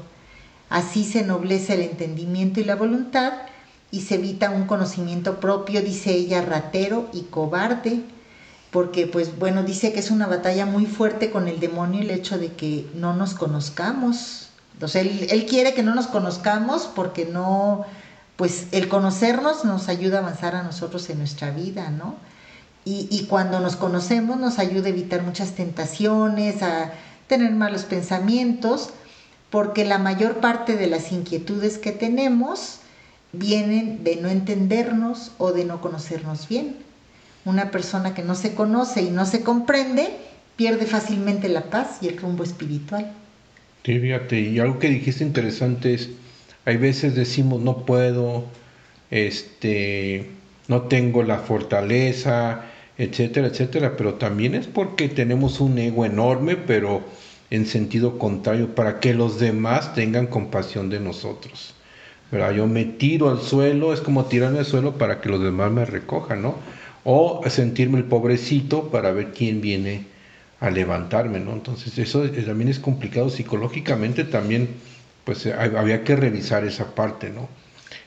Así 0.72 1.04
se 1.04 1.22
noblece 1.22 1.74
el 1.74 1.82
entendimiento 1.82 2.58
y 2.58 2.64
la 2.64 2.76
voluntad 2.76 3.34
y 3.90 4.00
se 4.00 4.14
evita 4.14 4.48
un 4.48 4.64
conocimiento 4.64 5.38
propio, 5.38 5.82
dice 5.82 6.14
ella, 6.14 6.40
ratero 6.40 7.10
y 7.12 7.24
cobarde, 7.24 8.00
porque 8.70 9.06
pues 9.06 9.38
bueno, 9.38 9.64
dice 9.64 9.92
que 9.92 10.00
es 10.00 10.10
una 10.10 10.26
batalla 10.26 10.64
muy 10.64 10.86
fuerte 10.86 11.30
con 11.30 11.46
el 11.46 11.60
demonio 11.60 12.00
el 12.00 12.10
hecho 12.10 12.38
de 12.38 12.54
que 12.54 12.90
no 12.94 13.12
nos 13.12 13.34
conozcamos. 13.34 14.48
Entonces 14.72 15.02
él, 15.02 15.26
él 15.28 15.44
quiere 15.44 15.74
que 15.74 15.82
no 15.82 15.94
nos 15.94 16.06
conozcamos 16.06 16.90
porque 16.94 17.26
no, 17.26 17.84
pues 18.36 18.68
el 18.72 18.88
conocernos 18.88 19.66
nos 19.66 19.90
ayuda 19.90 20.20
a 20.20 20.22
avanzar 20.22 20.56
a 20.56 20.62
nosotros 20.62 21.10
en 21.10 21.18
nuestra 21.18 21.50
vida, 21.50 21.90
¿no? 21.90 22.14
Y, 22.86 23.08
y 23.10 23.26
cuando 23.26 23.60
nos 23.60 23.76
conocemos 23.76 24.40
nos 24.40 24.58
ayuda 24.58 24.86
a 24.86 24.88
evitar 24.88 25.22
muchas 25.22 25.52
tentaciones, 25.52 26.62
a 26.62 26.92
tener 27.26 27.52
malos 27.52 27.82
pensamientos, 27.82 28.94
porque 29.52 29.84
la 29.84 29.98
mayor 29.98 30.38
parte 30.38 30.76
de 30.76 30.86
las 30.86 31.12
inquietudes 31.12 31.76
que 31.76 31.92
tenemos 31.92 32.78
vienen 33.32 34.02
de 34.02 34.16
no 34.16 34.30
entendernos 34.30 35.32
o 35.36 35.52
de 35.52 35.66
no 35.66 35.82
conocernos 35.82 36.48
bien. 36.48 36.76
Una 37.44 37.70
persona 37.70 38.14
que 38.14 38.22
no 38.22 38.34
se 38.34 38.54
conoce 38.54 39.02
y 39.02 39.10
no 39.10 39.26
se 39.26 39.42
comprende 39.42 40.08
pierde 40.56 40.86
fácilmente 40.86 41.50
la 41.50 41.64
paz 41.64 41.98
y 42.00 42.08
el 42.08 42.16
rumbo 42.16 42.44
espiritual. 42.44 43.12
Sí, 43.84 43.98
fíjate, 44.00 44.40
y 44.40 44.58
algo 44.58 44.78
que 44.78 44.88
dijiste 44.88 45.22
interesante 45.22 45.92
es, 45.92 46.08
hay 46.64 46.78
veces 46.78 47.14
decimos 47.14 47.60
no 47.60 47.84
puedo, 47.84 48.44
este, 49.10 50.30
no 50.66 50.82
tengo 50.82 51.24
la 51.24 51.40
fortaleza, 51.40 52.62
etcétera, 52.96 53.48
etcétera, 53.48 53.98
pero 53.98 54.14
también 54.14 54.54
es 54.54 54.66
porque 54.66 55.10
tenemos 55.10 55.60
un 55.60 55.76
ego 55.78 56.06
enorme, 56.06 56.56
pero 56.56 57.02
en 57.52 57.66
sentido 57.66 58.18
contrario, 58.18 58.74
para 58.74 58.98
que 58.98 59.12
los 59.14 59.38
demás 59.38 59.94
tengan 59.94 60.26
compasión 60.26 60.88
de 60.88 61.00
nosotros. 61.00 61.74
¿verdad? 62.30 62.52
Yo 62.52 62.66
me 62.66 62.84
tiro 62.86 63.28
al 63.28 63.42
suelo, 63.42 63.92
es 63.92 64.00
como 64.00 64.24
tirarme 64.24 64.60
al 64.60 64.64
suelo 64.64 64.96
para 64.96 65.20
que 65.20 65.28
los 65.28 65.42
demás 65.42 65.70
me 65.70 65.84
recojan, 65.84 66.40
¿no? 66.40 66.56
O 67.04 67.42
sentirme 67.50 67.98
el 67.98 68.04
pobrecito 68.04 68.88
para 68.88 69.12
ver 69.12 69.32
quién 69.32 69.60
viene 69.60 70.06
a 70.60 70.70
levantarme, 70.70 71.40
¿no? 71.40 71.52
Entonces 71.52 71.98
eso 71.98 72.24
es- 72.24 72.46
también 72.46 72.70
es 72.70 72.78
complicado 72.78 73.28
psicológicamente, 73.28 74.24
también 74.24 74.68
pues 75.24 75.44
eh, 75.44 75.54
hab- 75.54 75.76
había 75.76 76.04
que 76.04 76.16
revisar 76.16 76.64
esa 76.64 76.94
parte, 76.94 77.28
¿no? 77.28 77.48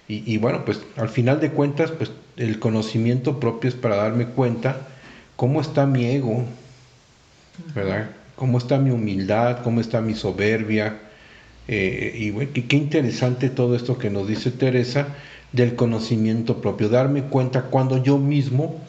Y, 0.08 0.24
y 0.32 0.38
bueno, 0.38 0.66
pues 0.66 0.80
al 0.98 1.10
final 1.10 1.39
de 1.39 1.52
cuentas, 1.52 1.91
pues 1.91 2.10
el 2.38 2.58
conocimiento 2.60 3.39
propio 3.39 3.68
es 3.70 3.76
para 3.76 3.98
darme 3.98 4.26
cuenta 4.26 4.88
cómo 5.36 5.62
está 5.62 5.86
mi 5.86 6.06
ego, 6.08 6.46
¿verdad? 7.76 8.10
Cómo 8.36 8.58
está 8.58 8.78
mi 8.78 8.92
humildad, 8.92 9.60
cómo 9.64 9.82
está 9.82 10.02
mi 10.02 10.16
soberbia. 10.16 11.00
eh, 11.68 12.16
y 12.18 12.32
bueno, 12.32 12.52
qué, 12.54 12.66
qué 12.66 12.76
interesante 12.76 13.50
todo 13.50 13.76
esto 13.76 13.98
que 13.98 14.10
nos 14.10 14.28
dice 14.28 14.52
Teresa 14.52 15.08
del 15.52 15.76
conocimiento 15.76 16.62
propio, 16.62 16.90
darme 16.90 17.24
cuenta 17.24 17.64
cuando 17.64 18.04
yo 18.04 18.18
mismo 18.18 18.82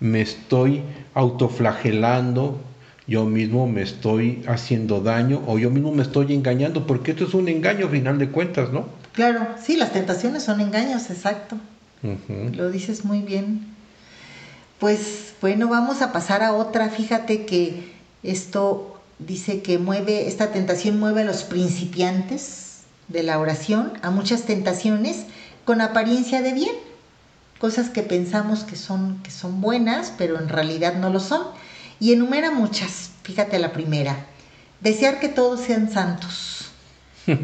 me 0.00 0.20
estoy 0.20 0.82
autoflagelando, 1.14 2.60
yo 3.06 3.24
mismo 3.24 3.66
me 3.66 3.82
estoy 3.82 4.42
haciendo 4.46 5.00
daño 5.00 5.42
o 5.46 5.58
yo 5.58 5.70
mismo 5.70 5.92
me 5.92 6.02
estoy 6.02 6.32
engañando, 6.34 6.86
porque 6.86 7.10
esto 7.12 7.24
es 7.24 7.34
un 7.34 7.48
engaño 7.48 7.86
a 7.86 7.88
final 7.88 8.18
de 8.18 8.28
cuentas, 8.28 8.70
¿no? 8.70 8.86
Claro, 9.12 9.48
sí, 9.60 9.76
las 9.76 9.92
tentaciones 9.92 10.44
son 10.44 10.60
engaños, 10.60 11.10
exacto. 11.10 11.56
Lo 12.54 12.70
dices 12.70 13.04
muy 13.04 13.20
bien. 13.20 13.66
Pues 14.78 15.34
bueno, 15.40 15.68
vamos 15.68 16.00
a 16.00 16.12
pasar 16.12 16.42
a 16.42 16.54
otra. 16.54 16.88
Fíjate 16.88 17.44
que 17.44 17.92
esto 18.22 18.89
dice 19.26 19.62
que 19.62 19.78
mueve, 19.78 20.28
esta 20.28 20.52
tentación 20.52 20.98
mueve 20.98 21.22
a 21.22 21.24
los 21.24 21.44
principiantes 21.44 22.82
de 23.08 23.22
la 23.22 23.38
oración 23.38 23.92
a 24.02 24.10
muchas 24.10 24.44
tentaciones 24.44 25.24
con 25.64 25.80
apariencia 25.80 26.42
de 26.42 26.52
bien. 26.52 26.74
Cosas 27.58 27.90
que 27.90 28.02
pensamos 28.02 28.64
que 28.64 28.76
son, 28.76 29.22
que 29.22 29.30
son 29.30 29.60
buenas, 29.60 30.12
pero 30.16 30.38
en 30.38 30.48
realidad 30.48 30.96
no 30.96 31.10
lo 31.10 31.20
son. 31.20 31.42
Y 31.98 32.12
enumera 32.12 32.50
muchas. 32.50 33.10
Fíjate 33.22 33.58
la 33.58 33.72
primera. 33.72 34.26
Desear 34.80 35.20
que 35.20 35.28
todos 35.28 35.60
sean 35.60 35.90
santos. 35.90 36.70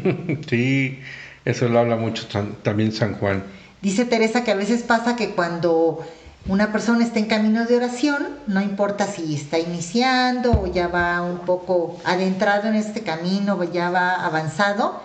Sí, 0.49 0.99
eso 1.45 1.69
lo 1.69 1.79
habla 1.79 1.95
mucho 1.95 2.27
también 2.63 2.91
San 2.91 3.13
Juan. 3.15 3.43
Dice 3.81 4.05
Teresa 4.05 4.43
que 4.43 4.51
a 4.51 4.55
veces 4.55 4.83
pasa 4.83 5.15
que 5.15 5.29
cuando 5.29 6.05
una 6.47 6.71
persona 6.71 7.03
está 7.03 7.19
en 7.19 7.25
camino 7.25 7.65
de 7.65 7.75
oración, 7.75 8.27
no 8.47 8.61
importa 8.61 9.05
si 9.07 9.35
está 9.35 9.59
iniciando 9.59 10.51
o 10.51 10.67
ya 10.67 10.87
va 10.87 11.21
un 11.21 11.39
poco 11.39 11.97
adentrado 12.05 12.67
en 12.69 12.75
este 12.75 13.01
camino 13.03 13.55
o 13.55 13.63
ya 13.63 13.89
va 13.89 14.13
avanzado. 14.25 15.01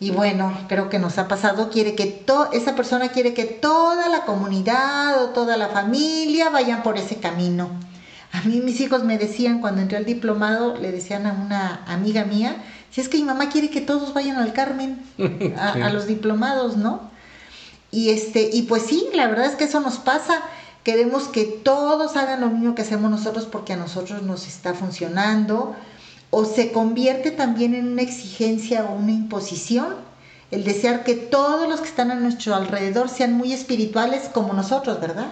Y 0.00 0.10
bueno, 0.10 0.52
creo 0.68 0.88
que 0.88 0.98
nos 1.00 1.18
ha 1.18 1.26
pasado, 1.26 1.70
quiere 1.70 1.94
que 1.96 2.06
to- 2.06 2.52
esa 2.52 2.76
persona 2.76 3.08
quiere 3.08 3.34
que 3.34 3.44
toda 3.44 4.08
la 4.08 4.24
comunidad 4.26 5.22
o 5.24 5.30
toda 5.30 5.56
la 5.56 5.68
familia 5.68 6.50
vayan 6.50 6.82
por 6.84 6.96
ese 6.98 7.16
camino. 7.16 7.68
A 8.32 8.42
mí 8.42 8.60
mis 8.60 8.80
hijos 8.80 9.02
me 9.04 9.18
decían 9.18 9.60
cuando 9.60 9.80
entré 9.80 9.96
al 9.96 10.04
diplomado, 10.04 10.76
le 10.76 10.92
decían 10.92 11.26
a 11.26 11.32
una 11.32 11.80
amiga 11.86 12.24
mía, 12.24 12.56
si 12.90 13.00
es 13.00 13.08
que 13.08 13.16
mi 13.16 13.24
mamá 13.24 13.48
quiere 13.48 13.70
que 13.70 13.80
todos 13.80 14.14
vayan 14.14 14.36
al 14.36 14.52
Carmen, 14.52 15.00
a, 15.58 15.72
a 15.86 15.90
los 15.90 16.06
diplomados, 16.06 16.76
¿no? 16.76 17.10
Y 17.90 18.10
este, 18.10 18.50
y 18.52 18.62
pues 18.62 18.82
sí, 18.82 19.06
la 19.14 19.28
verdad 19.28 19.46
es 19.46 19.54
que 19.56 19.64
eso 19.64 19.80
nos 19.80 19.98
pasa. 19.98 20.42
Queremos 20.84 21.24
que 21.28 21.44
todos 21.44 22.16
hagan 22.16 22.40
lo 22.40 22.48
mismo 22.48 22.74
que 22.74 22.82
hacemos 22.82 23.10
nosotros 23.10 23.46
porque 23.46 23.72
a 23.72 23.76
nosotros 23.76 24.22
nos 24.22 24.46
está 24.46 24.74
funcionando. 24.74 25.74
O 26.30 26.44
se 26.44 26.72
convierte 26.72 27.30
también 27.30 27.74
en 27.74 27.88
una 27.88 28.02
exigencia 28.02 28.84
o 28.84 28.94
una 28.94 29.12
imposición. 29.12 29.94
El 30.50 30.64
desear 30.64 31.04
que 31.04 31.14
todos 31.14 31.68
los 31.68 31.80
que 31.80 31.88
están 31.88 32.10
a 32.10 32.14
nuestro 32.14 32.54
alrededor 32.54 33.08
sean 33.08 33.32
muy 33.34 33.52
espirituales 33.52 34.30
como 34.32 34.52
nosotros, 34.52 35.00
¿verdad? 35.00 35.28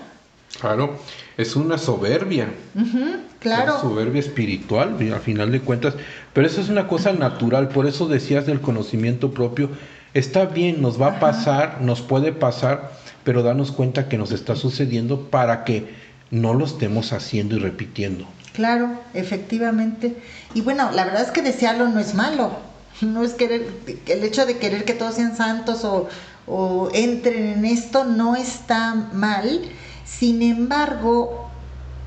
Claro, 0.61 0.99
es 1.37 1.57
una 1.57 1.77
soberbia. 1.79 2.49
Ujú, 2.75 2.99
Una 2.99 3.21
claro. 3.41 3.81
soberbia 3.81 4.21
espiritual, 4.21 4.97
al 5.13 5.21
final 5.21 5.53
de 5.53 5.61
cuentas. 5.61 5.95
Pero 6.33 6.47
eso 6.47 6.61
es 6.61 6.69
una 6.69 6.89
cosa 6.89 7.13
natural, 7.13 7.69
por 7.69 7.87
eso 7.87 8.09
decías 8.09 8.47
del 8.47 8.61
conocimiento 8.61 9.31
propio. 9.33 9.71
Está 10.17 10.47
bien, 10.47 10.81
nos 10.81 10.99
va 10.99 11.09
a 11.09 11.21
pasar, 11.21 11.83
nos 11.83 12.01
puede 12.01 12.33
pasar, 12.33 12.91
pero 13.23 13.43
darnos 13.43 13.71
cuenta 13.71 14.09
que 14.09 14.17
nos 14.17 14.33
está 14.33 14.57
sucediendo 14.57 15.29
para 15.29 15.63
que 15.63 15.95
no 16.31 16.55
lo 16.55 16.65
estemos 16.65 17.13
haciendo 17.13 17.57
y 17.57 17.59
repitiendo. 17.59 18.27
Claro, 18.55 18.99
efectivamente. 19.13 20.17
Y 20.55 20.63
bueno, 20.63 20.91
la 20.91 21.05
verdad 21.05 21.21
es 21.21 21.33
que 21.33 21.43
desearlo 21.43 21.89
no 21.89 22.01
es 22.01 22.15
malo. 22.15 22.51
No 23.03 23.25
es 23.25 23.35
querer, 23.35 23.69
el 24.07 24.25
hecho 24.25 24.47
de 24.47 24.57
querer 24.57 24.87
que 24.87 24.95
todos 24.95 25.17
sean 25.17 25.37
santos 25.37 25.85
o, 25.85 26.09
o 26.47 26.89
entren 26.95 27.49
en 27.59 27.67
esto 27.67 28.05
no 28.05 28.37
está 28.37 28.95
mal. 28.95 29.69
Sin 30.07 30.41
embargo, 30.41 31.51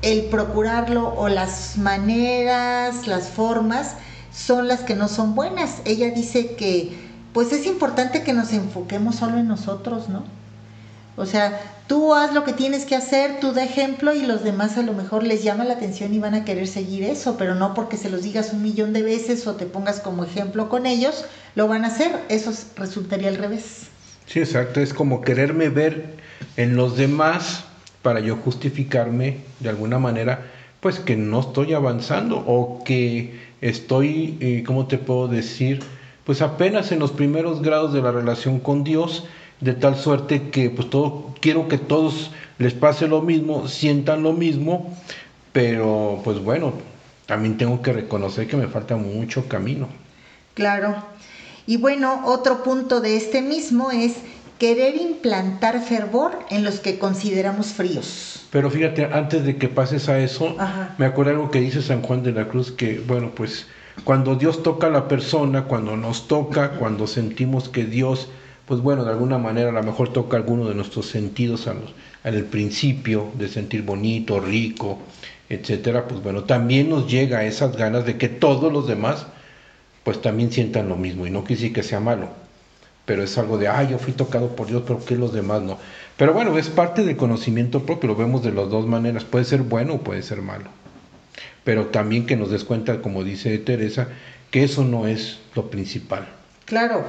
el 0.02 0.24
procurarlo 0.24 1.14
o 1.14 1.28
las 1.28 1.78
maneras, 1.78 3.06
las 3.06 3.28
formas, 3.28 3.94
son 4.34 4.66
las 4.66 4.80
que 4.80 4.96
no 4.96 5.06
son 5.06 5.36
buenas. 5.36 5.80
Ella 5.84 6.10
dice 6.10 6.56
que, 6.56 7.09
pues 7.32 7.52
es 7.52 7.66
importante 7.66 8.22
que 8.22 8.32
nos 8.32 8.52
enfoquemos 8.52 9.16
solo 9.16 9.38
en 9.38 9.48
nosotros, 9.48 10.08
¿no? 10.08 10.24
O 11.16 11.26
sea, 11.26 11.60
tú 11.86 12.14
haz 12.14 12.32
lo 12.32 12.44
que 12.44 12.52
tienes 12.52 12.86
que 12.86 12.96
hacer, 12.96 13.40
tú 13.40 13.52
da 13.52 13.62
ejemplo 13.62 14.14
y 14.14 14.22
los 14.22 14.42
demás 14.42 14.78
a 14.78 14.82
lo 14.82 14.94
mejor 14.94 15.22
les 15.22 15.42
llama 15.42 15.64
la 15.64 15.74
atención 15.74 16.14
y 16.14 16.18
van 16.18 16.34
a 16.34 16.44
querer 16.44 16.66
seguir 16.66 17.02
eso, 17.04 17.36
pero 17.36 17.54
no 17.54 17.74
porque 17.74 17.96
se 17.98 18.08
los 18.10 18.22
digas 18.22 18.52
un 18.54 18.62
millón 18.62 18.92
de 18.92 19.02
veces 19.02 19.46
o 19.46 19.54
te 19.56 19.66
pongas 19.66 20.00
como 20.00 20.24
ejemplo 20.24 20.68
con 20.68 20.86
ellos, 20.86 21.24
lo 21.56 21.68
van 21.68 21.84
a 21.84 21.88
hacer. 21.88 22.12
Eso 22.30 22.50
es- 22.50 22.68
resultaría 22.76 23.28
al 23.28 23.36
revés. 23.36 23.88
Sí, 24.26 24.38
exacto, 24.38 24.80
es 24.80 24.94
como 24.94 25.20
quererme 25.20 25.68
ver 25.68 26.14
en 26.56 26.76
los 26.76 26.96
demás 26.96 27.64
para 28.02 28.20
yo 28.20 28.36
justificarme 28.36 29.38
de 29.58 29.68
alguna 29.68 29.98
manera, 29.98 30.46
pues 30.80 31.00
que 31.00 31.16
no 31.16 31.40
estoy 31.40 31.74
avanzando 31.74 32.38
o 32.46 32.82
que 32.84 33.38
estoy, 33.60 34.38
eh, 34.40 34.62
¿cómo 34.66 34.86
te 34.86 34.96
puedo 34.96 35.28
decir? 35.28 35.82
Pues 36.24 36.42
apenas 36.42 36.92
en 36.92 36.98
los 36.98 37.12
primeros 37.12 37.62
grados 37.62 37.92
de 37.92 38.02
la 38.02 38.12
relación 38.12 38.60
con 38.60 38.84
Dios, 38.84 39.24
de 39.60 39.74
tal 39.74 39.96
suerte 39.96 40.50
que 40.50 40.70
pues 40.70 40.88
todo, 40.90 41.34
quiero 41.40 41.68
que 41.68 41.78
todos 41.78 42.30
les 42.58 42.74
pase 42.74 43.08
lo 43.08 43.22
mismo, 43.22 43.68
sientan 43.68 44.22
lo 44.22 44.32
mismo, 44.32 44.96
pero 45.52 46.20
pues 46.24 46.38
bueno, 46.38 46.72
también 47.26 47.56
tengo 47.56 47.82
que 47.82 47.92
reconocer 47.92 48.46
que 48.46 48.56
me 48.56 48.68
falta 48.68 48.96
mucho 48.96 49.48
camino. 49.48 49.88
Claro. 50.54 50.96
Y 51.66 51.76
bueno, 51.76 52.22
otro 52.24 52.62
punto 52.62 53.00
de 53.00 53.16
este 53.16 53.42
mismo 53.42 53.90
es 53.90 54.16
querer 54.58 54.96
implantar 54.96 55.80
fervor 55.80 56.38
en 56.50 56.64
los 56.64 56.80
que 56.80 56.98
consideramos 56.98 57.68
fríos. 57.68 58.46
Pero 58.50 58.70
fíjate, 58.70 59.04
antes 59.06 59.44
de 59.44 59.56
que 59.56 59.68
pases 59.68 60.08
a 60.08 60.18
eso, 60.18 60.54
Ajá. 60.58 60.94
me 60.98 61.06
acuerdo 61.06 61.32
algo 61.32 61.50
que 61.50 61.60
dice 61.60 61.80
San 61.80 62.02
Juan 62.02 62.22
de 62.22 62.32
la 62.32 62.48
Cruz, 62.48 62.72
que 62.72 62.98
bueno, 62.98 63.30
pues 63.34 63.66
cuando 64.04 64.34
Dios 64.36 64.62
toca 64.62 64.86
a 64.88 64.90
la 64.90 65.08
persona, 65.08 65.64
cuando 65.64 65.96
nos 65.96 66.28
toca, 66.28 66.72
cuando 66.72 67.06
sentimos 67.06 67.68
que 67.68 67.84
Dios, 67.84 68.28
pues 68.66 68.80
bueno, 68.80 69.04
de 69.04 69.10
alguna 69.10 69.38
manera 69.38 69.70
a 69.70 69.72
lo 69.72 69.82
mejor 69.82 70.12
toca 70.12 70.36
alguno 70.36 70.68
de 70.68 70.74
nuestros 70.74 71.06
sentidos 71.06 71.66
a 71.66 71.74
los- 71.74 71.94
al 72.24 72.44
principio, 72.44 73.30
de 73.38 73.48
sentir 73.48 73.82
bonito, 73.82 74.40
rico, 74.40 74.98
etcétera, 75.48 76.06
pues 76.08 76.22
bueno, 76.22 76.44
también 76.44 76.88
nos 76.88 77.10
llega 77.10 77.44
esas 77.44 77.76
ganas 77.76 78.04
de 78.06 78.16
que 78.18 78.28
todos 78.28 78.72
los 78.72 78.86
demás, 78.86 79.26
pues 80.04 80.20
también 80.22 80.52
sientan 80.52 80.88
lo 80.88 80.96
mismo, 80.96 81.26
y 81.26 81.30
no 81.30 81.42
decir 81.42 81.72
que 81.72 81.82
sea 81.82 82.00
malo 82.00 82.28
pero 83.04 83.24
es 83.24 83.36
algo 83.38 83.58
de, 83.58 83.66
ah, 83.66 83.82
yo 83.82 83.98
fui 83.98 84.12
tocado 84.12 84.54
por 84.54 84.68
Dios, 84.68 84.82
pero 84.86 85.04
que 85.04 85.16
los 85.16 85.32
demás 85.32 85.62
no. 85.62 85.78
Pero 86.16 86.32
bueno, 86.32 86.56
es 86.58 86.68
parte 86.68 87.02
del 87.04 87.16
conocimiento 87.16 87.84
propio, 87.84 88.08
lo 88.08 88.14
vemos 88.16 88.42
de 88.42 88.52
las 88.52 88.70
dos 88.70 88.86
maneras, 88.86 89.24
puede 89.24 89.44
ser 89.44 89.62
bueno 89.62 89.94
o 89.94 89.98
puede 90.00 90.22
ser 90.22 90.42
malo. 90.42 90.70
Pero 91.64 91.86
también 91.86 92.26
que 92.26 92.36
nos 92.36 92.50
des 92.50 92.64
cuenta, 92.64 93.02
como 93.02 93.24
dice 93.24 93.58
Teresa, 93.58 94.08
que 94.50 94.64
eso 94.64 94.84
no 94.84 95.06
es 95.06 95.38
lo 95.54 95.70
principal. 95.70 96.28
Claro, 96.64 97.04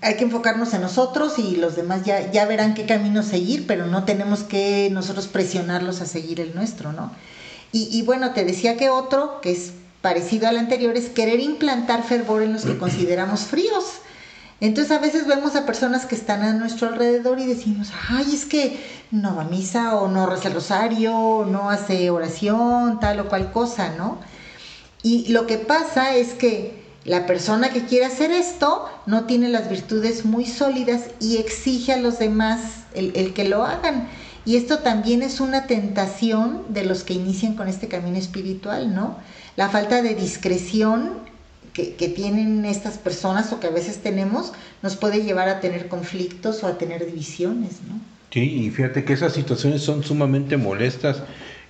hay 0.00 0.16
que 0.16 0.24
enfocarnos 0.24 0.72
en 0.74 0.80
nosotros 0.80 1.38
y 1.38 1.56
los 1.56 1.76
demás 1.76 2.04
ya, 2.04 2.30
ya 2.30 2.46
verán 2.46 2.74
qué 2.74 2.86
camino 2.86 3.22
seguir, 3.22 3.66
pero 3.66 3.86
no 3.86 4.04
tenemos 4.04 4.40
que 4.42 4.88
nosotros 4.90 5.26
presionarlos 5.26 6.00
a 6.00 6.06
seguir 6.06 6.40
el 6.40 6.54
nuestro, 6.54 6.92
¿no? 6.92 7.12
Y, 7.72 7.88
y 7.92 8.02
bueno, 8.02 8.32
te 8.32 8.44
decía 8.44 8.76
que 8.76 8.90
otro, 8.90 9.40
que 9.40 9.52
es 9.52 9.72
parecido 10.00 10.48
al 10.48 10.56
anterior, 10.56 10.96
es 10.96 11.08
querer 11.08 11.40
implantar 11.40 12.02
fervor 12.02 12.42
en 12.42 12.52
los 12.52 12.64
que 12.64 12.78
consideramos 12.78 13.42
fríos. 13.42 14.00
Entonces 14.60 14.92
a 14.92 14.98
veces 14.98 15.26
vemos 15.26 15.56
a 15.56 15.64
personas 15.64 16.04
que 16.04 16.14
están 16.14 16.42
a 16.42 16.52
nuestro 16.52 16.88
alrededor 16.88 17.40
y 17.40 17.46
decimos, 17.46 17.90
ay, 18.10 18.34
es 18.34 18.44
que 18.44 18.78
no 19.10 19.34
va 19.34 19.42
a 19.42 19.48
misa 19.48 19.96
o 19.96 20.08
no 20.08 20.26
reza 20.26 20.48
el 20.48 20.54
rosario, 20.54 21.16
o 21.16 21.46
no 21.46 21.70
hace 21.70 22.10
oración, 22.10 23.00
tal 23.00 23.20
o 23.20 23.28
cual 23.28 23.52
cosa, 23.52 23.94
¿no? 23.96 24.18
Y 25.02 25.28
lo 25.28 25.46
que 25.46 25.56
pasa 25.56 26.14
es 26.14 26.34
que 26.34 26.84
la 27.04 27.24
persona 27.24 27.70
que 27.70 27.86
quiere 27.86 28.04
hacer 28.04 28.30
esto 28.30 28.84
no 29.06 29.24
tiene 29.24 29.48
las 29.48 29.70
virtudes 29.70 30.26
muy 30.26 30.44
sólidas 30.44 31.04
y 31.20 31.38
exige 31.38 31.94
a 31.94 31.96
los 31.96 32.18
demás 32.18 32.60
el, 32.92 33.12
el 33.16 33.32
que 33.32 33.48
lo 33.48 33.64
hagan. 33.64 34.08
Y 34.44 34.56
esto 34.56 34.80
también 34.80 35.22
es 35.22 35.40
una 35.40 35.66
tentación 35.66 36.64
de 36.68 36.84
los 36.84 37.02
que 37.02 37.14
inician 37.14 37.54
con 37.54 37.68
este 37.68 37.88
camino 37.88 38.18
espiritual, 38.18 38.94
¿no? 38.94 39.16
La 39.56 39.70
falta 39.70 40.02
de 40.02 40.14
discreción 40.14 41.29
que, 41.72 41.94
que 41.94 42.08
tienen 42.08 42.64
estas 42.64 42.98
personas 42.98 43.52
o 43.52 43.60
que 43.60 43.68
a 43.68 43.70
veces 43.70 43.98
tenemos 43.98 44.52
nos 44.82 44.96
puede 44.96 45.22
llevar 45.22 45.48
a 45.48 45.60
tener 45.60 45.88
conflictos 45.88 46.62
o 46.62 46.66
a 46.66 46.78
tener 46.78 47.06
divisiones, 47.06 47.80
¿no? 47.88 48.00
Sí, 48.30 48.40
y 48.40 48.70
fíjate 48.70 49.04
que 49.04 49.12
esas 49.12 49.32
situaciones 49.32 49.82
son 49.82 50.04
sumamente 50.04 50.56
molestas 50.56 51.22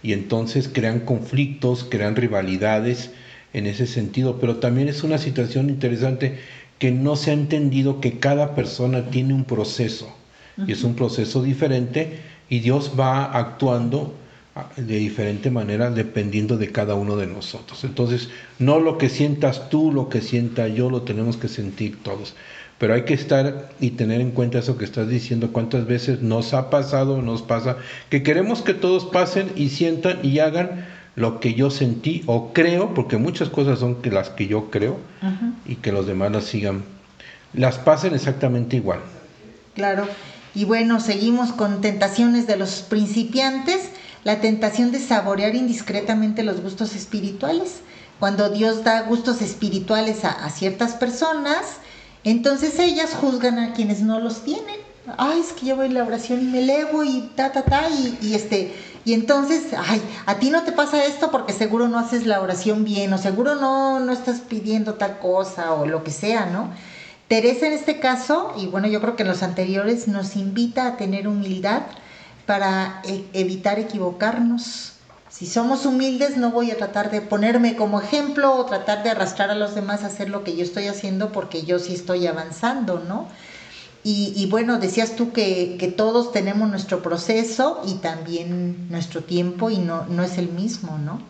y 0.02 0.12
entonces 0.12 0.68
crean 0.72 1.00
conflictos, 1.00 1.86
crean 1.88 2.16
rivalidades 2.16 3.10
en 3.52 3.66
ese 3.66 3.86
sentido, 3.86 4.38
pero 4.38 4.56
también 4.56 4.88
es 4.88 5.02
una 5.02 5.18
situación 5.18 5.70
interesante 5.70 6.38
que 6.78 6.90
no 6.90 7.16
se 7.16 7.30
ha 7.30 7.34
entendido 7.34 8.00
que 8.00 8.18
cada 8.18 8.54
persona 8.54 9.10
tiene 9.10 9.34
un 9.34 9.44
proceso 9.44 10.14
y 10.66 10.72
es 10.72 10.84
un 10.84 10.94
proceso 10.94 11.42
diferente 11.42 12.18
y 12.48 12.60
Dios 12.60 12.92
va 12.98 13.24
actuando 13.24 14.14
de 14.76 14.96
diferente 14.96 15.50
manera 15.50 15.90
dependiendo 15.90 16.56
de 16.56 16.72
cada 16.72 16.94
uno 16.94 17.16
de 17.16 17.26
nosotros. 17.26 17.84
Entonces, 17.84 18.28
no 18.58 18.80
lo 18.80 18.98
que 18.98 19.08
sientas 19.08 19.68
tú, 19.70 19.92
lo 19.92 20.08
que 20.08 20.20
sienta 20.20 20.68
yo, 20.68 20.90
lo 20.90 21.02
tenemos 21.02 21.36
que 21.36 21.48
sentir 21.48 22.02
todos. 22.02 22.34
Pero 22.78 22.94
hay 22.94 23.02
que 23.02 23.14
estar 23.14 23.70
y 23.78 23.90
tener 23.90 24.20
en 24.20 24.30
cuenta 24.30 24.58
eso 24.58 24.78
que 24.78 24.86
estás 24.86 25.08
diciendo, 25.08 25.52
cuántas 25.52 25.86
veces 25.86 26.22
nos 26.22 26.54
ha 26.54 26.70
pasado, 26.70 27.20
nos 27.20 27.42
pasa, 27.42 27.76
que 28.08 28.22
queremos 28.22 28.62
que 28.62 28.74
todos 28.74 29.04
pasen 29.04 29.52
y 29.54 29.68
sientan 29.68 30.18
y 30.22 30.38
hagan 30.38 30.86
lo 31.14 31.40
que 31.40 31.54
yo 31.54 31.70
sentí 31.70 32.22
o 32.26 32.52
creo, 32.52 32.94
porque 32.94 33.18
muchas 33.18 33.50
cosas 33.50 33.78
son 33.80 33.96
que 33.96 34.10
las 34.10 34.30
que 34.30 34.46
yo 34.46 34.70
creo 34.70 34.98
y 35.66 35.76
que 35.76 35.92
los 35.92 36.06
demás 36.06 36.32
las 36.32 36.44
sigan, 36.44 36.82
las 37.52 37.78
pasen 37.78 38.14
exactamente 38.14 38.76
igual. 38.76 39.00
Claro. 39.74 40.08
Y 40.54 40.64
bueno, 40.64 41.00
seguimos 41.00 41.52
con 41.52 41.80
tentaciones 41.80 42.46
de 42.46 42.56
los 42.56 42.82
principiantes, 42.82 43.90
la 44.24 44.40
tentación 44.40 44.92
de 44.92 44.98
saborear 44.98 45.54
indiscretamente 45.54 46.42
los 46.42 46.60
gustos 46.60 46.94
espirituales. 46.94 47.80
Cuando 48.18 48.50
Dios 48.50 48.84
da 48.84 49.02
gustos 49.02 49.40
espirituales 49.40 50.24
a, 50.24 50.48
ciertas 50.50 50.92
personas, 50.92 51.78
entonces 52.22 52.78
ellas 52.78 53.14
juzgan 53.14 53.58
a 53.58 53.72
quienes 53.72 54.02
no 54.02 54.20
los 54.20 54.44
tienen. 54.44 54.76
Ay, 55.16 55.40
es 55.40 55.52
que 55.52 55.66
yo 55.66 55.76
voy 55.76 55.86
a 55.86 55.90
la 55.90 56.04
oración 56.04 56.40
y 56.40 56.44
me 56.44 56.58
elevo 56.58 57.02
y 57.02 57.30
ta, 57.34 57.50
ta, 57.50 57.62
ta, 57.62 57.88
y, 57.88 58.18
y 58.20 58.34
este, 58.34 58.74
y 59.04 59.14
entonces, 59.14 59.68
ay, 59.76 60.02
a 60.26 60.38
ti 60.38 60.50
no 60.50 60.62
te 60.62 60.72
pasa 60.72 61.04
esto 61.04 61.30
porque 61.30 61.54
seguro 61.54 61.88
no 61.88 61.98
haces 61.98 62.26
la 62.26 62.40
oración 62.40 62.84
bien, 62.84 63.12
o 63.14 63.18
seguro 63.18 63.54
no, 63.54 63.98
no 64.00 64.12
estás 64.12 64.40
pidiendo 64.40 64.94
tal 64.94 65.18
cosa, 65.18 65.72
o 65.72 65.86
lo 65.86 66.04
que 66.04 66.10
sea, 66.10 66.46
¿no? 66.46 66.70
Teresa 67.26 67.66
en 67.66 67.72
este 67.72 67.98
caso, 67.98 68.52
y 68.58 68.66
bueno, 68.66 68.88
yo 68.88 69.00
creo 69.00 69.16
que 69.16 69.22
en 69.22 69.28
los 69.28 69.42
anteriores, 69.42 70.06
nos 70.06 70.36
invita 70.36 70.86
a 70.86 70.96
tener 70.96 71.28
humildad 71.28 71.82
para 72.50 73.00
e- 73.04 73.26
evitar 73.32 73.78
equivocarnos. 73.78 74.94
Si 75.28 75.46
somos 75.46 75.86
humildes, 75.86 76.36
no 76.36 76.50
voy 76.50 76.72
a 76.72 76.76
tratar 76.76 77.12
de 77.12 77.20
ponerme 77.20 77.76
como 77.76 78.00
ejemplo 78.00 78.56
o 78.56 78.66
tratar 78.66 79.04
de 79.04 79.10
arrastrar 79.10 79.50
a 79.50 79.54
los 79.54 79.76
demás 79.76 80.02
a 80.02 80.08
hacer 80.08 80.30
lo 80.30 80.42
que 80.42 80.56
yo 80.56 80.64
estoy 80.64 80.88
haciendo 80.88 81.30
porque 81.30 81.62
yo 81.62 81.78
sí 81.78 81.94
estoy 81.94 82.26
avanzando, 82.26 82.98
¿no? 83.06 83.28
Y, 84.02 84.32
y 84.34 84.46
bueno, 84.46 84.78
decías 84.78 85.14
tú 85.14 85.30
que, 85.30 85.76
que 85.78 85.86
todos 85.86 86.32
tenemos 86.32 86.68
nuestro 86.68 87.02
proceso 87.02 87.82
y 87.86 87.94
también 87.98 88.88
nuestro 88.90 89.22
tiempo 89.22 89.70
y 89.70 89.78
no, 89.78 90.06
no 90.08 90.24
es 90.24 90.36
el 90.36 90.48
mismo, 90.48 90.98
¿no? 90.98 91.22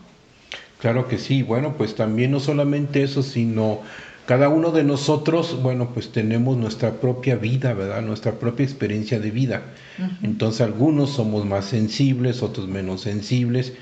Claro 0.79 1.07
que 1.07 1.19
sí, 1.19 1.43
bueno, 1.43 1.75
pues 1.77 1.93
también 1.93 2.31
no 2.31 2.39
solamente 2.39 3.03
eso, 3.03 3.21
sino 3.21 3.81
cada 4.25 4.49
uno 4.49 4.71
de 4.71 4.83
nosotros, 4.83 5.61
bueno, 5.61 5.89
pues 5.93 6.11
tenemos 6.11 6.57
nuestra 6.57 6.93
propia 6.93 7.35
vida, 7.35 7.73
¿verdad? 7.73 8.01
Nuestra 8.01 8.33
propia 8.33 8.63
experiencia 8.63 9.19
de 9.19 9.31
vida. 9.31 9.63
Entonces 10.21 10.61
algunos 10.61 11.11
somos 11.11 11.45
más 11.45 11.65
sensibles, 11.65 12.41
otros 12.43 12.67
menos 12.67 13.01
sensibles. 13.01 13.73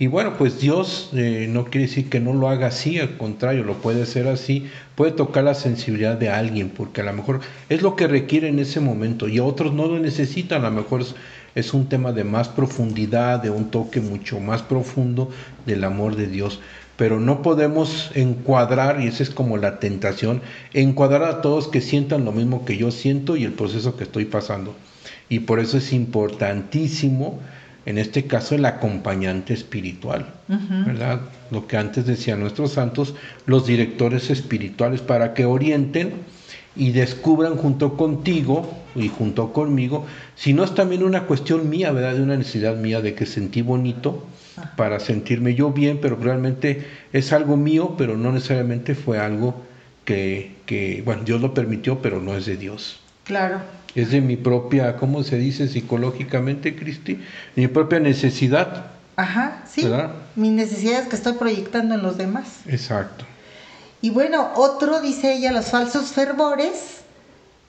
Y 0.00 0.06
bueno, 0.06 0.34
pues 0.38 0.60
Dios 0.60 1.10
eh, 1.12 1.48
no 1.50 1.64
quiere 1.64 1.88
decir 1.88 2.08
que 2.08 2.20
no 2.20 2.32
lo 2.32 2.48
haga 2.48 2.68
así, 2.68 3.00
al 3.00 3.16
contrario, 3.16 3.64
lo 3.64 3.74
puede 3.74 4.02
hacer 4.02 4.28
así, 4.28 4.68
puede 4.94 5.10
tocar 5.10 5.42
la 5.42 5.54
sensibilidad 5.54 6.16
de 6.16 6.30
alguien, 6.30 6.70
porque 6.70 7.00
a 7.00 7.04
lo 7.04 7.12
mejor 7.12 7.40
es 7.68 7.82
lo 7.82 7.96
que 7.96 8.06
requiere 8.06 8.46
en 8.46 8.60
ese 8.60 8.78
momento 8.78 9.26
y 9.26 9.40
otros 9.40 9.74
no 9.74 9.88
lo 9.88 9.98
necesitan, 9.98 10.64
a 10.64 10.70
lo 10.70 10.76
mejor 10.76 11.00
es, 11.00 11.16
es 11.56 11.74
un 11.74 11.88
tema 11.88 12.12
de 12.12 12.22
más 12.22 12.48
profundidad, 12.48 13.42
de 13.42 13.50
un 13.50 13.72
toque 13.72 14.00
mucho 14.00 14.38
más 14.38 14.62
profundo 14.62 15.30
del 15.66 15.82
amor 15.82 16.14
de 16.14 16.28
Dios 16.28 16.60
pero 16.98 17.20
no 17.20 17.42
podemos 17.42 18.10
encuadrar, 18.16 19.00
y 19.00 19.06
esa 19.06 19.22
es 19.22 19.30
como 19.30 19.56
la 19.56 19.78
tentación, 19.78 20.42
encuadrar 20.74 21.22
a 21.22 21.40
todos 21.40 21.68
que 21.68 21.80
sientan 21.80 22.24
lo 22.24 22.32
mismo 22.32 22.64
que 22.64 22.76
yo 22.76 22.90
siento 22.90 23.36
y 23.36 23.44
el 23.44 23.52
proceso 23.52 23.96
que 23.96 24.02
estoy 24.02 24.24
pasando. 24.24 24.74
Y 25.28 25.38
por 25.40 25.60
eso 25.60 25.78
es 25.78 25.92
importantísimo, 25.92 27.38
en 27.86 27.98
este 27.98 28.24
caso, 28.24 28.56
el 28.56 28.64
acompañante 28.64 29.54
espiritual, 29.54 30.26
¿verdad? 30.48 31.20
Lo 31.52 31.68
que 31.68 31.76
antes 31.76 32.04
decían 32.04 32.40
nuestros 32.40 32.72
santos, 32.72 33.14
los 33.46 33.64
directores 33.64 34.28
espirituales, 34.28 35.00
para 35.00 35.34
que 35.34 35.44
orienten 35.44 36.14
y 36.74 36.90
descubran 36.90 37.56
junto 37.56 37.96
contigo 37.96 38.68
y 38.96 39.06
junto 39.06 39.52
conmigo, 39.52 40.04
si 40.34 40.52
no 40.52 40.64
es 40.64 40.74
también 40.74 41.04
una 41.04 41.22
cuestión 41.22 41.70
mía, 41.70 41.92
¿verdad? 41.92 42.16
De 42.16 42.22
una 42.22 42.36
necesidad 42.36 42.76
mía 42.76 43.00
de 43.00 43.14
que 43.14 43.24
sentí 43.24 43.62
bonito, 43.62 44.26
para 44.76 45.00
sentirme 45.00 45.54
yo 45.54 45.72
bien, 45.72 45.98
pero 46.00 46.16
realmente 46.16 46.86
es 47.12 47.32
algo 47.32 47.56
mío, 47.56 47.94
pero 47.96 48.16
no 48.16 48.32
necesariamente 48.32 48.94
fue 48.94 49.18
algo 49.18 49.54
que, 50.04 50.56
que, 50.66 51.02
bueno, 51.04 51.24
Dios 51.24 51.40
lo 51.40 51.54
permitió, 51.54 52.00
pero 52.00 52.20
no 52.20 52.36
es 52.36 52.46
de 52.46 52.56
Dios. 52.56 53.00
Claro. 53.24 53.60
Es 53.94 54.10
de 54.10 54.20
mi 54.20 54.36
propia, 54.36 54.96
¿cómo 54.96 55.22
se 55.22 55.36
dice 55.36 55.68
psicológicamente, 55.68 56.76
Cristi? 56.76 57.20
Mi 57.56 57.68
propia 57.68 58.00
necesidad. 58.00 58.86
Ajá, 59.16 59.64
sí. 59.68 59.82
¿Verdad? 59.84 60.12
Mis 60.36 60.52
necesidades 60.52 61.08
que 61.08 61.16
estoy 61.16 61.34
proyectando 61.34 61.94
en 61.94 62.02
los 62.02 62.16
demás. 62.16 62.60
Exacto. 62.66 63.24
Y 64.00 64.10
bueno, 64.10 64.52
otro, 64.54 65.00
dice 65.00 65.34
ella, 65.34 65.50
los 65.52 65.66
falsos 65.66 66.12
fervores 66.12 66.97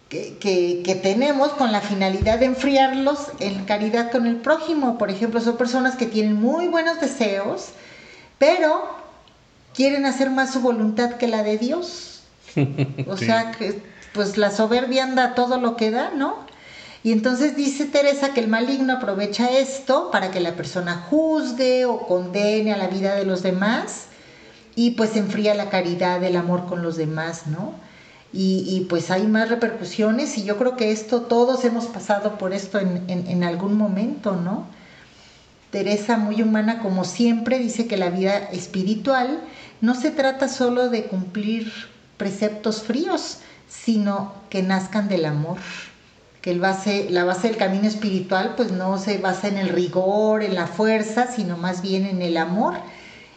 que, 0.09 0.37
que, 0.39 0.81
que, 0.83 0.95
tenemos 0.95 1.49
con 1.49 1.71
la 1.71 1.81
finalidad 1.81 2.39
de 2.39 2.45
enfriarlos 2.45 3.27
en 3.39 3.63
caridad 3.65 4.11
con 4.11 4.25
el 4.25 4.37
prójimo. 4.37 4.97
Por 4.97 5.11
ejemplo, 5.11 5.39
son 5.39 5.55
personas 5.57 5.95
que 5.95 6.07
tienen 6.07 6.35
muy 6.35 6.67
buenos 6.67 6.99
deseos, 6.99 7.69
pero 8.39 8.81
quieren 9.75 10.05
hacer 10.05 10.31
más 10.31 10.51
su 10.51 10.61
voluntad 10.61 11.17
que 11.17 11.27
la 11.27 11.43
de 11.43 11.57
Dios. 11.57 12.21
O 13.07 13.15
Sí. 13.17 13.25
sea, 13.25 13.51
que 13.51 13.81
pues 14.13 14.37
la 14.37 14.49
soberbia 14.51 15.03
anda 15.03 15.35
todo 15.35 15.59
lo 15.59 15.75
que 15.75 15.91
da, 15.91 16.09
¿no? 16.15 16.37
Y 17.03 17.11
entonces 17.13 17.55
dice 17.55 17.85
Teresa 17.85 18.33
que 18.33 18.41
el 18.41 18.47
maligno 18.49 18.93
aprovecha 18.93 19.51
esto 19.51 20.09
para 20.11 20.31
que 20.31 20.39
la 20.41 20.55
persona 20.55 20.95
juzgue 21.09 21.85
o 21.85 22.07
condene 22.07 22.73
a 22.73 22.77
la 22.77 22.87
vida 22.87 23.13
de 23.15 23.23
los 23.23 23.41
demás 23.43 24.07
y 24.75 24.91
pues 24.91 25.15
enfría 25.15 25.53
la 25.53 25.69
caridad, 25.69 26.21
el 26.23 26.35
amor 26.35 26.65
con 26.65 26.81
los 26.81 26.97
demás, 26.97 27.47
¿no? 27.47 27.73
Y, 28.31 28.85
pues 28.89 29.09
hay 29.09 29.25
más 29.25 29.49
repercusiones 29.49 30.37
y 30.37 30.43
yo 30.43 30.57
creo 30.57 30.77
que 30.77 30.91
esto, 30.91 31.23
todos 31.23 31.65
hemos 31.65 31.87
pasado 31.87 32.37
por 32.37 32.53
esto 32.53 32.79
en, 32.79 33.03
en, 33.09 33.27
en, 33.27 33.43
algún 33.43 33.75
momento, 33.75 34.35
¿no? 34.35 34.67
Teresa, 35.71 36.17
muy 36.17 36.41
humana 36.43 36.79
como 36.79 37.05
siempre, 37.05 37.57
dice 37.57 37.87
que 37.87 37.97
la 37.97 38.11
vida 38.11 38.37
espiritual 38.37 39.41
no 39.81 39.95
se 39.95 40.11
trata 40.11 40.47
solo 40.47 40.89
de 40.89 41.05
cumplir 41.05 41.71
preceptos 42.17 42.83
fríos, 42.83 43.39
sino 43.67 44.33
que 44.49 44.61
nazcan 44.61 45.07
del 45.07 45.25
amor. 45.25 45.57
Que 46.41 46.51
el 46.51 46.59
base, 46.59 47.07
la 47.09 47.23
base 47.23 47.47
del 47.47 47.57
camino 47.57 47.87
espiritual 47.87 48.53
pues 48.55 48.71
no 48.71 48.97
se 48.97 49.17
basa 49.17 49.47
en 49.47 49.57
el 49.57 49.69
rigor, 49.69 50.43
en 50.43 50.55
la 50.55 50.67
fuerza, 50.67 51.27
sino 51.27 51.57
más 51.57 51.81
bien 51.81 52.05
en 52.05 52.21
el 52.21 52.37
amor. 52.37 52.75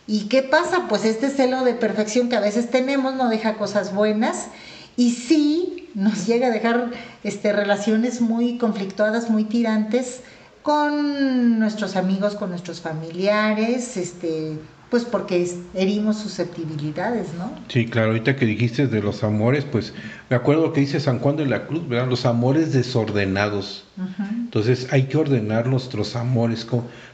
¿Y 0.06 0.28
qué 0.28 0.42
pasa? 0.42 0.86
Pues 0.88 1.04
este 1.04 1.30
celo 1.30 1.64
de 1.64 1.74
perfección 1.74 2.28
que 2.28 2.36
a 2.36 2.40
veces 2.40 2.70
tenemos 2.70 3.14
no 3.14 3.28
deja 3.28 3.54
cosas 3.54 3.94
buenas 3.94 4.48
y 4.96 5.10
sí 5.10 5.88
nos 5.94 6.26
llega 6.26 6.48
a 6.48 6.50
dejar 6.50 6.90
este, 7.24 7.52
relaciones 7.52 8.20
muy 8.20 8.58
conflictuadas, 8.58 9.30
muy 9.30 9.44
tirantes 9.44 10.20
con 10.62 11.58
nuestros 11.58 11.96
amigos, 11.96 12.34
con 12.34 12.50
nuestros 12.50 12.80
familiares, 12.80 13.96
este, 13.96 14.56
pues 14.90 15.04
porque 15.04 15.48
herimos 15.74 16.18
susceptibilidades, 16.18 17.28
¿no? 17.38 17.50
Sí, 17.68 17.86
claro, 17.86 18.08
ahorita 18.08 18.36
que 18.36 18.46
dijiste 18.46 18.86
de 18.86 19.02
los 19.02 19.24
amores, 19.24 19.64
pues 19.64 19.92
me 20.30 20.36
acuerdo 20.36 20.66
lo 20.66 20.72
que 20.72 20.80
dice 20.82 21.00
San 21.00 21.18
Juan 21.18 21.36
de 21.36 21.46
la 21.46 21.66
Cruz, 21.66 21.88
¿verdad? 21.88 22.08
Los 22.08 22.26
amores 22.26 22.72
desordenados. 22.72 23.84
Uh 23.96 24.02
-huh. 24.02 24.28
Entonces 24.30 24.88
hay 24.92 25.04
que 25.04 25.16
ordenar 25.16 25.66
nuestros 25.66 26.14
amores. 26.14 26.66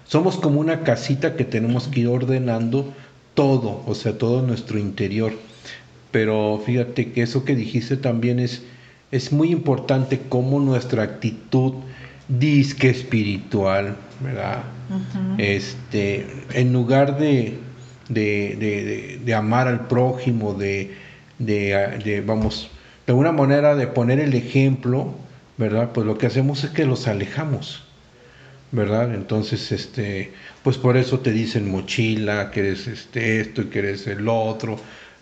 Somos 0.07 0.37
como 0.37 0.61
una 0.61 0.83
casita 0.83 1.37
que 1.37 1.45
tenemos 1.45 1.89
que 1.89 2.01
ir 2.01 2.09
ordenando 2.09 2.93
todo, 3.35 3.85
o 3.87 3.95
sea, 3.95 4.18
todo 4.18 4.43
nuestro 4.43 4.79
interior. 4.79 5.33
Pero 6.11 6.63
fíjate 6.65 7.13
que 7.13 7.23
eso 7.23 7.45
que 7.45 7.55
dijiste 7.55 7.97
también 7.97 8.39
es, 8.39 8.63
es 9.11 9.33
muy 9.33 9.51
importante 9.51 10.21
cómo 10.29 10.61
nuestra 10.61 11.03
actitud 11.03 11.75
disque 12.29 12.91
espiritual, 12.91 13.97
¿verdad? 14.21 14.65
Uh 14.91 14.95
-huh. 14.95 15.35
Este, 15.39 16.27
en 16.53 16.73
lugar 16.73 17.19
de, 17.19 17.59
de, 18.09 18.57
de, 18.59 19.21
de, 19.25 19.35
amar 19.35 19.69
al 19.69 19.87
prójimo, 19.87 20.55
de, 20.55 20.95
de, 21.39 22.23
vamos, 22.27 22.71
de 23.07 23.13
alguna 23.13 23.33
manera 23.33 23.75
de 23.75 23.87
poner 23.87 24.19
el 24.21 24.35
ejemplo, 24.35 25.15
¿verdad? 25.57 25.91
Pues 25.93 26.07
lo 26.07 26.17
que 26.17 26.27
hacemos 26.27 26.65
es 26.65 26.71
que 26.71 26.85
los 26.87 27.07
alejamos, 27.07 27.85
¿verdad? 28.73 29.15
Entonces, 29.15 29.73
este, 29.73 30.33
pues 30.63 30.79
por 30.79 30.97
eso 30.97 31.21
te 31.21 31.33
dicen 31.33 31.71
mochila, 31.71 32.51
que 32.51 32.61
eres 32.61 32.87
este, 32.87 33.41
esto 33.41 33.63
y 33.63 33.65
que 33.67 33.79
eres 33.81 34.07
el 34.07 34.29
otro, 34.29 34.79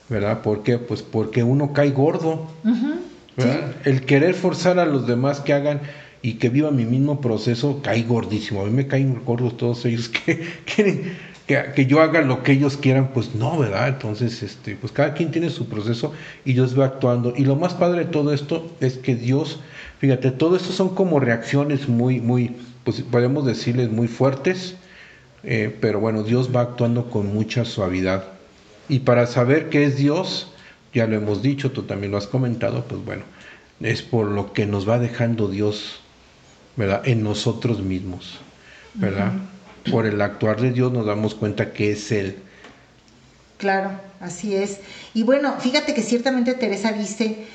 ¿verdad? 0.08 0.42
¿Por 0.42 0.62
qué? 0.62 0.78
Pues 0.78 1.02
porque 1.02 1.42
uno 1.42 1.72
cae 1.72 1.90
gordo, 1.90 2.46
uh 2.64 2.68
-huh. 2.68 2.96
¿verdad? 3.36 3.72
Sí. 3.82 3.90
El 3.90 4.02
querer 4.02 4.34
forzar 4.34 4.78
a 4.78 4.86
los 4.86 5.06
demás 5.06 5.40
que 5.40 5.52
hagan 5.52 5.80
y 6.22 6.34
que 6.34 6.48
vivan 6.48 6.76
mi 6.76 6.84
mismo 6.84 7.20
proceso, 7.20 7.80
cae 7.82 8.02
gordísimo. 8.02 8.62
A 8.62 8.64
mí 8.64 8.70
me 8.70 8.86
caen 8.86 9.22
gordos 9.24 9.56
todos 9.56 9.84
ellos 9.84 10.08
que 10.08 10.46
quieren 10.74 11.16
que, 11.46 11.62
que, 11.74 11.86
yo 11.86 12.00
haga 12.00 12.22
lo 12.22 12.42
que 12.42 12.52
ellos 12.52 12.76
quieran, 12.76 13.10
pues 13.14 13.34
no, 13.34 13.56
¿verdad? 13.56 13.88
Entonces, 13.88 14.42
este, 14.42 14.74
pues 14.74 14.92
cada 14.92 15.14
quien 15.14 15.30
tiene 15.30 15.48
su 15.50 15.68
proceso 15.68 16.12
y 16.44 16.54
Dios 16.54 16.78
va 16.78 16.86
actuando. 16.86 17.34
Y 17.36 17.44
lo 17.44 17.54
más 17.54 17.74
padre 17.74 18.00
de 18.00 18.10
todo 18.10 18.32
esto 18.32 18.68
es 18.80 18.98
que 18.98 19.14
Dios, 19.14 19.60
fíjate, 20.00 20.32
todo 20.32 20.56
esto 20.56 20.72
son 20.72 20.94
como 20.94 21.20
reacciones 21.20 21.88
muy, 21.88 22.20
muy, 22.20 22.56
pues 22.82 23.00
podemos 23.02 23.46
decirles 23.46 23.90
muy 23.90 24.08
fuertes, 24.08 24.74
eh, 25.44 25.74
pero 25.80 26.00
bueno, 26.00 26.24
Dios 26.24 26.50
va 26.54 26.62
actuando 26.62 27.10
con 27.10 27.32
mucha 27.32 27.64
suavidad. 27.64 28.35
Y 28.88 29.00
para 29.00 29.26
saber 29.26 29.68
qué 29.68 29.84
es 29.84 29.96
Dios, 29.96 30.48
ya 30.94 31.06
lo 31.06 31.16
hemos 31.16 31.42
dicho, 31.42 31.72
tú 31.72 31.82
también 31.82 32.12
lo 32.12 32.18
has 32.18 32.26
comentado, 32.26 32.84
pues 32.84 33.04
bueno, 33.04 33.24
es 33.80 34.02
por 34.02 34.28
lo 34.28 34.52
que 34.52 34.66
nos 34.66 34.88
va 34.88 34.98
dejando 34.98 35.48
Dios, 35.48 36.00
¿verdad? 36.76 37.02
En 37.06 37.22
nosotros 37.22 37.80
mismos, 37.80 38.38
¿verdad? 38.94 39.32
Uh 39.34 39.38
-huh 39.38 39.56
por 39.90 40.06
el 40.06 40.20
actuar 40.20 40.60
de 40.60 40.72
Dios 40.72 40.92
nos 40.92 41.06
damos 41.06 41.34
cuenta 41.34 41.72
que 41.72 41.92
es 41.92 42.10
Él. 42.12 42.38
Claro, 43.58 43.90
así 44.20 44.54
es. 44.54 44.80
Y 45.14 45.22
bueno, 45.22 45.56
fíjate 45.58 45.94
que 45.94 46.02
ciertamente 46.02 46.54
Teresa 46.54 46.92
dice 46.92 47.46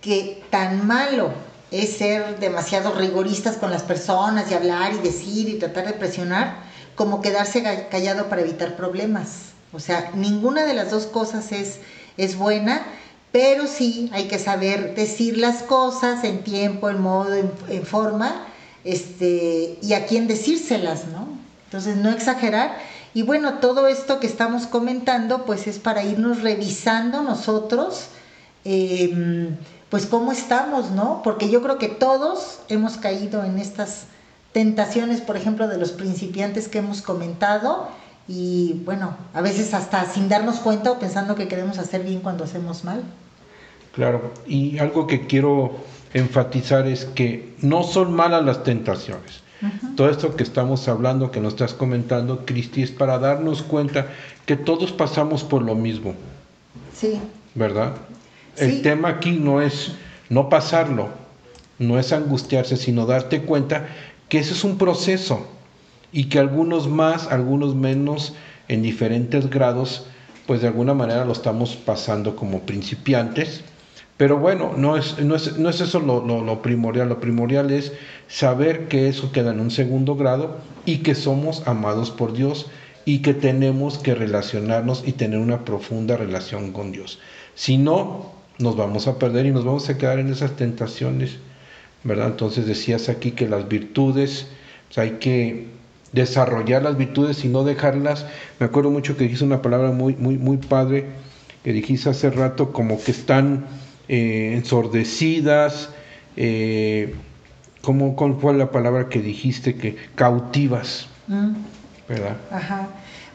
que 0.00 0.42
tan 0.50 0.86
malo 0.86 1.32
es 1.70 1.96
ser 1.96 2.38
demasiado 2.40 2.94
rigoristas 2.94 3.56
con 3.56 3.70
las 3.70 3.82
personas 3.82 4.50
y 4.50 4.54
hablar 4.54 4.92
y 4.92 4.98
decir 4.98 5.48
y 5.48 5.58
tratar 5.58 5.86
de 5.86 5.92
presionar, 5.92 6.56
como 6.94 7.22
quedarse 7.22 7.62
callado 7.90 8.28
para 8.28 8.42
evitar 8.42 8.76
problemas. 8.76 9.53
O 9.74 9.80
sea, 9.80 10.12
ninguna 10.14 10.64
de 10.64 10.74
las 10.74 10.90
dos 10.90 11.06
cosas 11.06 11.52
es, 11.52 11.80
es 12.16 12.36
buena, 12.36 12.82
pero 13.32 13.66
sí 13.66 14.10
hay 14.12 14.28
que 14.28 14.38
saber 14.38 14.94
decir 14.94 15.38
las 15.38 15.62
cosas 15.62 16.22
en 16.22 16.44
tiempo, 16.44 16.88
en 16.88 17.00
modo, 17.00 17.34
en, 17.34 17.82
forma, 17.84 18.46
este, 18.84 19.78
y 19.82 19.92
a 19.94 20.06
quién 20.06 20.28
decírselas, 20.28 21.06
¿no? 21.08 21.26
Entonces, 21.64 21.96
no 21.96 22.10
exagerar. 22.10 22.78
Y 23.12 23.22
bueno, 23.22 23.54
todo 23.54 23.88
esto 23.88 24.20
que 24.20 24.28
estamos 24.28 24.66
comentando, 24.66 25.44
pues 25.44 25.66
es 25.66 25.80
para 25.80 26.04
irnos 26.04 26.42
revisando 26.42 27.22
nosotros, 27.22 28.06
eh, 28.64 29.50
pues 29.90 30.06
cómo 30.06 30.30
estamos, 30.30 30.92
¿no? 30.92 31.22
Porque 31.24 31.50
yo 31.50 31.62
creo 31.62 31.78
que 31.78 31.88
todos 31.88 32.60
hemos 32.68 32.96
caído 32.96 33.44
en 33.44 33.58
estas 33.58 34.04
tentaciones, 34.52 35.20
por 35.20 35.36
ejemplo, 35.36 35.66
de 35.66 35.78
los 35.78 35.90
principiantes 35.90 36.68
que 36.68 36.78
hemos 36.78 37.02
comentado, 37.02 37.88
y 38.26 38.80
bueno, 38.84 39.16
a 39.34 39.40
veces 39.40 39.74
hasta 39.74 40.06
sin 40.06 40.28
darnos 40.28 40.56
cuenta 40.56 40.90
o 40.90 40.98
pensando 40.98 41.34
que 41.34 41.48
queremos 41.48 41.78
hacer 41.78 42.02
bien 42.02 42.20
cuando 42.20 42.44
hacemos 42.44 42.84
mal. 42.84 43.02
Claro, 43.94 44.32
y 44.46 44.78
algo 44.78 45.06
que 45.06 45.26
quiero 45.26 45.76
enfatizar 46.14 46.86
es 46.86 47.04
que 47.04 47.54
no 47.60 47.82
son 47.82 48.14
malas 48.14 48.44
las 48.44 48.64
tentaciones. 48.64 49.42
Todo 49.96 50.10
esto 50.10 50.36
que 50.36 50.42
estamos 50.42 50.88
hablando, 50.88 51.30
que 51.30 51.40
nos 51.40 51.54
estás 51.54 51.72
comentando, 51.72 52.44
Cristi, 52.44 52.82
es 52.82 52.90
para 52.90 53.18
darnos 53.18 53.62
cuenta 53.62 54.08
que 54.44 54.56
todos 54.56 54.92
pasamos 54.92 55.42
por 55.42 55.62
lo 55.62 55.74
mismo. 55.74 56.14
Sí. 56.94 57.18
¿Verdad? 57.54 57.94
Sí. 58.56 58.64
El 58.64 58.82
tema 58.82 59.08
aquí 59.08 59.32
no 59.32 59.62
es 59.62 59.92
no 60.28 60.50
pasarlo, 60.50 61.08
no 61.78 61.98
es 61.98 62.12
angustiarse, 62.12 62.76
sino 62.76 63.06
darte 63.06 63.42
cuenta 63.42 63.86
que 64.28 64.38
ese 64.38 64.52
es 64.52 64.64
un 64.64 64.76
proceso 64.76 65.46
y 66.14 66.24
que 66.26 66.38
algunos 66.38 66.88
más, 66.88 67.26
algunos 67.30 67.74
menos, 67.74 68.34
en 68.68 68.80
diferentes 68.82 69.50
grados, 69.50 70.06
pues 70.46 70.62
de 70.62 70.68
alguna 70.68 70.94
manera 70.94 71.24
lo 71.26 71.32
estamos 71.32 71.76
pasando 71.76 72.36
como 72.36 72.60
principiantes. 72.60 73.62
Pero 74.16 74.38
bueno, 74.38 74.72
no 74.76 74.96
es, 74.96 75.18
no 75.18 75.34
es, 75.34 75.58
no 75.58 75.68
es 75.68 75.80
eso 75.80 75.98
lo, 75.98 76.24
lo- 76.24 76.42
lo 76.42 76.62
primordial, 76.62 77.08
lo 77.08 77.20
primordial 77.20 77.70
es 77.72 77.92
saber 78.28 78.86
que 78.88 79.08
eso 79.08 79.32
queda 79.32 79.50
en 79.52 79.58
un 79.60 79.72
segundo 79.72 80.14
grado 80.14 80.58
y 80.86 80.98
que 80.98 81.16
somos 81.16 81.66
amados 81.66 82.10
por 82.12 82.32
Dios 82.32 82.70
y 83.04 83.18
que 83.18 83.34
tenemos 83.34 83.98
que 83.98 84.14
relacionarnos 84.14 85.02
y 85.06 85.12
tener 85.12 85.40
una 85.40 85.64
profunda 85.64 86.16
relación 86.16 86.72
con 86.72 86.92
Dios. 86.92 87.18
Si 87.56 87.76
no, 87.76 88.32
nos 88.58 88.76
vamos 88.76 89.08
a 89.08 89.18
perder 89.18 89.46
y 89.46 89.50
nos 89.50 89.64
vamos 89.64 89.88
a 89.90 89.98
quedar 89.98 90.20
en 90.20 90.30
esas 90.30 90.54
tentaciones, 90.56 91.38
¿verdad? 92.04 92.28
Entonces 92.28 92.66
decías 92.66 93.08
aquí 93.08 93.32
que 93.32 93.48
las 93.48 93.68
virtudes, 93.68 94.46
pues 94.88 94.98
hay 94.98 95.10
que 95.18 95.66
desarrollar 96.14 96.82
las 96.82 96.96
virtudes 96.96 97.44
y 97.44 97.48
no 97.48 97.64
dejarlas. 97.64 98.26
Me 98.58 98.66
acuerdo 98.66 98.90
mucho 98.90 99.16
que 99.16 99.24
dijiste 99.24 99.44
una 99.44 99.62
palabra 99.62 99.90
muy, 99.90 100.14
muy, 100.16 100.38
muy 100.38 100.56
padre, 100.58 101.06
que 101.62 101.72
dijiste 101.72 102.10
hace 102.10 102.30
rato, 102.30 102.72
como 102.72 103.02
que 103.02 103.10
están 103.10 103.66
eh, 104.08 104.52
ensordecidas, 104.54 105.90
eh, 106.36 107.14
¿cómo, 107.82 108.16
¿cuál 108.16 108.36
fue 108.40 108.54
la 108.54 108.70
palabra 108.70 109.08
que 109.08 109.20
dijiste? 109.20 109.76
Que 109.76 109.96
cautivas, 110.14 111.08
Mm. 111.26 111.54
¿verdad? 112.06 112.36
Ajá. 112.50 112.88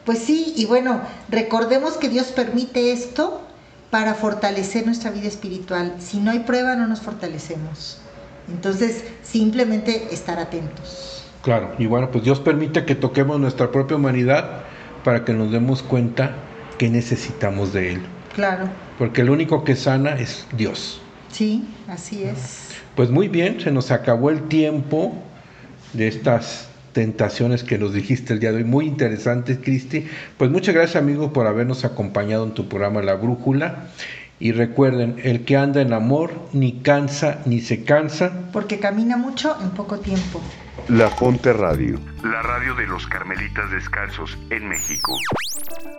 Pues 0.04 0.20
sí, 0.20 0.54
y 0.56 0.64
bueno, 0.64 1.00
recordemos 1.28 1.94
que 1.94 2.08
Dios 2.08 2.28
permite 2.28 2.92
esto 2.92 3.42
para 3.90 4.14
fortalecer 4.14 4.86
nuestra 4.86 5.10
vida 5.10 5.26
espiritual. 5.26 5.96
Si 5.98 6.18
no 6.18 6.30
hay 6.30 6.40
prueba, 6.40 6.76
no 6.76 6.86
nos 6.86 7.00
fortalecemos. 7.00 7.98
Entonces, 8.48 9.04
simplemente 9.22 10.08
estar 10.12 10.38
atentos. 10.38 11.19
Claro, 11.42 11.74
y 11.78 11.86
bueno, 11.86 12.10
pues 12.10 12.24
Dios 12.24 12.40
permite 12.40 12.84
que 12.84 12.94
toquemos 12.94 13.40
nuestra 13.40 13.70
propia 13.70 13.96
humanidad 13.96 14.62
para 15.04 15.24
que 15.24 15.32
nos 15.32 15.50
demos 15.50 15.82
cuenta 15.82 16.34
que 16.78 16.90
necesitamos 16.90 17.72
de 17.72 17.94
Él. 17.94 18.00
Claro, 18.34 18.68
Porque 18.98 19.22
el 19.22 19.30
único 19.30 19.64
que 19.64 19.74
sana 19.76 20.12
es 20.12 20.46
Dios. 20.56 21.00
sí, 21.30 21.64
así 21.88 22.24
es. 22.24 22.68
Pues 22.94 23.10
muy 23.10 23.28
bien, 23.28 23.60
se 23.60 23.70
nos 23.70 23.90
acabó 23.90 24.30
el 24.30 24.42
tiempo 24.48 25.14
de 25.94 26.08
estas 26.08 26.68
tentaciones 26.92 27.64
que 27.64 27.78
nos 27.78 27.94
dijiste 27.94 28.32
el 28.34 28.40
día 28.40 28.50
de 28.50 28.58
hoy. 28.58 28.64
Muy 28.64 28.86
interesantes, 28.86 29.58
Cristi. 29.62 30.06
Pues 30.36 30.50
muchas 30.50 30.74
gracias, 30.74 30.96
amigos, 31.02 31.30
por 31.32 31.46
habernos 31.46 31.84
acompañado 31.84 32.44
en 32.44 32.52
tu 32.52 32.68
programa 32.68 33.00
La 33.02 33.14
Brújula. 33.14 33.86
Y 34.38 34.52
recuerden, 34.52 35.16
el 35.22 35.44
que 35.44 35.56
anda 35.56 35.80
en 35.82 35.92
amor 35.92 36.32
ni 36.52 36.72
cansa 36.80 37.40
ni 37.46 37.60
se 37.60 37.84
cansa. 37.84 38.32
Porque 38.52 38.78
camina 38.78 39.16
mucho 39.16 39.56
en 39.62 39.70
poco 39.70 39.98
tiempo. 39.98 40.40
La 40.88 41.08
Fonte 41.08 41.52
Radio, 41.52 42.00
la 42.22 42.42
radio 42.42 42.74
de 42.74 42.86
los 42.86 43.06
Carmelitas 43.06 43.70
Descalzos 43.70 44.36
en 44.50 44.68
México. 44.68 45.16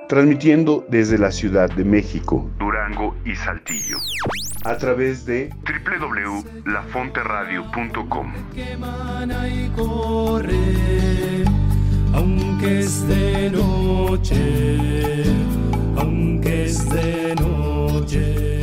Transmitiendo 0.07 0.85
desde 0.89 1.17
la 1.17 1.31
Ciudad 1.31 1.69
de 1.69 1.83
México, 1.85 2.49
Durango 2.57 3.15
y 3.25 3.35
Saltillo. 3.35 3.97
A 4.65 4.77
través 4.77 5.25
de 5.25 5.49
www.lafonteradio.com. 5.65 8.33
que 8.53 8.71
emana 8.71 9.47
y 9.47 9.69
corre, 9.69 11.45
aunque 12.13 12.79
es 12.79 13.07
de 13.07 13.51
noche, 13.51 15.23
aunque 15.97 16.65
es 16.65 16.89
de 16.89 17.35
noche. 17.35 18.60